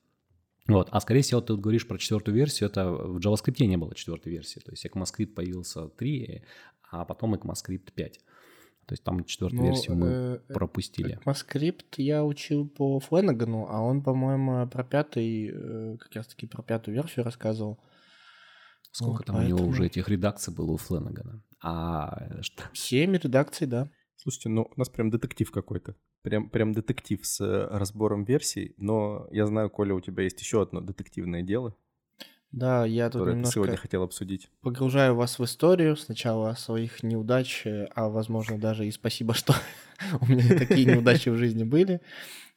Вот. 0.68 0.88
А 0.90 1.00
скорее 1.00 1.22
всего, 1.22 1.40
ты 1.40 1.56
говоришь 1.56 1.88
про 1.88 1.98
четвертую 1.98 2.34
версию, 2.34 2.68
это 2.68 2.90
в 2.90 3.18
JavaScript 3.18 3.64
не 3.66 3.76
было 3.76 3.94
четвертой 3.94 4.32
версии. 4.32 4.60
То 4.60 4.70
есть 4.70 4.86
ECMAScript 4.86 5.34
появился 5.34 5.88
3, 5.88 6.42
а 6.90 7.04
потом 7.04 7.34
ECMAScript 7.34 7.92
5. 7.94 8.20
То 8.90 8.94
есть 8.94 9.04
там 9.04 9.24
четвертую 9.24 9.62
ну, 9.62 9.66
версию 9.68 9.96
мы 9.96 10.08
э, 10.08 10.38
пропустили. 10.52 11.16
ECMAScript 11.24 11.94
я 11.98 12.24
учил 12.24 12.68
по 12.68 12.98
Фленагану, 12.98 13.68
а 13.70 13.80
он, 13.82 14.02
по-моему, 14.02 14.68
про 14.68 14.82
пятый, 14.82 15.48
э, 15.48 15.96
как 15.96 16.12
раз 16.16 16.26
таки 16.26 16.48
про 16.48 16.64
пятую 16.64 16.96
версию 16.96 17.24
рассказывал. 17.24 17.78
Сколько 18.90 19.18
вот, 19.18 19.26
там 19.26 19.36
поэтому... 19.36 19.54
у 19.54 19.58
него 19.60 19.70
уже 19.70 19.86
этих 19.86 20.08
редакций 20.08 20.52
было 20.52 20.72
у 20.72 20.76
Фленагана? 20.76 21.40
А 21.62 22.42
что? 22.42 22.64
Семь 22.72 23.14
редакций, 23.16 23.68
да. 23.68 23.88
Слушайте, 24.16 24.48
ну 24.48 24.62
у 24.62 24.76
нас 24.76 24.88
прям 24.88 25.10
детектив 25.10 25.48
какой-то. 25.52 25.94
Прям, 26.22 26.50
прям 26.50 26.72
детектив 26.72 27.24
с 27.24 27.68
разбором 27.70 28.24
версий, 28.24 28.74
но 28.76 29.28
я 29.30 29.46
знаю, 29.46 29.70
Коля, 29.70 29.94
у 29.94 30.00
тебя 30.00 30.24
есть 30.24 30.40
еще 30.40 30.62
одно 30.62 30.80
детективное 30.80 31.42
дело. 31.42 31.76
Да, 32.52 32.84
я 32.84 33.06
тут 33.06 33.20
который 33.20 33.34
немножко 33.34 33.54
сегодня 33.54 33.76
хотел 33.76 34.02
обсудить. 34.02 34.48
погружаю 34.60 35.14
вас 35.14 35.38
в 35.38 35.44
историю 35.44 35.96
сначала 35.96 36.52
своих 36.54 37.02
неудач, 37.04 37.64
э, 37.64 37.86
а 37.94 38.08
возможно 38.08 38.58
даже 38.58 38.86
и 38.86 38.90
спасибо, 38.90 39.34
что 39.34 39.54
у 40.20 40.26
меня 40.26 40.58
такие 40.58 40.84
неудачи 40.84 41.28
в 41.28 41.36
жизни 41.36 41.62
были. 41.62 42.00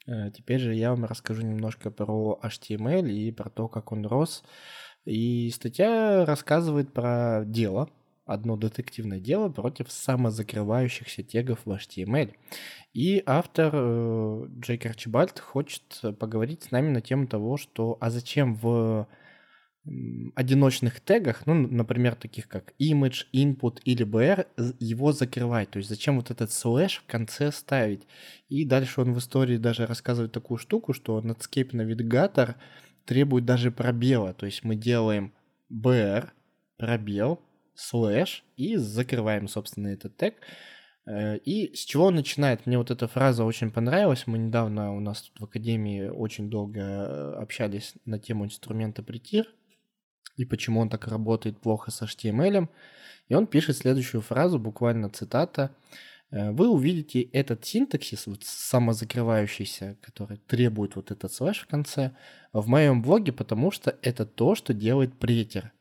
Э, 0.06 0.30
Теперь 0.32 0.58
же 0.58 0.74
я 0.74 0.90
вам 0.90 1.04
расскажу 1.04 1.42
немножко 1.42 1.90
про 1.92 2.40
HTML 2.42 3.08
и 3.08 3.30
про 3.30 3.50
то, 3.50 3.68
как 3.68 3.92
он 3.92 4.04
рос. 4.06 4.42
И 5.04 5.50
статья 5.50 6.24
рассказывает 6.24 6.92
про 6.92 7.44
дело, 7.44 7.88
одно 8.26 8.56
детективное 8.56 9.20
дело 9.20 9.48
против 9.48 9.92
самозакрывающихся 9.92 11.22
тегов 11.22 11.60
в 11.64 11.70
HTML. 11.70 12.34
И 12.94 13.22
автор 13.26 13.70
э, 13.72 14.46
Джейк 14.58 14.86
Арчибальд 14.86 15.38
хочет 15.38 16.02
поговорить 16.18 16.64
с 16.64 16.70
нами 16.72 16.88
на 16.88 17.00
тему 17.00 17.28
того, 17.28 17.56
что 17.58 17.96
а 18.00 18.10
зачем 18.10 18.56
в 18.56 19.06
одиночных 20.34 21.00
тегах, 21.00 21.46
ну, 21.46 21.54
например, 21.54 22.14
таких 22.14 22.48
как 22.48 22.72
image, 22.80 23.26
input 23.34 23.80
или 23.84 24.06
br, 24.06 24.46
его 24.80 25.12
закрывать. 25.12 25.70
То 25.70 25.78
есть 25.78 25.90
зачем 25.90 26.16
вот 26.16 26.30
этот 26.30 26.52
слэш 26.52 26.98
в 26.98 27.06
конце 27.06 27.52
ставить. 27.52 28.06
И 28.48 28.64
дальше 28.64 29.02
он 29.02 29.12
в 29.12 29.18
истории 29.18 29.58
даже 29.58 29.86
рассказывает 29.86 30.32
такую 30.32 30.58
штуку, 30.58 30.94
что 30.94 31.20
Netscape 31.20 31.72
Navigator 31.72 32.54
требует 33.04 33.44
даже 33.44 33.70
пробела. 33.70 34.32
То 34.32 34.46
есть 34.46 34.64
мы 34.64 34.74
делаем 34.74 35.34
br, 35.70 36.30
пробел, 36.78 37.40
слэш 37.74 38.42
и 38.56 38.76
закрываем, 38.76 39.48
собственно, 39.48 39.88
этот 39.88 40.16
тег. 40.16 40.36
Э, 41.06 41.36
И 41.44 41.74
с 41.74 41.84
чего 41.84 42.06
он 42.06 42.14
начинает? 42.14 42.64
Мне 42.64 42.78
вот 42.78 42.90
эта 42.90 43.06
фраза 43.06 43.44
очень 43.44 43.70
понравилась. 43.70 44.26
Мы 44.26 44.38
недавно 44.38 44.94
у 44.94 45.00
нас 45.00 45.22
тут 45.22 45.40
в 45.40 45.44
Академии 45.44 46.08
очень 46.08 46.48
долго 46.48 46.80
э, 46.80 47.34
общались 47.34 47.94
на 48.06 48.18
тему 48.18 48.46
инструмента 48.46 49.02
Prettier 49.02 49.46
и 50.36 50.44
почему 50.44 50.80
он 50.80 50.88
так 50.88 51.06
работает 51.06 51.58
плохо 51.58 51.90
с 51.90 52.02
HTML. 52.02 52.68
И 53.28 53.34
он 53.34 53.46
пишет 53.46 53.76
следующую 53.76 54.20
фразу, 54.20 54.58
буквально 54.58 55.08
цитата. 55.08 55.74
Э, 56.30 56.50
Вы 56.50 56.68
увидите 56.68 57.22
этот 57.22 57.64
синтаксис, 57.64 58.26
вот 58.26 58.44
самозакрывающийся, 58.44 59.96
который 60.02 60.38
требует 60.38 60.96
вот 60.96 61.10
этот 61.10 61.32
слэш 61.32 61.60
в 61.60 61.66
конце, 61.66 62.12
в 62.52 62.68
моем 62.68 63.02
блоге, 63.02 63.32
потому 63.32 63.70
что 63.70 63.96
это 64.02 64.26
то, 64.26 64.54
что 64.54 64.74
делает 64.74 65.18
претер. 65.18 65.72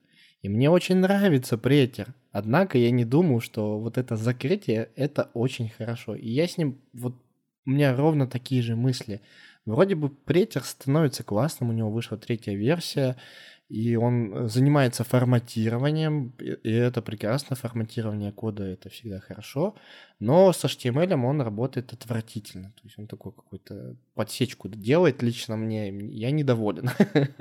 И 0.42 0.50
мне 0.50 0.70
очень 0.70 0.98
нравится 0.98 1.58
претер. 1.58 2.14
Однако 2.32 2.78
я 2.78 2.92
не 2.92 3.06
думаю, 3.06 3.40
что 3.40 3.80
вот 3.80 3.98
это 3.98 4.18
закрытие— 4.18 4.90
это 4.96 5.30
очень 5.34 5.70
хорошо. 5.70 6.16
И 6.16 6.30
я 6.30 6.48
с 6.48 6.58
ним... 6.58 6.82
Вот 6.94 7.16
у 7.66 7.70
меня 7.70 7.96
ровно 7.96 8.28
такие 8.28 8.62
же 8.62 8.76
мысли. 8.76 9.22
Вроде 9.66 9.96
бы 9.96 10.10
претер 10.10 10.64
становится 10.64 11.24
классным, 11.24 11.70
у 11.70 11.74
него 11.74 11.90
вышла 11.90 12.18
третья 12.18 12.54
версия, 12.54 13.16
и 13.74 13.96
он 13.96 14.32
э, 14.34 14.48
занимается 14.50 15.04
форматированием, 15.04 16.34
и 16.38 16.72
это 16.72 17.02
прекрасно, 17.02 17.56
форматирование 17.56 18.32
кода 18.32 18.64
это 18.64 18.90
всегда 18.90 19.20
хорошо, 19.20 19.76
но 20.20 20.54
с 20.54 20.64
HTML 20.64 21.14
он 21.26 21.42
работает 21.42 21.92
отвратительно, 21.92 22.72
то 22.76 22.82
есть 22.84 23.00
он 23.00 23.08
такой 23.08 23.32
какой-то 23.32 23.96
подсечку 24.14 24.70
делает 24.70 25.24
лично 25.24 25.58
мне, 25.58 25.90
я 25.90 26.32
недоволен. 26.32 26.92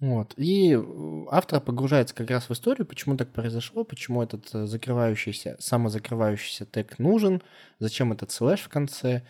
Вот. 0.00 0.32
И 0.38 0.72
э, 0.72 0.82
автор 1.30 1.60
погружается 1.60 2.14
как 2.14 2.30
раз 2.30 2.48
в 2.48 2.52
историю, 2.52 2.86
почему 2.86 3.18
так 3.18 3.34
произошло, 3.34 3.84
почему 3.84 4.22
этот 4.22 4.48
э, 4.54 4.66
закрывающийся, 4.66 5.56
самозакрывающийся 5.58 6.64
тег 6.64 6.98
нужен, 6.98 7.42
зачем 7.80 8.10
этот 8.10 8.30
слэш 8.30 8.60
в 8.62 8.70
конце. 8.70 9.22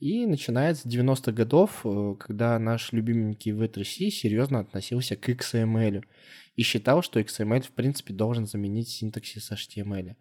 И 0.00 0.26
начинает 0.26 0.78
с 0.78 0.86
90-х 0.86 1.32
годов, 1.32 1.80
э, 1.84 2.14
когда 2.18 2.58
наш 2.58 2.92
любименький 2.92 3.52
V3C 3.52 4.10
серьезно 4.10 4.60
относился 4.60 5.16
к 5.16 5.28
XML 5.28 6.04
и 6.56 6.62
считал, 6.62 7.02
что 7.02 7.20
XML 7.20 7.62
в 7.62 7.70
принципе 7.70 8.12
должен 8.12 8.46
заменить 8.46 8.88
синтаксис 8.88 9.50
HTML. 9.52 10.16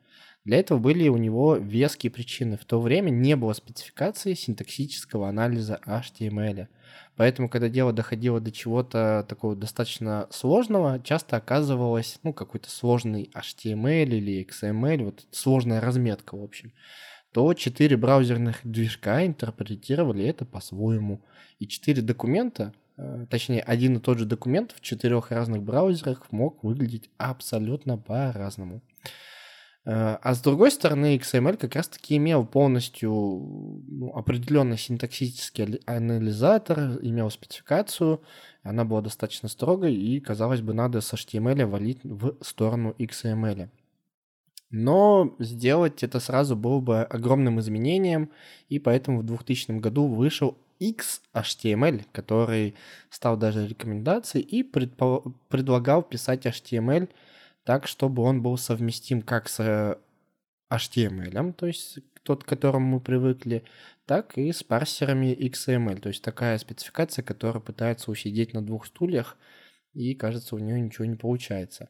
Для 0.46 0.58
этого 0.58 0.78
были 0.78 1.08
у 1.08 1.18
него 1.18 1.56
веские 1.56 2.12
причины. 2.12 2.58
В 2.58 2.66
то 2.66 2.82
время 2.82 3.10
не 3.10 3.36
было 3.36 3.54
спецификации 3.54 4.34
синтаксического 4.34 5.30
анализа 5.30 5.80
HTML. 5.86 6.68
Поэтому, 7.16 7.48
когда 7.48 7.70
дело 7.70 7.94
доходило 7.94 8.42
до 8.42 8.52
чего-то 8.52 9.26
такого 9.30 9.56
достаточно 9.56 10.28
сложного, 10.32 11.00
часто 11.04 11.38
оказывалось, 11.38 12.20
ну, 12.24 12.34
какой-то 12.34 12.70
сложный 12.70 13.32
HTML 13.34 14.06
или 14.06 14.46
XML, 14.46 15.06
вот 15.06 15.26
сложная 15.32 15.80
разметка, 15.80 16.36
в 16.36 16.44
общем, 16.44 16.74
то 17.34 17.54
четыре 17.56 17.98
браузерных 17.98 18.60
движка 18.64 19.26
интерпретировали 19.26 20.24
это 20.26 20.46
по-своему. 20.46 21.22
И 21.60 21.68
четыре 21.68 22.02
документа, 22.04 22.74
э, 22.98 23.26
точнее, 23.30 23.62
один 23.62 23.98
и 23.98 24.00
тот 24.00 24.20
же 24.20 24.26
документ 24.26 24.72
в 24.72 24.82
четырех 24.82 25.32
разных 25.32 25.64
браузерах 25.64 26.32
мог 26.32 26.64
выглядеть 26.64 27.10
абсолютно 27.18 27.98
по-разному. 27.98 28.82
Э, 29.86 30.18
А 30.22 30.34
с 30.36 30.42
другой 30.42 30.70
стороны, 30.72 31.18
XML 31.18 31.58
как 31.58 31.76
раз-таки 31.76 32.18
имел 32.18 32.46
полностью 32.46 33.10
ну, 33.12 34.12
определенный 34.16 34.78
синтаксический 34.78 35.64
али- 35.64 35.82
анализатор, 35.88 37.00
имел 37.02 37.32
спецификацию, 37.32 38.22
она 38.62 38.86
была 38.86 39.02
достаточно 39.02 39.50
строгой, 39.50 39.96
и, 39.96 40.20
казалось 40.20 40.62
бы, 40.62 40.74
надо 40.74 41.02
с 41.02 41.12
HTML 41.14 41.66
валить 41.66 42.00
в 42.04 42.38
сторону 42.42 42.94
XML. 43.00 43.70
Но 44.76 45.36
сделать 45.38 46.02
это 46.02 46.20
сразу 46.20 46.56
было 46.56 46.80
бы 46.80 47.04
огромным 47.04 47.60
изменением, 47.60 48.32
и 48.70 48.80
поэтому 48.80 49.20
в 49.20 49.24
2000 49.24 49.80
году 49.80 50.08
вышел 50.08 50.58
XHTML, 50.80 52.04
который 52.12 52.74
стал 53.12 53.38
даже 53.38 53.68
рекомендацией 53.68 54.44
и 54.44 54.64
предпо- 54.64 55.32
предлагал 55.50 56.02
писать 56.02 56.48
HTML 56.48 57.08
так, 57.64 57.86
чтобы 57.86 58.24
он 58.24 58.42
был 58.42 58.58
совместим 58.58 59.22
как 59.22 59.48
с 59.48 59.60
э, 59.60 59.96
HTML, 60.74 61.54
то 61.54 61.68
есть 61.68 62.00
тот, 62.24 62.44
к 62.44 62.48
которому 62.48 62.96
мы 62.96 63.00
привыкли, 63.00 63.64
так 64.08 64.40
и 64.40 64.52
с 64.52 64.64
парсерами 64.64 65.38
XML. 65.40 66.00
То 66.00 66.10
есть 66.10 66.24
такая 66.24 66.58
спецификация, 66.58 67.22
которая 67.22 67.62
пытается 67.62 68.10
усидеть 68.10 68.56
на 68.56 68.66
двух 68.66 68.88
стульях, 68.88 69.38
и 69.94 70.16
кажется, 70.16 70.56
у 70.56 70.60
нее 70.60 70.82
ничего 70.82 71.06
не 71.06 71.16
получается. 71.16 71.90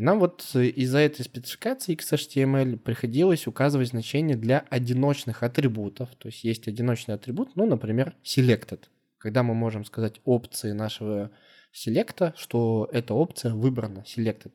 И 0.00 0.02
нам 0.02 0.18
вот 0.18 0.52
э, 0.54 0.64
из-за 0.64 1.00
этой 1.00 1.26
спецификации 1.26 1.94
XHTML 1.94 2.78
приходилось 2.78 3.46
указывать 3.46 3.88
значения 3.88 4.34
для 4.34 4.60
одиночных 4.70 5.42
атрибутов. 5.42 6.08
То 6.16 6.28
есть 6.28 6.42
есть 6.42 6.66
одиночный 6.66 7.16
атрибут, 7.16 7.54
ну, 7.54 7.66
например, 7.66 8.16
selected. 8.24 8.80
Когда 9.18 9.42
мы 9.42 9.52
можем 9.52 9.84
сказать 9.84 10.22
опции 10.24 10.72
нашего 10.72 11.30
селекта, 11.70 12.32
что 12.38 12.88
эта 12.90 13.12
опция 13.12 13.52
выбрана, 13.52 14.02
selected. 14.06 14.52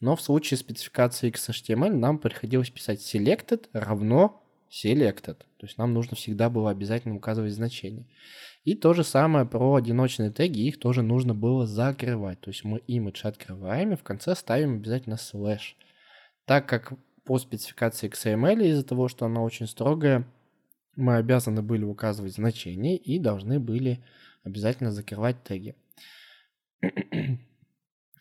Но 0.00 0.16
в 0.16 0.22
случае 0.22 0.58
спецификации 0.58 1.30
XHTML 1.30 1.94
нам 1.94 2.18
приходилось 2.18 2.70
писать 2.70 2.98
selected 2.98 3.68
равно 3.72 4.42
selected. 4.72 5.36
То 5.36 5.66
есть 5.66 5.78
нам 5.78 5.94
нужно 5.94 6.16
всегда 6.16 6.50
было 6.50 6.68
обязательно 6.68 7.14
указывать 7.14 7.52
значение. 7.52 8.06
И 8.64 8.74
то 8.74 8.92
же 8.92 9.04
самое 9.04 9.46
про 9.46 9.74
одиночные 9.74 10.30
теги, 10.30 10.66
их 10.66 10.78
тоже 10.78 11.02
нужно 11.02 11.34
было 11.34 11.66
закрывать. 11.66 12.40
То 12.40 12.50
есть 12.50 12.64
мы 12.64 12.78
image 12.88 13.22
открываем 13.22 13.92
и 13.92 13.96
в 13.96 14.02
конце 14.02 14.34
ставим 14.34 14.76
обязательно 14.76 15.16
слэш. 15.16 15.76
Так 16.44 16.68
как 16.68 16.92
по 17.24 17.38
спецификации 17.38 18.10
XML 18.10 18.66
из-за 18.66 18.84
того, 18.84 19.08
что 19.08 19.24
она 19.26 19.42
очень 19.42 19.66
строгая, 19.66 20.26
мы 20.96 21.16
обязаны 21.16 21.62
были 21.62 21.84
указывать 21.84 22.34
значения 22.34 22.96
и 22.96 23.18
должны 23.18 23.58
были 23.60 24.04
обязательно 24.42 24.90
закрывать 24.90 25.42
теги. 25.42 25.74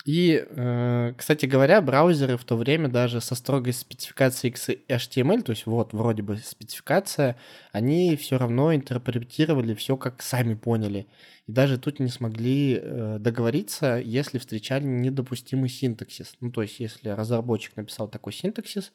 И, 0.05 0.45
э, 0.49 1.13
кстати 1.17 1.45
говоря, 1.45 1.81
браузеры 1.81 2.37
в 2.37 2.45
то 2.45 2.55
время 2.55 2.87
даже 2.87 3.19
со 3.19 3.35
строгой 3.35 3.73
спецификацией 3.73 4.53
HTML, 4.87 5.41
то 5.41 5.51
есть 5.51 5.65
вот 5.65 5.91
вроде 5.91 6.23
бы 6.23 6.37
спецификация, 6.37 7.35
они 7.73 8.15
все 8.15 8.37
равно 8.37 8.73
интерпретировали 8.73 9.75
все 9.75 9.97
как 9.97 10.21
сами 10.21 10.53
поняли. 10.55 11.07
И 11.47 11.51
даже 11.51 11.77
тут 11.77 11.99
не 11.99 12.07
смогли 12.07 12.79
э, 12.81 13.17
договориться, 13.19 13.97
если 13.97 14.37
встречали 14.37 14.85
недопустимый 14.85 15.69
синтаксис. 15.69 16.33
Ну, 16.39 16.51
то 16.51 16.61
есть, 16.61 16.79
если 16.79 17.09
разработчик 17.09 17.75
написал 17.75 18.07
такой 18.07 18.31
синтаксис, 18.31 18.93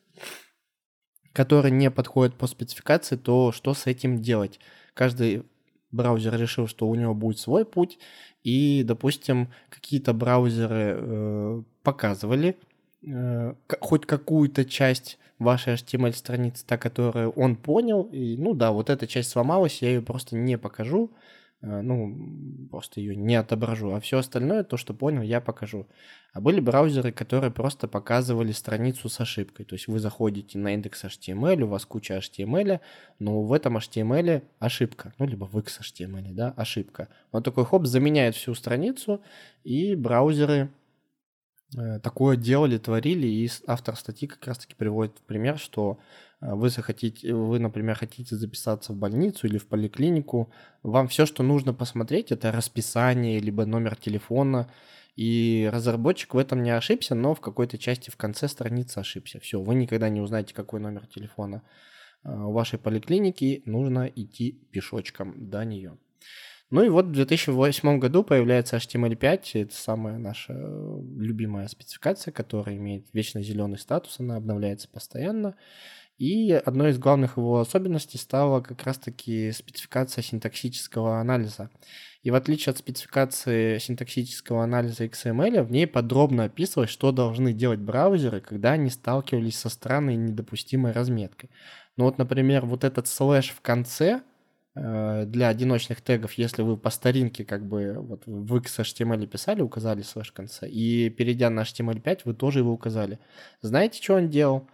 который 1.35 1.71
не 1.71 1.91
подходит 1.91 2.35
по 2.37 2.47
спецификации, 2.47 3.17
то 3.17 3.53
что 3.53 3.75
с 3.75 3.87
этим 3.87 4.23
делать? 4.23 4.59
Каждый 4.95 5.45
браузер 5.91 6.35
решил, 6.39 6.67
что 6.67 6.89
у 6.89 6.95
него 6.95 7.15
будет 7.15 7.39
свой 7.39 7.65
путь, 7.65 7.99
и, 8.45 8.85
допустим, 8.85 9.49
какие-то 9.71 10.13
браузеры 10.13 10.97
э, 10.97 11.63
показывали 11.83 12.57
э, 13.03 13.55
хоть 13.81 14.07
какую-то 14.07 14.65
часть 14.65 15.19
вашей 15.39 15.75
HTML-страницы, 15.75 16.65
та, 16.67 16.77
которую 16.77 17.31
он 17.31 17.57
понял, 17.57 18.03
и, 18.13 18.37
ну 18.37 18.55
да, 18.55 18.71
вот 18.71 18.91
эта 18.91 19.07
часть 19.07 19.31
сломалась, 19.31 19.83
я 19.83 19.89
ее 19.89 20.03
просто 20.03 20.37
не 20.37 20.59
покажу, 20.59 21.11
ну, 21.65 22.69
просто 22.71 23.01
ее 23.01 23.17
не 23.17 23.37
отображу. 23.37 23.95
А 23.95 24.01
все 24.01 24.19
остальное, 24.19 24.65
то, 24.65 24.77
что 24.77 24.93
понял, 24.93 25.23
я 25.23 25.41
покажу. 25.41 25.87
А 26.35 26.41
были 26.41 26.61
браузеры, 26.61 27.11
которые 27.11 27.51
просто 27.51 27.89
показывали 27.89 28.53
страницу 28.53 29.09
с 29.09 29.21
ошибкой. 29.21 29.65
То 29.65 29.75
есть 29.75 29.89
вы 29.89 29.99
заходите 29.99 30.59
на 30.59 30.75
индекс 30.75 31.05
HTML, 31.05 31.63
у 31.63 31.69
вас 31.69 31.87
куча 31.87 32.19
HTML, 32.19 32.81
но 33.19 33.43
в 33.43 33.53
этом 33.53 33.79
HTML 33.79 34.43
ошибка. 34.59 35.15
Ну, 35.19 35.27
либо 35.27 35.45
в 35.47 35.57
XHTML, 35.57 36.33
да, 36.33 36.53
ошибка. 36.57 37.09
Он 37.33 37.43
такой, 37.43 37.65
хоп, 37.65 37.87
заменяет 37.87 38.35
всю 38.35 38.55
страницу, 38.55 39.23
и 39.63 39.95
браузеры 39.95 40.55
э, 40.55 40.69
такое 42.03 42.37
делали, 42.37 42.79
творили, 42.79 43.27
и 43.27 43.51
автор 43.67 43.97
статьи 43.97 44.29
как 44.29 44.47
раз-таки 44.47 44.75
приводит 44.75 45.19
в 45.19 45.23
пример, 45.23 45.59
что 45.59 45.99
а, 46.41 46.55
вы 46.55 46.69
захотите, 46.69 47.35
вы, 47.35 47.59
например, 47.59 47.97
хотите 47.97 48.37
записаться 48.37 48.93
в 48.93 48.97
больницу 48.97 49.47
или 49.47 49.59
в 49.59 49.67
поликлинику, 49.67 50.51
вам 50.83 51.09
все, 51.09 51.27
что 51.27 51.43
нужно 51.43 51.73
посмотреть, 51.73 52.33
это 52.33 52.53
расписание, 52.53 53.41
либо 53.41 53.65
номер 53.65 53.97
телефона, 53.97 54.71
и 55.17 55.71
разработчик 55.73 56.35
в 56.35 56.39
этом 56.39 56.63
не 56.63 56.71
ошибся, 56.71 57.15
но 57.15 57.35
в 57.35 57.41
какой-то 57.41 57.79
части 57.79 58.11
в 58.11 58.17
конце 58.17 58.49
страницы 58.49 58.99
ошибся. 58.99 59.39
Все, 59.41 59.61
вы 59.61 59.75
никогда 59.77 60.09
не 60.09 60.21
узнаете, 60.21 60.55
какой 60.55 60.81
номер 60.81 61.07
телефона 61.07 61.63
а, 62.23 62.47
у 62.47 62.53
вашей 62.53 62.79
поликлиники, 62.79 63.63
нужно 63.65 64.07
идти 64.15 64.53
пешочком 64.71 65.49
до 65.49 65.65
нее. 65.65 65.97
Ну 66.75 66.83
и 66.83 66.89
вот 66.89 67.07
в 67.07 67.13
2008 67.13 68.01
году 68.01 68.25
появляется 68.25 68.79
HTML5, 68.79 69.63
это 69.63 69.77
самая 69.77 70.19
наша 70.19 70.55
э, 70.55 70.99
любимая 71.19 71.69
спецификация, 71.69 72.33
которая 72.33 72.79
имеет 72.79 73.07
вечно 73.13 73.41
зеленый 73.45 73.79
статус, 73.79 74.19
она 74.19 74.35
обновляется 74.35 74.89
постоянно. 74.89 75.55
И 76.19 76.51
одной 76.51 76.91
из 76.91 76.99
главных 76.99 77.37
его 77.37 77.61
особенностей 77.61 78.19
стала 78.19 78.61
как 78.61 78.83
раз-таки 78.83 79.53
спецификация 79.53 80.23
синтаксического 80.23 81.21
анализа. 81.21 81.71
И 82.25 82.33
в 82.33 82.35
отличие 82.35 82.73
от 82.73 82.79
спецификации 82.79 83.79
синтаксического 83.79 84.65
анализа 84.65 85.05
XML, 85.05 85.63
в 85.63 85.71
ней 85.71 85.87
подробно 85.87 86.43
описывалось, 86.43 86.91
что 86.91 87.13
должны 87.13 87.53
делать 87.53 87.79
браузеры, 87.79 88.41
когда 88.41 88.73
они 88.73 88.91
сталкивались 88.91 89.61
со 89.61 89.69
странной 89.69 90.17
недопустимой 90.17 90.91
разметкой. 90.91 91.51
Ну 91.97 92.07
вот, 92.07 92.19
например, 92.19 92.67
вот 92.67 92.83
этот 92.83 93.07
слэш 93.07 93.51
в 93.51 93.61
конце 93.61 94.23
для 94.75 95.49
одиночных 95.49 96.01
тегов, 96.01 96.33
если 96.33 96.63
вы 96.63 96.77
по 96.77 96.91
старинке 96.91 97.45
как 97.45 97.65
бы 97.65 97.95
вот 97.99 98.23
в 98.27 98.57
XHTML 98.57 99.27
писали, 99.27 99.63
указали 99.63 100.03
слэш 100.03 100.33
в 100.33 100.67
и 100.67 101.11
перейдя 101.11 101.49
на 101.51 101.61
HTML5, 101.61 102.23
вы 102.25 102.35
тоже 102.35 102.59
его 102.59 102.73
указали. 102.73 103.19
Знаете, 103.63 104.03
что 104.03 104.15
он 104.15 104.31
делал? 104.31 104.69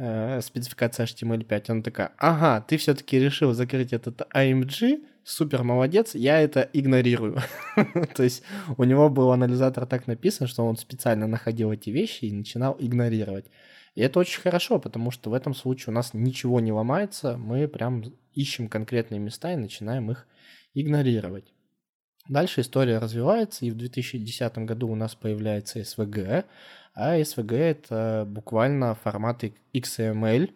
э, 0.00 0.40
спецификация 0.40 1.06
HTML5, 1.06 1.64
она 1.68 1.82
такая, 1.82 2.12
ага, 2.16 2.64
ты 2.66 2.76
все-таки 2.76 3.18
решил 3.18 3.52
закрыть 3.52 3.92
этот 3.92 4.22
AMG, 4.34 5.04
супер 5.24 5.62
молодец, 5.62 6.14
я 6.14 6.40
это 6.40 6.68
игнорирую. 6.72 7.38
То 8.14 8.22
есть 8.22 8.42
у 8.76 8.84
него 8.84 9.10
был 9.10 9.30
анализатор 9.30 9.86
так 9.86 10.06
написан, 10.06 10.46
что 10.46 10.66
он 10.66 10.76
специально 10.76 11.26
находил 11.26 11.70
эти 11.70 11.90
вещи 11.90 12.24
и 12.24 12.32
начинал 12.32 12.76
игнорировать. 12.78 13.46
И 13.94 14.02
это 14.02 14.18
очень 14.20 14.40
хорошо, 14.40 14.78
потому 14.78 15.10
что 15.10 15.30
в 15.30 15.34
этом 15.34 15.54
случае 15.54 15.92
у 15.92 15.94
нас 15.94 16.14
ничего 16.14 16.60
не 16.60 16.72
ломается, 16.72 17.36
мы 17.36 17.66
прям 17.66 18.04
ищем 18.34 18.68
конкретные 18.68 19.18
места 19.18 19.52
и 19.52 19.56
начинаем 19.56 20.10
их 20.10 20.26
игнорировать. 20.74 21.52
Дальше 22.28 22.60
история 22.60 22.98
развивается, 22.98 23.66
и 23.66 23.70
в 23.70 23.76
2010 23.76 24.58
году 24.58 24.88
у 24.88 24.94
нас 24.94 25.14
появляется 25.16 25.80
SVG, 25.80 26.44
а 26.94 27.18
SVG 27.18 27.56
это 27.56 28.24
буквально 28.28 28.94
форматы 28.94 29.54
XML 29.72 30.52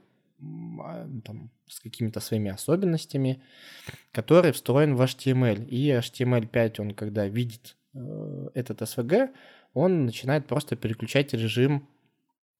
а, 0.81 1.09
там, 1.25 1.51
с 1.69 1.81
какими-то 1.81 2.21
своими 2.21 2.51
особенностями, 2.51 3.43
который 4.13 4.53
встроен 4.53 4.95
в 4.95 5.03
HTML. 5.03 5.67
И 5.67 5.89
HTML5, 5.91 6.81
он 6.81 6.91
когда 6.93 7.27
видит 7.27 7.77
э, 7.95 8.49
этот 8.55 8.83
SVG, 8.83 9.31
он 9.73 10.05
начинает 10.05 10.47
просто 10.47 10.77
переключать 10.77 11.33
режим 11.33 11.89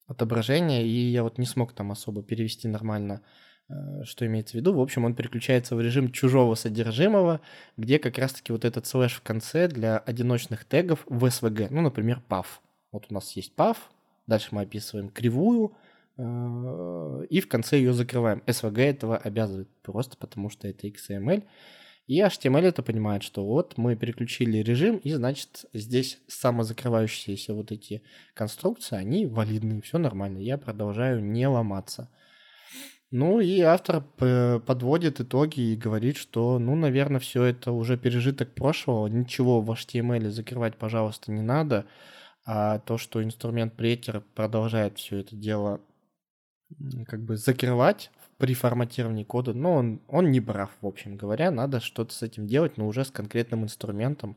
отображения, 0.07 0.83
и 0.85 0.89
я 0.89 1.23
вот 1.23 1.39
не 1.39 1.47
смог 1.47 1.73
там 1.73 1.93
особо 1.93 2.23
перевести 2.23 2.69
нормально, 2.69 3.23
э, 3.69 4.05
что 4.05 4.27
имеется 4.27 4.53
в 4.53 4.55
виду. 4.57 4.75
В 4.75 4.81
общем, 4.81 5.05
он 5.05 5.15
переключается 5.15 5.77
в 5.77 5.81
режим 5.81 6.13
чужого 6.13 6.55
содержимого, 6.55 7.41
где 7.77 7.99
как 7.99 8.19
раз-таки 8.19 8.53
вот 8.53 8.65
этот 8.65 8.87
слэш 8.87 9.15
в 9.15 9.23
конце 9.23 9.69
для 9.69 9.99
одиночных 9.99 10.65
тегов 10.65 11.05
в 11.07 11.25
SVG, 11.25 11.69
ну, 11.71 11.81
например, 11.81 12.23
path. 12.29 12.47
Вот 12.93 13.07
у 13.11 13.15
нас 13.15 13.33
есть 13.33 13.55
path, 13.57 13.79
дальше 14.27 14.49
мы 14.53 14.63
описываем 14.63 15.09
кривую, 15.09 15.77
э, 16.17 17.27
и 17.31 17.41
в 17.41 17.49
конце 17.49 17.79
ее 17.79 17.93
закрываем. 17.93 18.43
SVG 18.47 18.81
этого 18.83 19.17
обязывает 19.17 19.69
просто 19.83 20.17
потому, 20.17 20.51
что 20.51 20.69
это 20.69 20.87
XML. 20.87 21.45
И 22.07 22.21
HTML 22.21 22.67
это 22.67 22.83
понимает, 22.83 23.23
что 23.23 23.47
вот 23.47 23.79
мы 23.79 23.97
переключили 23.97 24.59
режим, 24.59 24.99
и 24.99 25.13
значит 25.13 25.65
здесь 25.73 26.19
самозакрывающиеся 26.29 27.55
вот 27.55 27.73
эти 27.73 28.03
конструкции, 28.35 28.97
они 28.97 29.27
валидны, 29.27 29.81
все 29.81 29.99
нормально, 29.99 30.39
я 30.39 30.59
продолжаю 30.59 31.25
не 31.25 31.47
ломаться. 31.47 32.11
Ну 33.11 33.41
и 33.41 33.61
автор 33.61 34.03
подводит 34.67 35.21
итоги 35.21 35.61
и 35.61 35.77
говорит, 35.77 36.17
что, 36.17 36.59
ну, 36.59 36.75
наверное, 36.75 37.21
все 37.21 37.45
это 37.45 37.71
уже 37.71 37.97
пережиток 37.97 38.55
прошлого, 38.55 39.07
ничего 39.07 39.61
в 39.61 39.71
HTML 39.71 40.29
закрывать, 40.31 40.77
пожалуйста, 40.77 41.31
не 41.31 41.43
надо. 41.43 41.87
А 42.45 42.81
то, 42.81 42.99
что 42.99 43.23
инструмент 43.23 43.75
претер 43.75 44.21
продолжает 44.35 44.99
все 44.99 45.19
это 45.19 45.37
дело 45.37 45.81
как 47.07 47.23
бы 47.25 47.37
закрывать 47.37 48.11
при 48.39 48.55
форматировании 48.55 49.25
кода, 49.25 49.53
но 49.55 49.75
он, 49.75 50.01
он 50.09 50.31
не 50.31 50.41
прав, 50.41 50.71
в 50.81 50.87
общем 50.87 51.17
говоря. 51.17 51.51
Надо 51.51 51.81
что-то 51.81 52.13
с 52.13 52.23
этим 52.23 52.47
делать, 52.47 52.77
но 52.77 52.87
уже 52.87 53.05
с 53.05 53.11
конкретным 53.11 53.65
инструментом, 53.65 54.37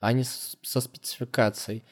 а 0.00 0.12
не 0.12 0.24
с, 0.24 0.56
со 0.62 0.80
спецификацией. 0.80 1.84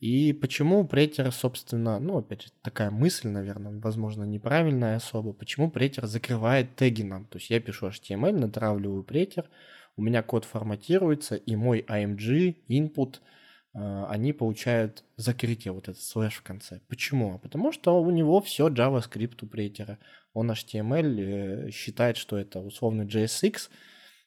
И 0.00 0.32
почему 0.32 0.86
претер, 0.86 1.32
собственно, 1.32 1.98
ну, 1.98 2.18
опять 2.18 2.42
же, 2.42 2.48
такая 2.62 2.90
мысль, 2.90 3.28
наверное, 3.28 3.80
возможно, 3.80 4.22
неправильная 4.22 4.96
особо, 4.96 5.32
почему 5.32 5.70
претер 5.70 6.06
закрывает 6.06 6.76
теги 6.76 7.02
нам? 7.02 7.26
То 7.26 7.38
есть 7.38 7.50
я 7.50 7.58
пишу 7.58 7.88
HTML, 7.88 8.32
натравливаю 8.32 9.02
претер, 9.02 9.50
у 9.96 10.02
меня 10.02 10.22
код 10.22 10.44
форматируется, 10.44 11.34
и 11.34 11.56
мой 11.56 11.84
AMG, 11.88 12.56
input— 12.68 13.16
а, 13.74 14.06
они 14.10 14.32
получают 14.32 15.04
закрытие, 15.16 15.72
вот 15.72 15.88
этот 15.88 16.02
слэш 16.02 16.34
в 16.34 16.42
конце. 16.42 16.80
Почему? 16.88 17.34
А 17.34 17.38
потому 17.38 17.72
что 17.72 18.00
у 18.00 18.10
него 18.10 18.40
все 18.40 18.68
JavaScript 18.68 19.38
у 19.42 19.46
прейтера. 19.46 19.98
Он 20.38 20.52
HTML 20.52 21.66
э, 21.66 21.70
считает, 21.70 22.16
что 22.16 22.38
это 22.38 22.60
условно 22.60 23.02
JSX, 23.02 23.70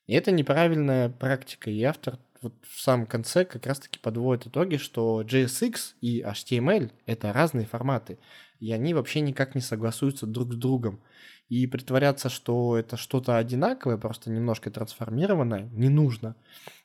и 0.07 0.13
это 0.13 0.31
неправильная 0.31 1.09
практика. 1.09 1.71
И 1.71 1.81
автор 1.83 2.19
вот 2.41 2.53
в 2.67 2.81
самом 2.81 3.05
конце 3.05 3.45
как 3.45 3.65
раз-таки 3.65 3.97
подводит 3.97 4.47
итоги, 4.47 4.75
что 4.75 5.21
JSX 5.21 5.93
и 6.01 6.21
HTML— 6.21 6.91
это 7.05 7.31
разные 7.31 7.65
форматы, 7.65 8.19
и 8.59 8.73
они 8.73 8.93
вообще 8.93 9.21
никак 9.21 9.55
не 9.55 9.61
согласуются 9.61 10.25
друг 10.25 10.51
с 10.53 10.57
другом. 10.57 11.01
И 11.47 11.67
притворяться, 11.67 12.29
что 12.29 12.77
это 12.77 12.97
что-то 12.97 13.37
одинаковое, 13.37 13.97
просто 13.97 14.31
немножко 14.31 14.69
трансформированное, 14.69 15.69
не 15.71 15.89
нужно. 15.89 16.35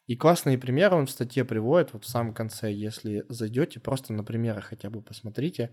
И 0.07 0.14
классные 0.16 0.59
примеры 0.59 0.97
он 0.97 1.07
в 1.07 1.11
статье 1.11 1.45
приводит, 1.45 1.93
вот 1.93 2.05
в 2.05 2.09
самом 2.09 2.33
конце, 2.33 2.72
если 2.72 3.24
зайдете, 3.29 3.81
просто 3.81 4.12
на 4.12 4.22
примерах 4.22 4.66
хотя 4.66 4.91
бы 4.91 5.03
посмотрите. 5.03 5.70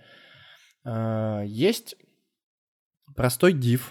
А, 0.84 1.41
есть 1.43 1.95
простой 3.16 3.53
div. 3.53 3.82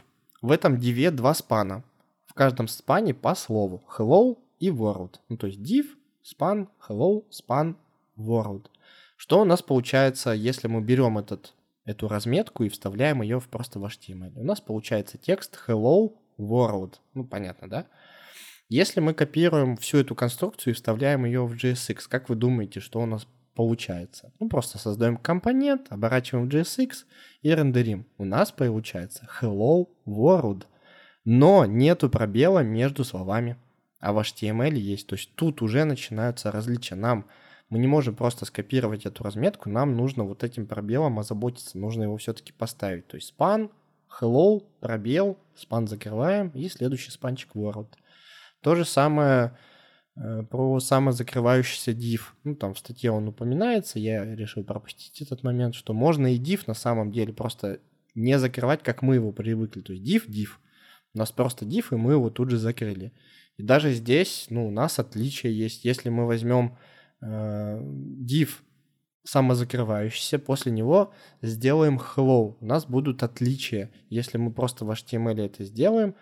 В 0.40 0.50
этом 0.50 0.78
диве 0.78 1.10
два 1.10 1.34
спана. 1.34 1.84
В 2.26 2.34
каждом 2.34 2.68
спане 2.68 3.14
по 3.14 3.34
слову 3.34 3.82
hello 3.96 4.38
и 4.58 4.68
world. 4.68 5.16
Ну, 5.28 5.36
то 5.36 5.46
есть 5.46 5.60
div, 5.60 5.86
span, 6.24 6.68
hello, 6.88 7.24
span, 7.30 7.76
world. 8.16 8.66
Что 9.16 9.40
у 9.40 9.44
нас 9.44 9.62
получается, 9.62 10.30
если 10.30 10.66
мы 10.66 10.80
берем 10.80 11.18
этот, 11.18 11.54
эту 11.84 12.08
разметку 12.08 12.64
и 12.64 12.68
вставляем 12.68 13.22
ее 13.22 13.38
в 13.38 13.48
просто 13.48 13.78
в 13.78 13.84
HTML? 13.84 14.32
У 14.34 14.44
нас 14.44 14.60
получается 14.60 15.18
текст 15.18 15.58
hello 15.68 16.12
world. 16.38 16.94
Ну, 17.14 17.24
понятно, 17.24 17.68
да? 17.68 17.86
Если 18.68 19.00
мы 19.00 19.12
копируем 19.12 19.76
всю 19.76 19.98
эту 19.98 20.14
конструкцию 20.14 20.72
и 20.72 20.74
вставляем 20.74 21.26
ее 21.26 21.46
в 21.46 21.52
JSX, 21.52 22.06
как 22.08 22.28
вы 22.28 22.36
думаете, 22.36 22.80
что 22.80 23.00
у 23.00 23.06
нас 23.06 23.26
получается? 23.55 24.32
Ну, 24.40 24.48
просто 24.48 24.78
создаем 24.78 25.16
компонент, 25.16 25.86
оборачиваем 25.90 26.48
в 26.48 26.53
JSX 26.53 27.05
и 27.42 27.55
рендерим. 27.55 28.07
У 28.18 28.24
нас 28.24 28.53
получается 28.53 29.28
hello 29.40 29.88
world, 30.07 30.64
но 31.24 31.64
нету 31.66 32.11
пробела 32.11 32.61
между 32.61 33.05
словами. 33.05 33.57
А 34.00 34.12
в 34.12 34.18
HTML 34.18 34.74
есть. 34.74 35.07
То 35.07 35.14
есть 35.14 35.34
тут 35.36 35.62
уже 35.62 35.84
начинаются 35.84 36.50
различия. 36.50 36.96
Нам 36.96 37.26
мы 37.72 37.78
не 37.78 37.86
можем 37.86 38.14
просто 38.14 38.44
скопировать 38.44 39.07
эту 39.07 39.24
разметку, 39.24 39.70
нам 39.70 39.96
нужно 39.96 40.24
вот 40.24 40.44
этим 40.44 40.66
пробелом 40.66 41.18
озаботиться, 41.18 41.78
нужно 41.78 42.03
его 42.03 42.18
все-таки 42.18 42.53
поставить. 42.53 43.07
То 43.07 43.16
есть 43.16 43.32
span, 43.34 43.70
hello, 44.20 44.62
пробел, 44.80 45.38
span 45.57 45.86
закрываем 45.86 46.48
и 46.48 46.68
следующий 46.68 47.11
спанчик 47.11 47.48
world. 47.55 47.88
То 48.61 48.74
же 48.74 48.84
самое 48.84 49.57
про 50.14 50.78
самозакрывающийся 50.78 51.92
div. 51.92 52.20
Ну, 52.44 52.54
там 52.54 52.74
в 52.74 52.78
статье 52.78 53.10
он 53.10 53.28
упоминается, 53.28 53.98
я 53.98 54.24
решил 54.34 54.62
пропустить 54.62 55.22
этот 55.22 55.42
момент, 55.42 55.74
что 55.74 55.94
можно 55.94 56.34
и 56.34 56.38
div 56.38 56.64
на 56.66 56.74
самом 56.74 57.12
деле 57.12 57.32
просто 57.32 57.80
не 58.14 58.38
закрывать, 58.38 58.82
как 58.82 59.02
мы 59.02 59.14
его 59.14 59.32
привыкли. 59.32 59.80
То 59.80 59.92
есть 59.92 60.04
div, 60.04 60.28
div. 60.28 60.48
У 61.14 61.18
нас 61.18 61.32
просто 61.32 61.64
div, 61.64 61.86
и 61.92 61.96
мы 61.96 62.12
его 62.12 62.30
тут 62.30 62.50
же 62.50 62.58
закрыли. 62.58 63.12
И 63.56 63.62
даже 63.62 63.92
здесь, 63.92 64.46
ну, 64.50 64.68
у 64.68 64.70
нас 64.70 64.98
отличие 64.98 65.56
есть. 65.56 65.84
Если 65.84 66.08
мы 66.08 66.26
возьмем 66.26 66.76
э, 67.20 67.80
div 67.80 68.50
самозакрывающийся, 69.24 70.38
после 70.38 70.72
него 70.72 71.12
сделаем 71.42 71.98
hello. 71.98 72.56
У 72.60 72.66
нас 72.66 72.86
будут 72.86 73.22
отличия. 73.22 73.90
Если 74.08 74.38
мы 74.38 74.52
просто 74.52 74.84
в 74.84 74.90
HTML 74.90 75.40
это 75.44 75.64
сделаем, 75.64 76.14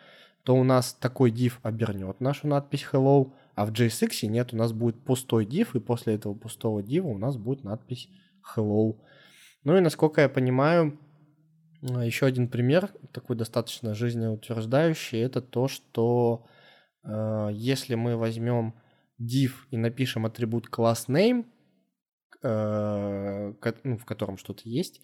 то 0.43 0.55
у 0.55 0.65
нас 0.65 0.93
такой 0.95 1.31
div 1.31 1.55
обернет 1.63 2.21
нашу 2.21 2.49
надпись 2.49 2.87
hello, 2.91 3.33
а 3.61 3.67
в 3.67 3.73
JSX 3.73 4.27
нет, 4.27 4.55
у 4.55 4.57
нас 4.57 4.73
будет 4.73 5.05
пустой 5.05 5.45
div, 5.45 5.69
и 5.75 5.81
после 5.81 6.15
этого 6.15 6.33
пустого 6.33 6.81
div 6.81 7.01
у 7.01 7.19
нас 7.19 7.37
будет 7.37 7.63
надпись 7.63 8.09
hello. 8.57 8.99
Ну 9.65 9.77
и 9.77 9.81
насколько 9.81 10.23
я 10.23 10.31
понимаю, 10.31 10.99
еще 11.83 12.25
один 12.25 12.49
пример, 12.49 12.91
такой 13.13 13.37
достаточно 13.37 13.93
жизнеутверждающий, 13.93 15.21
это 15.21 15.43
то, 15.43 15.69
что 15.69 16.47
э, 17.05 17.51
если 17.53 17.97
мы 17.97 18.17
возьмем 18.17 18.81
div 19.21 19.53
и 19.71 19.77
напишем 19.77 20.25
атрибут 20.25 20.71
class 20.71 21.09
name, 21.09 21.45
э, 22.43 23.53
ну, 23.85 23.99
в 23.99 24.07
котором 24.07 24.39
что-то 24.39 24.63
есть, 24.71 25.03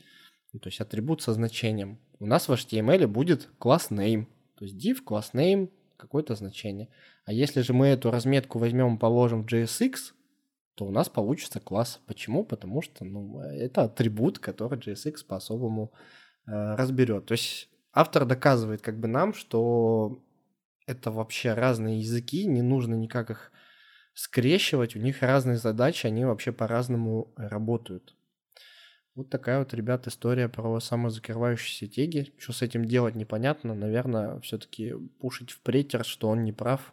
ну, 0.55 0.61
то 0.61 0.71
есть 0.71 0.81
атрибут 0.81 1.21
со 1.21 1.35
значением, 1.35 2.01
у 2.21 2.25
нас 2.25 2.49
в 2.49 2.53
HTML 2.53 3.07
будет 3.07 3.51
class 3.61 3.91
name, 3.91 4.29
то 4.55 4.65
есть 4.65 4.83
div, 4.83 5.05
class 5.07 5.35
name, 5.35 5.71
какое-то 5.99 6.35
значение. 6.37 6.89
А 7.27 7.33
если 7.33 7.61
же 7.61 7.73
мы 7.73 7.89
эту 7.89 8.11
разметку 8.11 8.59
возьмем 8.59 8.95
и 8.95 8.99
положим 8.99 9.43
в 9.43 9.53
JSX, 9.53 10.13
то 10.77 10.87
у 10.87 10.91
нас 10.91 11.09
получится 11.09 11.59
класс. 11.59 12.01
Почему? 12.07 12.45
Потому 12.45 12.83
что 12.83 13.05
ну, 13.05 13.41
это 13.41 13.83
атрибут, 13.83 14.39
который 14.39 14.79
JSX 14.79 15.25
по-особому 15.27 15.93
э, 16.47 16.75
разберет. 16.77 17.27
То 17.27 17.33
есть 17.33 17.69
автор 17.93 18.27
доказывает 18.27 18.81
как 18.81 19.01
бы 19.01 19.09
нам, 19.09 19.35
что 19.35 20.23
это 20.87 21.11
вообще 21.11 21.55
разные 21.55 21.99
языки, 22.01 22.47
не 22.47 22.63
нужно 22.63 22.95
никак 22.95 23.31
их 23.31 23.51
скрещивать, 24.15 24.95
у 24.95 25.01
них 25.01 25.21
разные 25.21 25.57
задачи, 25.57 26.07
они 26.07 26.25
вообще 26.25 26.53
по-разному 26.53 27.33
работают. 27.37 28.15
Вот 29.17 29.31
такая 29.31 29.59
вот, 29.59 29.73
ребят, 29.75 30.07
история 30.07 30.49
про 30.49 30.79
самозакрывающиеся 30.79 31.89
теги. 31.89 32.35
Что 32.39 32.53
с 32.53 32.61
этим 32.61 32.85
делать, 32.85 33.15
непонятно. 33.15 33.75
Наверное, 33.75 34.39
все-таки 34.41 34.93
пушить 35.19 35.51
в 35.51 35.61
претер, 35.61 36.05
что 36.05 36.29
он 36.29 36.45
не 36.45 36.53
прав. 36.53 36.93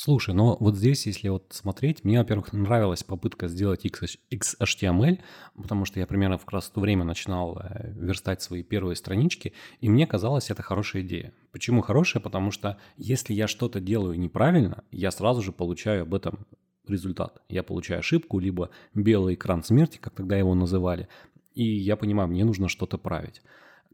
Слушай, 0.00 0.32
но 0.32 0.56
вот 0.60 0.76
здесь, 0.76 1.06
если 1.06 1.28
вот 1.28 1.46
смотреть, 1.50 2.04
мне, 2.04 2.20
во-первых, 2.20 2.52
нравилась 2.52 3.02
попытка 3.02 3.48
сделать 3.48 3.84
XHTML, 3.84 5.18
потому 5.56 5.84
что 5.84 5.98
я 5.98 6.06
примерно 6.06 6.38
как 6.38 6.52
раз 6.52 6.66
в 6.66 6.70
то 6.70 6.78
время 6.78 7.02
начинал 7.02 7.58
э, 7.58 7.92
верстать 7.96 8.40
свои 8.40 8.62
первые 8.62 8.94
странички, 8.94 9.54
и 9.80 9.88
мне 9.88 10.06
казалось, 10.06 10.50
это 10.50 10.62
хорошая 10.62 11.02
идея. 11.02 11.32
Почему 11.50 11.82
хорошая? 11.82 12.22
Потому 12.22 12.52
что 12.52 12.78
если 12.96 13.34
я 13.34 13.48
что-то 13.48 13.80
делаю 13.80 14.16
неправильно, 14.20 14.84
я 14.92 15.10
сразу 15.10 15.42
же 15.42 15.50
получаю 15.50 16.02
об 16.02 16.14
этом 16.14 16.46
результат. 16.86 17.42
Я 17.48 17.64
получаю 17.64 17.98
ошибку, 17.98 18.38
либо 18.38 18.70
белый 18.94 19.34
экран 19.34 19.64
смерти, 19.64 19.98
как 20.00 20.14
тогда 20.14 20.36
его 20.36 20.54
называли, 20.54 21.08
и 21.54 21.64
я 21.64 21.96
понимаю, 21.96 22.28
мне 22.28 22.44
нужно 22.44 22.68
что-то 22.68 22.98
править. 22.98 23.42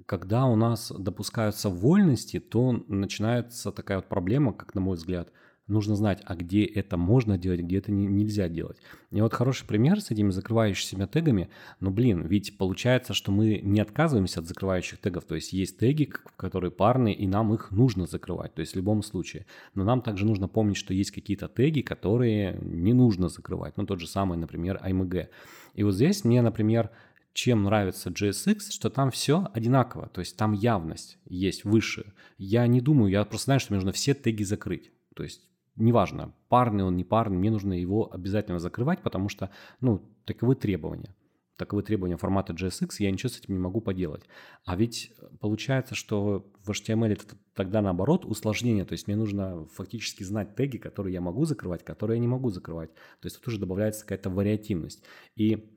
Когда 0.06 0.44
у 0.46 0.56
нас 0.56 0.92
допускаются 0.96 1.70
вольности, 1.70 2.40
то 2.40 2.72
начинается 2.88 3.72
такая 3.72 3.98
вот 3.98 4.08
проблема, 4.08 4.52
как 4.52 4.74
на 4.74 4.80
мой 4.80 4.96
взгляд– 4.96 5.30
нужно 5.66 5.96
знать, 5.96 6.22
а 6.26 6.34
где 6.34 6.64
это 6.64 6.96
можно 6.96 7.38
делать, 7.38 7.60
где 7.60 7.78
это 7.78 7.90
не, 7.90 8.06
нельзя 8.06 8.48
делать. 8.48 8.78
И 9.10 9.20
вот 9.20 9.32
хороший 9.32 9.66
пример 9.66 10.00
с 10.00 10.10
этими 10.10 10.30
закрывающимися 10.30 11.06
тегами, 11.06 11.48
ну 11.80 11.90
блин, 11.90 12.26
ведь 12.26 12.58
получается, 12.58 13.14
что 13.14 13.32
мы 13.32 13.60
не 13.62 13.80
отказываемся 13.80 14.40
от 14.40 14.46
закрывающих 14.46 14.98
тегов, 14.98 15.24
то 15.24 15.34
есть 15.34 15.52
есть 15.52 15.78
теги, 15.78 16.10
которые 16.36 16.70
парные, 16.70 17.14
и 17.14 17.26
нам 17.26 17.54
их 17.54 17.70
нужно 17.70 18.06
закрывать, 18.06 18.54
то 18.54 18.60
есть 18.60 18.74
в 18.74 18.76
любом 18.76 19.02
случае. 19.02 19.46
Но 19.74 19.84
нам 19.84 20.02
также 20.02 20.26
нужно 20.26 20.48
помнить, 20.48 20.76
что 20.76 20.92
есть 20.92 21.12
какие-то 21.12 21.48
теги, 21.48 21.80
которые 21.80 22.58
не 22.60 22.92
нужно 22.92 23.28
закрывать, 23.28 23.76
ну 23.76 23.86
тот 23.86 24.00
же 24.00 24.06
самый, 24.06 24.36
например, 24.36 24.80
IMG. 24.84 25.28
И 25.74 25.82
вот 25.82 25.94
здесь 25.94 26.24
мне, 26.24 26.42
например, 26.42 26.90
чем 27.34 27.64
нравится 27.64 28.10
JSX, 28.10 28.70
что 28.70 28.88
там 28.88 29.10
все 29.10 29.48
одинаково, 29.52 30.08
то 30.08 30.20
есть 30.20 30.36
там 30.36 30.52
явность 30.52 31.18
есть 31.26 31.64
выше. 31.64 32.14
Я 32.38 32.66
не 32.66 32.80
думаю, 32.80 33.10
я 33.10 33.24
просто 33.24 33.46
знаю, 33.46 33.60
что 33.60 33.72
мне 33.72 33.78
нужно 33.78 33.92
все 33.92 34.14
теги 34.14 34.44
закрыть. 34.44 34.92
То 35.14 35.24
есть 35.24 35.42
неважно, 35.76 36.32
парный 36.48 36.84
он, 36.84 36.96
не 36.96 37.04
парный, 37.04 37.36
мне 37.36 37.50
нужно 37.50 37.72
его 37.72 38.12
обязательно 38.12 38.60
закрывать, 38.60 39.02
потому 39.02 39.28
что, 39.28 39.50
ну, 39.80 40.16
таковы 40.24 40.54
требования. 40.54 41.14
Таковы 41.56 41.82
требования 41.82 42.16
формата 42.16 42.52
JSX, 42.52 42.90
я 42.98 43.10
ничего 43.10 43.28
с 43.28 43.38
этим 43.38 43.54
не 43.54 43.60
могу 43.60 43.80
поделать. 43.80 44.24
А 44.64 44.76
ведь 44.76 45.12
получается, 45.40 45.94
что 45.94 46.52
в 46.64 46.70
HTML 46.70 47.12
это 47.12 47.36
тогда 47.54 47.80
наоборот 47.80 48.24
усложнение, 48.24 48.84
то 48.84 48.92
есть 48.92 49.06
мне 49.06 49.16
нужно 49.16 49.66
фактически 49.66 50.24
знать 50.24 50.56
теги, 50.56 50.78
которые 50.78 51.14
я 51.14 51.20
могу 51.20 51.44
закрывать, 51.44 51.84
которые 51.84 52.16
я 52.16 52.20
не 52.20 52.28
могу 52.28 52.50
закрывать. 52.50 52.92
То 52.94 53.26
есть 53.26 53.38
тут 53.38 53.48
уже 53.48 53.58
добавляется 53.58 54.02
какая-то 54.02 54.30
вариативность. 54.30 55.04
И 55.36 55.73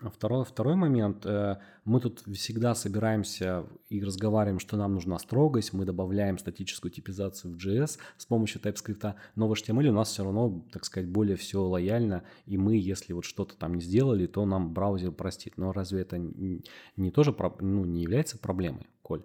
Второй, 0.00 0.44
второй 0.44 0.74
момент. 0.74 1.24
Э, 1.26 1.56
мы 1.84 2.00
тут 2.00 2.20
всегда 2.34 2.74
собираемся 2.74 3.64
и 3.88 4.02
разговариваем, 4.02 4.60
что 4.60 4.76
нам 4.76 4.94
нужна 4.94 5.18
строгость. 5.18 5.72
Мы 5.72 5.84
добавляем 5.84 6.38
статическую 6.38 6.92
типизацию 6.92 7.54
в 7.54 7.56
JS 7.56 7.98
с 8.16 8.26
помощью 8.26 8.60
TypeScript. 8.60 9.14
Но 9.34 9.48
в 9.48 9.52
HTML 9.52 9.88
у 9.88 9.92
нас 9.92 10.10
все 10.10 10.24
равно, 10.24 10.64
так 10.72 10.84
сказать, 10.84 11.08
более 11.08 11.36
все 11.36 11.62
лояльно. 11.62 12.22
И 12.46 12.58
мы, 12.58 12.76
если 12.76 13.12
вот 13.12 13.24
что-то 13.24 13.56
там 13.56 13.74
не 13.74 13.80
сделали, 13.80 14.26
то 14.26 14.44
нам 14.46 14.72
браузер 14.72 15.12
простит. 15.12 15.56
Но 15.56 15.72
разве 15.72 16.02
это 16.02 16.18
не 16.18 17.10
тоже 17.10 17.34
ну, 17.60 17.84
не 17.84 18.02
является 18.02 18.38
проблемой, 18.38 18.86
Коль? 19.02 19.24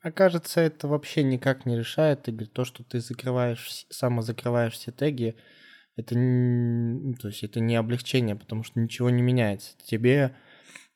Окажется, 0.00 0.60
это 0.60 0.86
вообще 0.86 1.24
никак 1.24 1.66
не 1.66 1.76
решает, 1.76 2.28
Игорь. 2.28 2.46
То, 2.46 2.64
что 2.64 2.84
ты 2.84 3.00
закрываешь, 3.00 3.86
самозакрываешь 3.90 4.74
все 4.74 4.92
теги, 4.92 5.36
это, 5.96 6.14
то 7.20 7.28
есть 7.28 7.42
это 7.42 7.60
не 7.60 7.74
облегчение, 7.74 8.36
потому 8.36 8.62
что 8.62 8.78
ничего 8.78 9.08
не 9.08 9.22
меняется. 9.22 9.72
Тебе, 9.82 10.36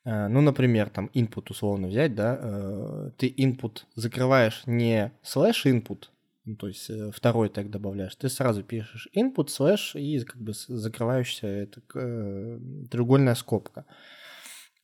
э, 0.05 0.27
ну, 0.27 0.41
например, 0.41 0.89
там 0.89 1.09
input 1.15 1.47
условно 1.49 1.87
взять, 1.87 2.13
да, 2.13 2.39
э, 2.39 3.11
ты 3.17 3.29
input 3.29 3.81
закрываешь 3.95 4.61
не 4.67 5.11
slash 5.23 5.65
input, 5.65 6.05
ну, 6.45 6.55
то 6.55 6.67
есть 6.67 6.89
э, 6.89 7.11
второй 7.11 7.49
тег 7.49 7.71
добавляешь, 7.71 8.15
ты 8.15 8.29
сразу 8.29 8.63
пишешь 8.63 9.07
input 9.15 9.47
slash 9.47 9.99
и 9.99 10.23
как 10.23 10.39
бы 10.39 10.53
закрываешься 10.53 11.47
это 11.47 11.81
треугольная 12.89 13.35
скобка. 13.35 13.85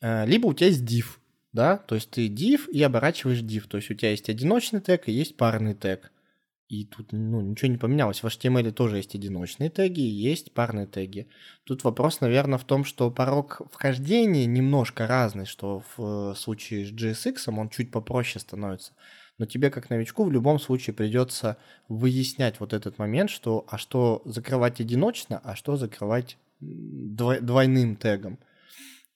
Либо 0.01 0.47
у 0.47 0.53
тебя 0.53 0.67
есть 0.67 0.83
div, 0.83 1.19
да, 1.53 1.77
то 1.77 1.95
есть 1.95 2.11
ты 2.11 2.27
div 2.27 2.69
и 2.71 2.81
оборачиваешь 2.83 3.41
div, 3.41 3.67
то 3.67 3.77
есть 3.77 3.89
у 3.89 3.95
тебя 3.95 4.11
есть 4.11 4.29
одиночный 4.29 4.81
тег 4.81 5.07
и 5.07 5.11
есть 5.11 5.37
парный 5.37 5.73
тег. 5.73 6.11
И 6.67 6.83
тут 6.83 7.13
ну, 7.13 7.39
ничего 7.39 7.71
не 7.71 7.77
поменялось. 7.77 8.21
В 8.21 8.25
HTML 8.25 8.71
тоже 8.71 8.97
есть 8.97 9.15
одиночные 9.15 9.69
теги, 9.69 10.01
есть 10.01 10.51
парные 10.51 10.85
теги. 10.85 11.29
Тут 11.63 11.85
вопрос, 11.85 12.19
наверное, 12.19 12.57
в 12.57 12.65
том, 12.65 12.83
что 12.83 13.09
порог 13.09 13.61
вхождения 13.71 14.45
немножко 14.45 15.07
разный, 15.07 15.45
что 15.45 15.83
в 15.95 16.35
случае 16.35 16.85
с 16.85 16.91
JSX 16.91 17.57
он 17.57 17.69
чуть 17.69 17.89
попроще 17.89 18.41
становится. 18.41 18.91
Но 19.37 19.45
тебе, 19.45 19.69
как 19.69 19.89
новичку, 19.89 20.25
в 20.25 20.31
любом 20.31 20.59
случае 20.59 20.93
придется 20.93 21.57
выяснять 21.87 22.59
вот 22.59 22.73
этот 22.73 22.97
момент, 22.97 23.29
что 23.29 23.65
а 23.69 23.77
что 23.77 24.21
закрывать 24.25 24.81
одиночно, 24.81 25.39
а 25.43 25.55
что 25.55 25.77
закрывать 25.77 26.37
двойным 26.59 27.95
тегом. 27.95 28.39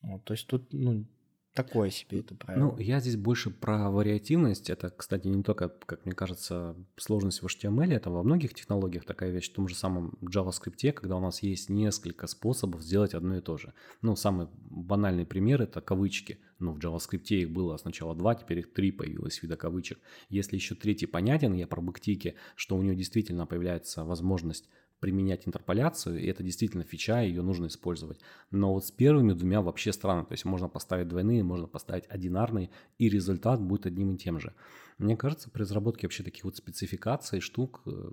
Вот, 0.02 0.24
то 0.24 0.34
есть 0.34 0.48
тут 0.48 0.72
ну, 0.72 1.06
такое 1.54 1.90
себе 1.90 2.20
это 2.20 2.36
правило. 2.36 2.72
Ну, 2.72 2.78
я 2.78 3.00
здесь 3.00 3.18
больше 3.18 3.50
про 3.50 3.90
вариативность. 3.90 4.70
Это, 4.70 4.90
кстати, 4.90 5.28
не 5.28 5.44
только, 5.44 5.70
как 5.70 6.06
мне 6.06 6.14
кажется, 6.14 6.76
сложность 6.98 7.42
в 7.42 7.46
HTML, 7.46 7.94
это 7.94 8.10
во 8.10 8.24
многих 8.24 8.54
технологиях 8.54 9.06
такая 9.06 9.32
вещь, 9.32 9.52
в 9.52 9.56
том 9.56 9.68
же 9.68 9.76
самом 9.76 10.18
JavaScript, 10.22 10.92
когда 10.94 11.18
у 11.18 11.20
нас 11.20 11.44
есть 11.44 11.70
несколько 11.70 12.28
способов 12.28 12.82
сделать 12.82 13.14
одно 13.14 13.38
и 13.38 13.42
то 13.42 13.58
же. 13.58 13.74
Ну, 14.02 14.16
самый 14.16 14.48
банальный 14.54 15.26
пример– 15.26 15.62
это 15.64 15.82
кавычки. 15.82 16.40
Ну, 16.60 16.74
в 16.74 16.80
JavaScript 16.80 17.28
их 17.30 17.52
было 17.52 17.78
сначала 17.78 18.16
два, 18.16 18.36
теперь 18.36 18.60
их 18.60 18.74
три 18.74 18.92
появилось 18.92 19.40
в 19.40 19.44
виде 19.44 19.56
кавычек. 19.56 20.00
Если 20.30 20.56
еще 20.56 20.76
третий 20.76 21.08
понятен, 21.08 21.54
я 21.54 21.68
про 21.68 21.82
бэктики, 21.82 22.36
что 22.56 22.78
у 22.78 22.82
него 22.82 22.94
действительно 22.94 23.46
появляется 23.46 24.04
возможность 24.04 24.70
применять 25.02 25.48
интерполяцию, 25.48 26.20
и 26.22 26.28
это 26.28 26.44
действительно 26.44 26.84
фича, 26.84 27.22
ее 27.22 27.42
нужно 27.42 27.68
использовать. 27.68 28.22
Но 28.52 28.74
вот 28.74 28.86
с 28.86 28.92
первыми 28.92 29.34
двумя 29.34 29.62
вообще 29.62 29.92
странно, 29.92 30.24
то 30.24 30.34
есть 30.34 30.46
можно 30.46 30.70
поставить 30.70 31.10
двойные, 31.10 31.44
можно 31.44 31.68
поставить 31.68 32.06
одинарные, 32.08 32.70
и 33.00 33.10
результат 33.10 33.60
будет 33.60 33.88
одним 33.88 34.14
и 34.14 34.18
тем 34.18 34.40
же. 34.40 34.54
Мне 35.00 35.18
кажется, 35.18 35.50
при 35.50 35.64
разработке 35.64 36.06
вообще 36.06 36.24
таких 36.24 36.46
вот 36.46 36.56
спецификаций, 36.56 37.40
штук, 37.40 37.82
э, 37.88 38.12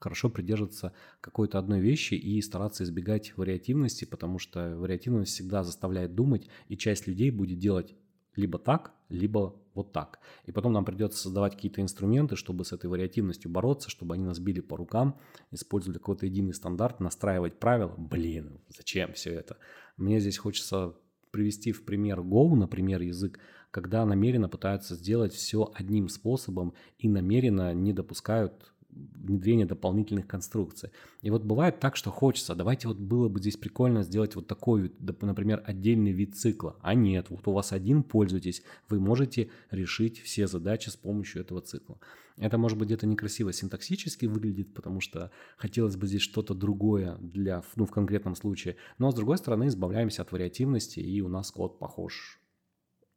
хорошо 0.00 0.30
придерживаться 0.30 0.92
какой-то 1.20 1.58
одной 1.58 1.80
вещи 1.80 2.14
и 2.14 2.40
стараться 2.40 2.82
избегать 2.82 3.36
вариативности, 3.36 4.06
потому 4.06 4.38
что 4.38 4.76
вариативность 4.76 5.32
всегда 5.32 5.62
заставляет 5.62 6.14
думать, 6.14 6.48
и 6.68 6.76
часть 6.76 7.06
людей 7.06 7.30
будет 7.30 7.58
делать 7.58 7.94
либо 8.36 8.58
так, 8.58 8.92
либо 9.08 9.54
вот 9.74 9.92
так. 9.92 10.18
И 10.46 10.52
потом 10.52 10.72
нам 10.72 10.84
придется 10.84 11.22
создавать 11.22 11.54
какие-то 11.54 11.80
инструменты, 11.80 12.36
чтобы 12.36 12.64
с 12.64 12.72
этой 12.72 12.86
вариативностью 12.90 13.50
бороться, 13.50 13.90
чтобы 13.90 14.14
они 14.14 14.24
нас 14.24 14.38
били 14.38 14.60
по 14.60 14.76
рукам, 14.76 15.18
использовали 15.50 15.98
какой-то 15.98 16.26
единый 16.26 16.54
стандарт, 16.54 17.00
настраивать 17.00 17.58
правила. 17.58 17.94
Блин, 17.96 18.60
зачем 18.68 19.12
все 19.14 19.32
это? 19.32 19.56
Мне 19.96 20.20
здесь 20.20 20.38
хочется 20.38 20.94
привести 21.30 21.72
в 21.72 21.84
пример 21.84 22.20
Go, 22.20 22.54
например, 22.54 23.00
язык, 23.00 23.38
когда 23.70 24.04
намеренно 24.04 24.48
пытаются 24.48 24.94
сделать 24.94 25.32
все 25.32 25.70
одним 25.74 26.08
способом 26.08 26.74
и 26.98 27.08
намеренно 27.08 27.72
не 27.72 27.94
допускают 27.94 28.72
внедрение 28.92 29.66
дополнительных 29.66 30.26
конструкций. 30.26 30.90
И 31.22 31.30
вот 31.30 31.44
бывает 31.44 31.80
так, 31.80 31.96
что 31.96 32.10
хочется, 32.10 32.54
давайте 32.54 32.88
вот 32.88 32.98
было 32.98 33.28
бы 33.28 33.40
здесь 33.40 33.56
прикольно 33.56 34.02
сделать 34.02 34.34
вот 34.36 34.46
такой, 34.46 34.92
например, 34.98 35.62
отдельный 35.66 36.12
вид 36.12 36.36
цикла. 36.36 36.76
А 36.82 36.94
нет, 36.94 37.30
вот 37.30 37.46
у 37.48 37.52
вас 37.52 37.72
один, 37.72 38.02
пользуйтесь, 38.02 38.62
вы 38.88 39.00
можете 39.00 39.50
решить 39.70 40.20
все 40.20 40.46
задачи 40.46 40.88
с 40.88 40.96
помощью 40.96 41.42
этого 41.42 41.60
цикла. 41.60 41.98
Это 42.36 42.58
может 42.58 42.78
быть 42.78 42.88
где-то 42.88 43.06
некрасиво 43.06 43.52
синтаксически 43.52 44.26
выглядит, 44.26 44.74
потому 44.74 45.00
что 45.00 45.30
хотелось 45.56 45.96
бы 45.96 46.06
здесь 46.06 46.22
что-то 46.22 46.54
другое 46.54 47.16
для, 47.18 47.62
ну, 47.76 47.86
в 47.86 47.90
конкретном 47.90 48.34
случае. 48.34 48.76
Но, 48.98 49.10
с 49.10 49.14
другой 49.14 49.38
стороны, 49.38 49.68
избавляемся 49.68 50.22
от 50.22 50.32
вариативности, 50.32 51.00
и 51.00 51.20
у 51.20 51.28
нас 51.28 51.50
код 51.50 51.78
похож 51.78 52.40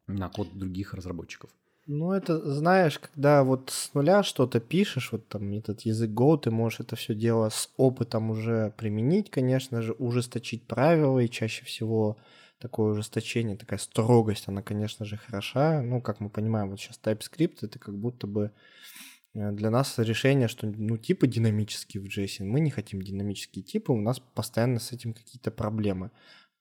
на 0.07 0.29
код 0.29 0.55
других 0.57 0.93
разработчиков. 0.93 1.49
Ну, 1.87 2.13
это, 2.13 2.39
знаешь, 2.51 2.97
когда 2.97 3.43
вот 3.43 3.69
с 3.69 3.93
нуля 3.93 4.23
что-то 4.23 4.59
пишешь, 4.59 5.11
вот 5.11 5.27
там 5.27 5.51
этот 5.53 5.81
язык 5.81 6.09
Go, 6.09 6.35
ты 6.39 6.49
можешь 6.49 6.79
это 6.79 6.95
все 6.95 7.13
дело 7.13 7.49
с 7.49 7.69
опытом 7.77 8.31
уже 8.31 8.73
применить, 8.75 9.29
конечно 9.29 9.83
же, 9.83 9.93
ужесточить 9.93 10.65
правила, 10.65 11.19
и 11.19 11.29
чаще 11.29 11.63
всего 11.63 12.17
такое 12.57 12.93
ужесточение, 12.93 13.55
такая 13.55 13.77
строгость, 13.77 14.47
она, 14.47 14.63
конечно 14.63 15.05
же, 15.05 15.17
хороша. 15.17 15.83
Ну, 15.83 16.01
как 16.01 16.19
мы 16.21 16.29
понимаем, 16.31 16.71
вот 16.71 16.79
сейчас 16.79 16.99
TypeScript— 17.03 17.57
это 17.61 17.77
как 17.77 17.95
будто 17.95 18.25
бы 18.25 18.51
э, 19.35 19.51
для 19.51 19.69
нас 19.69 19.99
решение, 19.99 20.47
что 20.47 20.65
ну, 20.65 20.97
типы 20.97 21.27
динамические 21.27 22.01
в 22.01 22.07
JSON. 22.07 22.45
Мы 22.45 22.61
не 22.61 22.71
хотим 22.71 22.99
динамические 22.99 23.63
типы, 23.63 23.91
у 23.91 24.01
нас 24.01 24.19
постоянно 24.33 24.79
с 24.79 24.91
этим 24.91 25.13
какие-то 25.13 25.51
проблемы. 25.51 26.09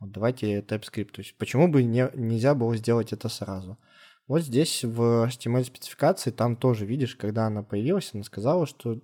Вот 0.00 0.12
давайте 0.12 0.60
TypeScript. 0.60 1.12
То 1.12 1.22
есть 1.22 1.34
почему 1.38 1.68
бы 1.68 1.82
не, 1.82 2.10
нельзя 2.14 2.54
было 2.54 2.76
сделать 2.76 3.14
это 3.14 3.30
сразу? 3.30 3.78
Вот 4.26 4.40
здесь 4.40 4.84
в 4.84 5.26
HTML-спецификации, 5.28 6.30
там 6.30 6.56
тоже, 6.56 6.86
видишь, 6.86 7.14
когда 7.14 7.46
она 7.46 7.62
появилась, 7.62 8.10
она 8.14 8.22
сказала, 8.22 8.66
что 8.66 8.98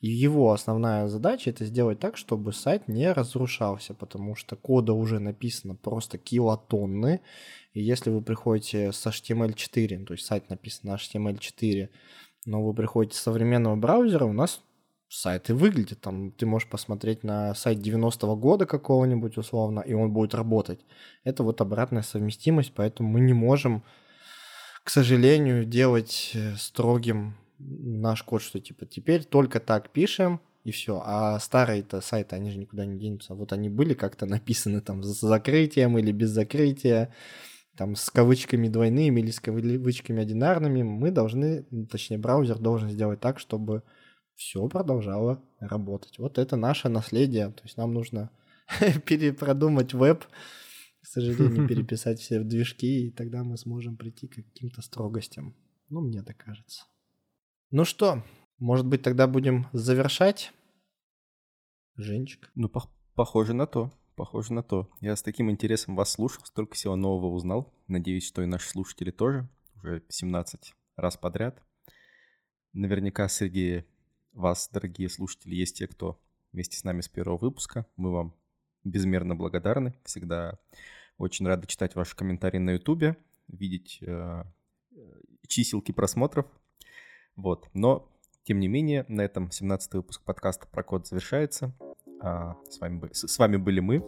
его 0.00 0.52
основная 0.52 1.06
задача 1.08 1.50
это 1.50 1.66
сделать 1.66 2.00
так, 2.00 2.16
чтобы 2.16 2.54
сайт 2.54 2.88
не 2.88 3.12
разрушался, 3.12 3.92
потому 3.92 4.34
что 4.34 4.56
кода 4.56 4.94
уже 4.94 5.18
написано 5.18 5.74
просто 5.74 6.16
килотонны, 6.16 7.20
и 7.74 7.82
если 7.82 8.08
вы 8.08 8.22
приходите 8.22 8.90
с 8.92 9.06
HTML4, 9.06 10.06
то 10.06 10.14
есть 10.14 10.24
сайт 10.24 10.48
написан 10.48 10.90
на 10.90 10.94
HTML4, 10.96 11.90
но 12.46 12.64
вы 12.64 12.72
приходите 12.72 13.18
с 13.18 13.22
современного 13.22 13.76
браузера, 13.76 14.24
у 14.24 14.32
нас 14.32 14.62
сайты 15.08 15.54
выглядят. 15.54 16.00
Там 16.00 16.32
ты 16.32 16.46
можешь 16.46 16.68
посмотреть 16.68 17.22
на 17.22 17.54
сайт 17.54 17.78
90-го 17.78 18.36
года 18.36 18.66
какого-нибудь 18.66 19.36
условно, 19.36 19.80
и 19.80 19.92
он 19.92 20.12
будет 20.12 20.34
работать. 20.34 20.80
Это 21.22 21.42
вот 21.42 21.60
обратная 21.60 22.02
совместимость, 22.02 22.72
поэтому 22.74 23.10
мы 23.10 23.20
не 23.20 23.32
можем 23.32 23.82
к 24.84 24.90
сожалению, 24.90 25.64
делать 25.64 26.32
э, 26.34 26.56
строгим 26.56 27.34
наш 27.58 28.22
код, 28.22 28.42
что 28.42 28.60
типа 28.60 28.86
теперь 28.86 29.24
только 29.24 29.58
так 29.58 29.90
пишем, 29.90 30.40
и 30.64 30.70
все. 30.70 31.02
А 31.04 31.38
старые-то 31.40 32.00
сайты, 32.00 32.36
они 32.36 32.50
же 32.50 32.58
никуда 32.58 32.84
не 32.84 32.98
денутся. 32.98 33.34
Вот 33.34 33.52
они 33.52 33.68
были 33.68 33.94
как-то 33.94 34.26
написаны 34.26 34.80
там 34.80 35.02
с 35.02 35.20
закрытием 35.20 35.98
или 35.98 36.12
без 36.12 36.30
закрытия, 36.30 37.14
там 37.76 37.96
с 37.96 38.10
кавычками 38.10 38.68
двойными 38.68 39.20
или 39.20 39.30
с 39.30 39.40
кавычками 39.40 40.22
одинарными. 40.22 40.82
Мы 40.82 41.10
должны, 41.10 41.64
точнее, 41.90 42.18
браузер 42.18 42.58
должен 42.58 42.90
сделать 42.90 43.20
так, 43.20 43.38
чтобы 43.38 43.82
все 44.34 44.66
продолжало 44.68 45.42
работать. 45.60 46.18
Вот 46.18 46.38
это 46.38 46.56
наше 46.56 46.88
наследие. 46.88 47.48
То 47.48 47.62
есть 47.64 47.76
нам 47.76 47.92
нужно 47.92 48.30
перепродумать 49.06 49.94
веб, 49.94 50.24
к 51.04 51.06
сожалению, 51.06 51.68
переписать 51.68 52.18
все 52.18 52.42
движки, 52.42 53.06
и 53.06 53.10
тогда 53.10 53.44
мы 53.44 53.58
сможем 53.58 53.98
прийти 53.98 54.26
к 54.26 54.36
каким-то 54.36 54.80
строгостям. 54.80 55.54
Ну, 55.90 56.00
мне 56.00 56.22
так 56.22 56.38
кажется. 56.38 56.86
Ну 57.70 57.84
что, 57.84 58.24
может 58.58 58.86
быть, 58.86 59.02
тогда 59.02 59.26
будем 59.26 59.66
завершать? 59.74 60.52
Женчик? 61.96 62.50
Ну, 62.54 62.70
по 62.70 62.90
похоже 63.14 63.52
на 63.52 63.66
то. 63.66 63.92
Похоже 64.16 64.54
на 64.54 64.62
то. 64.62 64.88
Я 65.00 65.14
с 65.14 65.22
таким 65.22 65.50
интересом 65.50 65.94
вас 65.94 66.10
слушал, 66.12 66.42
столько 66.46 66.74
всего 66.74 66.96
нового 66.96 67.34
узнал. 67.34 67.74
Надеюсь, 67.86 68.26
что 68.26 68.42
и 68.42 68.46
наши 68.46 68.70
слушатели 68.70 69.10
тоже. 69.10 69.46
Уже 69.76 70.02
17 70.08 70.72
раз 70.96 71.18
подряд. 71.18 71.62
Наверняка 72.72 73.28
среди 73.28 73.84
вас, 74.32 74.70
дорогие 74.72 75.10
слушатели, 75.10 75.54
есть 75.54 75.76
те, 75.76 75.86
кто 75.86 76.18
вместе 76.52 76.78
с 76.78 76.84
нами 76.84 77.02
с 77.02 77.08
первого 77.08 77.36
выпуска. 77.36 77.86
Мы 77.96 78.10
вам 78.10 78.34
безмерно 78.84 79.34
благодарны. 79.34 79.94
Всегда 80.04 80.58
очень 81.18 81.46
рады 81.46 81.66
читать 81.66 81.94
ваши 81.94 82.16
комментарии 82.16 82.58
на 82.58 82.70
Ютубе, 82.70 83.16
видеть 83.48 83.98
э, 84.02 84.44
чиселки 85.46 85.92
просмотров. 85.92 86.46
Вот. 87.36 87.68
Но, 87.74 88.10
тем 88.44 88.60
не 88.60 88.68
менее, 88.68 89.04
на 89.08 89.22
этом 89.22 89.50
17 89.50 89.94
выпуск 89.94 90.22
подкаста 90.22 90.66
про 90.66 90.82
код 90.82 91.06
завершается. 91.06 91.74
А, 92.20 92.56
с, 92.68 92.80
вами, 92.80 93.08
с, 93.12 93.38
вами 93.38 93.56
были 93.56 93.80
мы, 93.80 94.04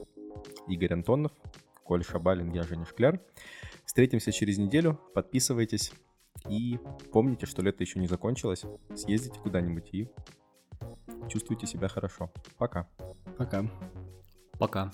Игорь 0.68 0.94
Антонов, 0.94 1.32
Коля 1.84 2.02
Шабалин, 2.02 2.52
я 2.52 2.62
Женя 2.62 2.86
Шкляр. 2.86 3.20
Встретимся 3.84 4.32
через 4.32 4.58
неделю. 4.58 5.00
Подписывайтесь. 5.14 5.92
И 6.48 6.78
помните, 7.12 7.46
что 7.46 7.62
лето 7.62 7.82
еще 7.82 7.98
не 7.98 8.06
закончилось. 8.06 8.64
Съездите 8.94 9.38
куда-нибудь 9.40 9.92
и 9.92 10.08
чувствуйте 11.28 11.66
себя 11.66 11.88
хорошо. 11.88 12.30
Пока. 12.58 12.88
Пока. 13.38 13.64
Пока. 14.58 14.90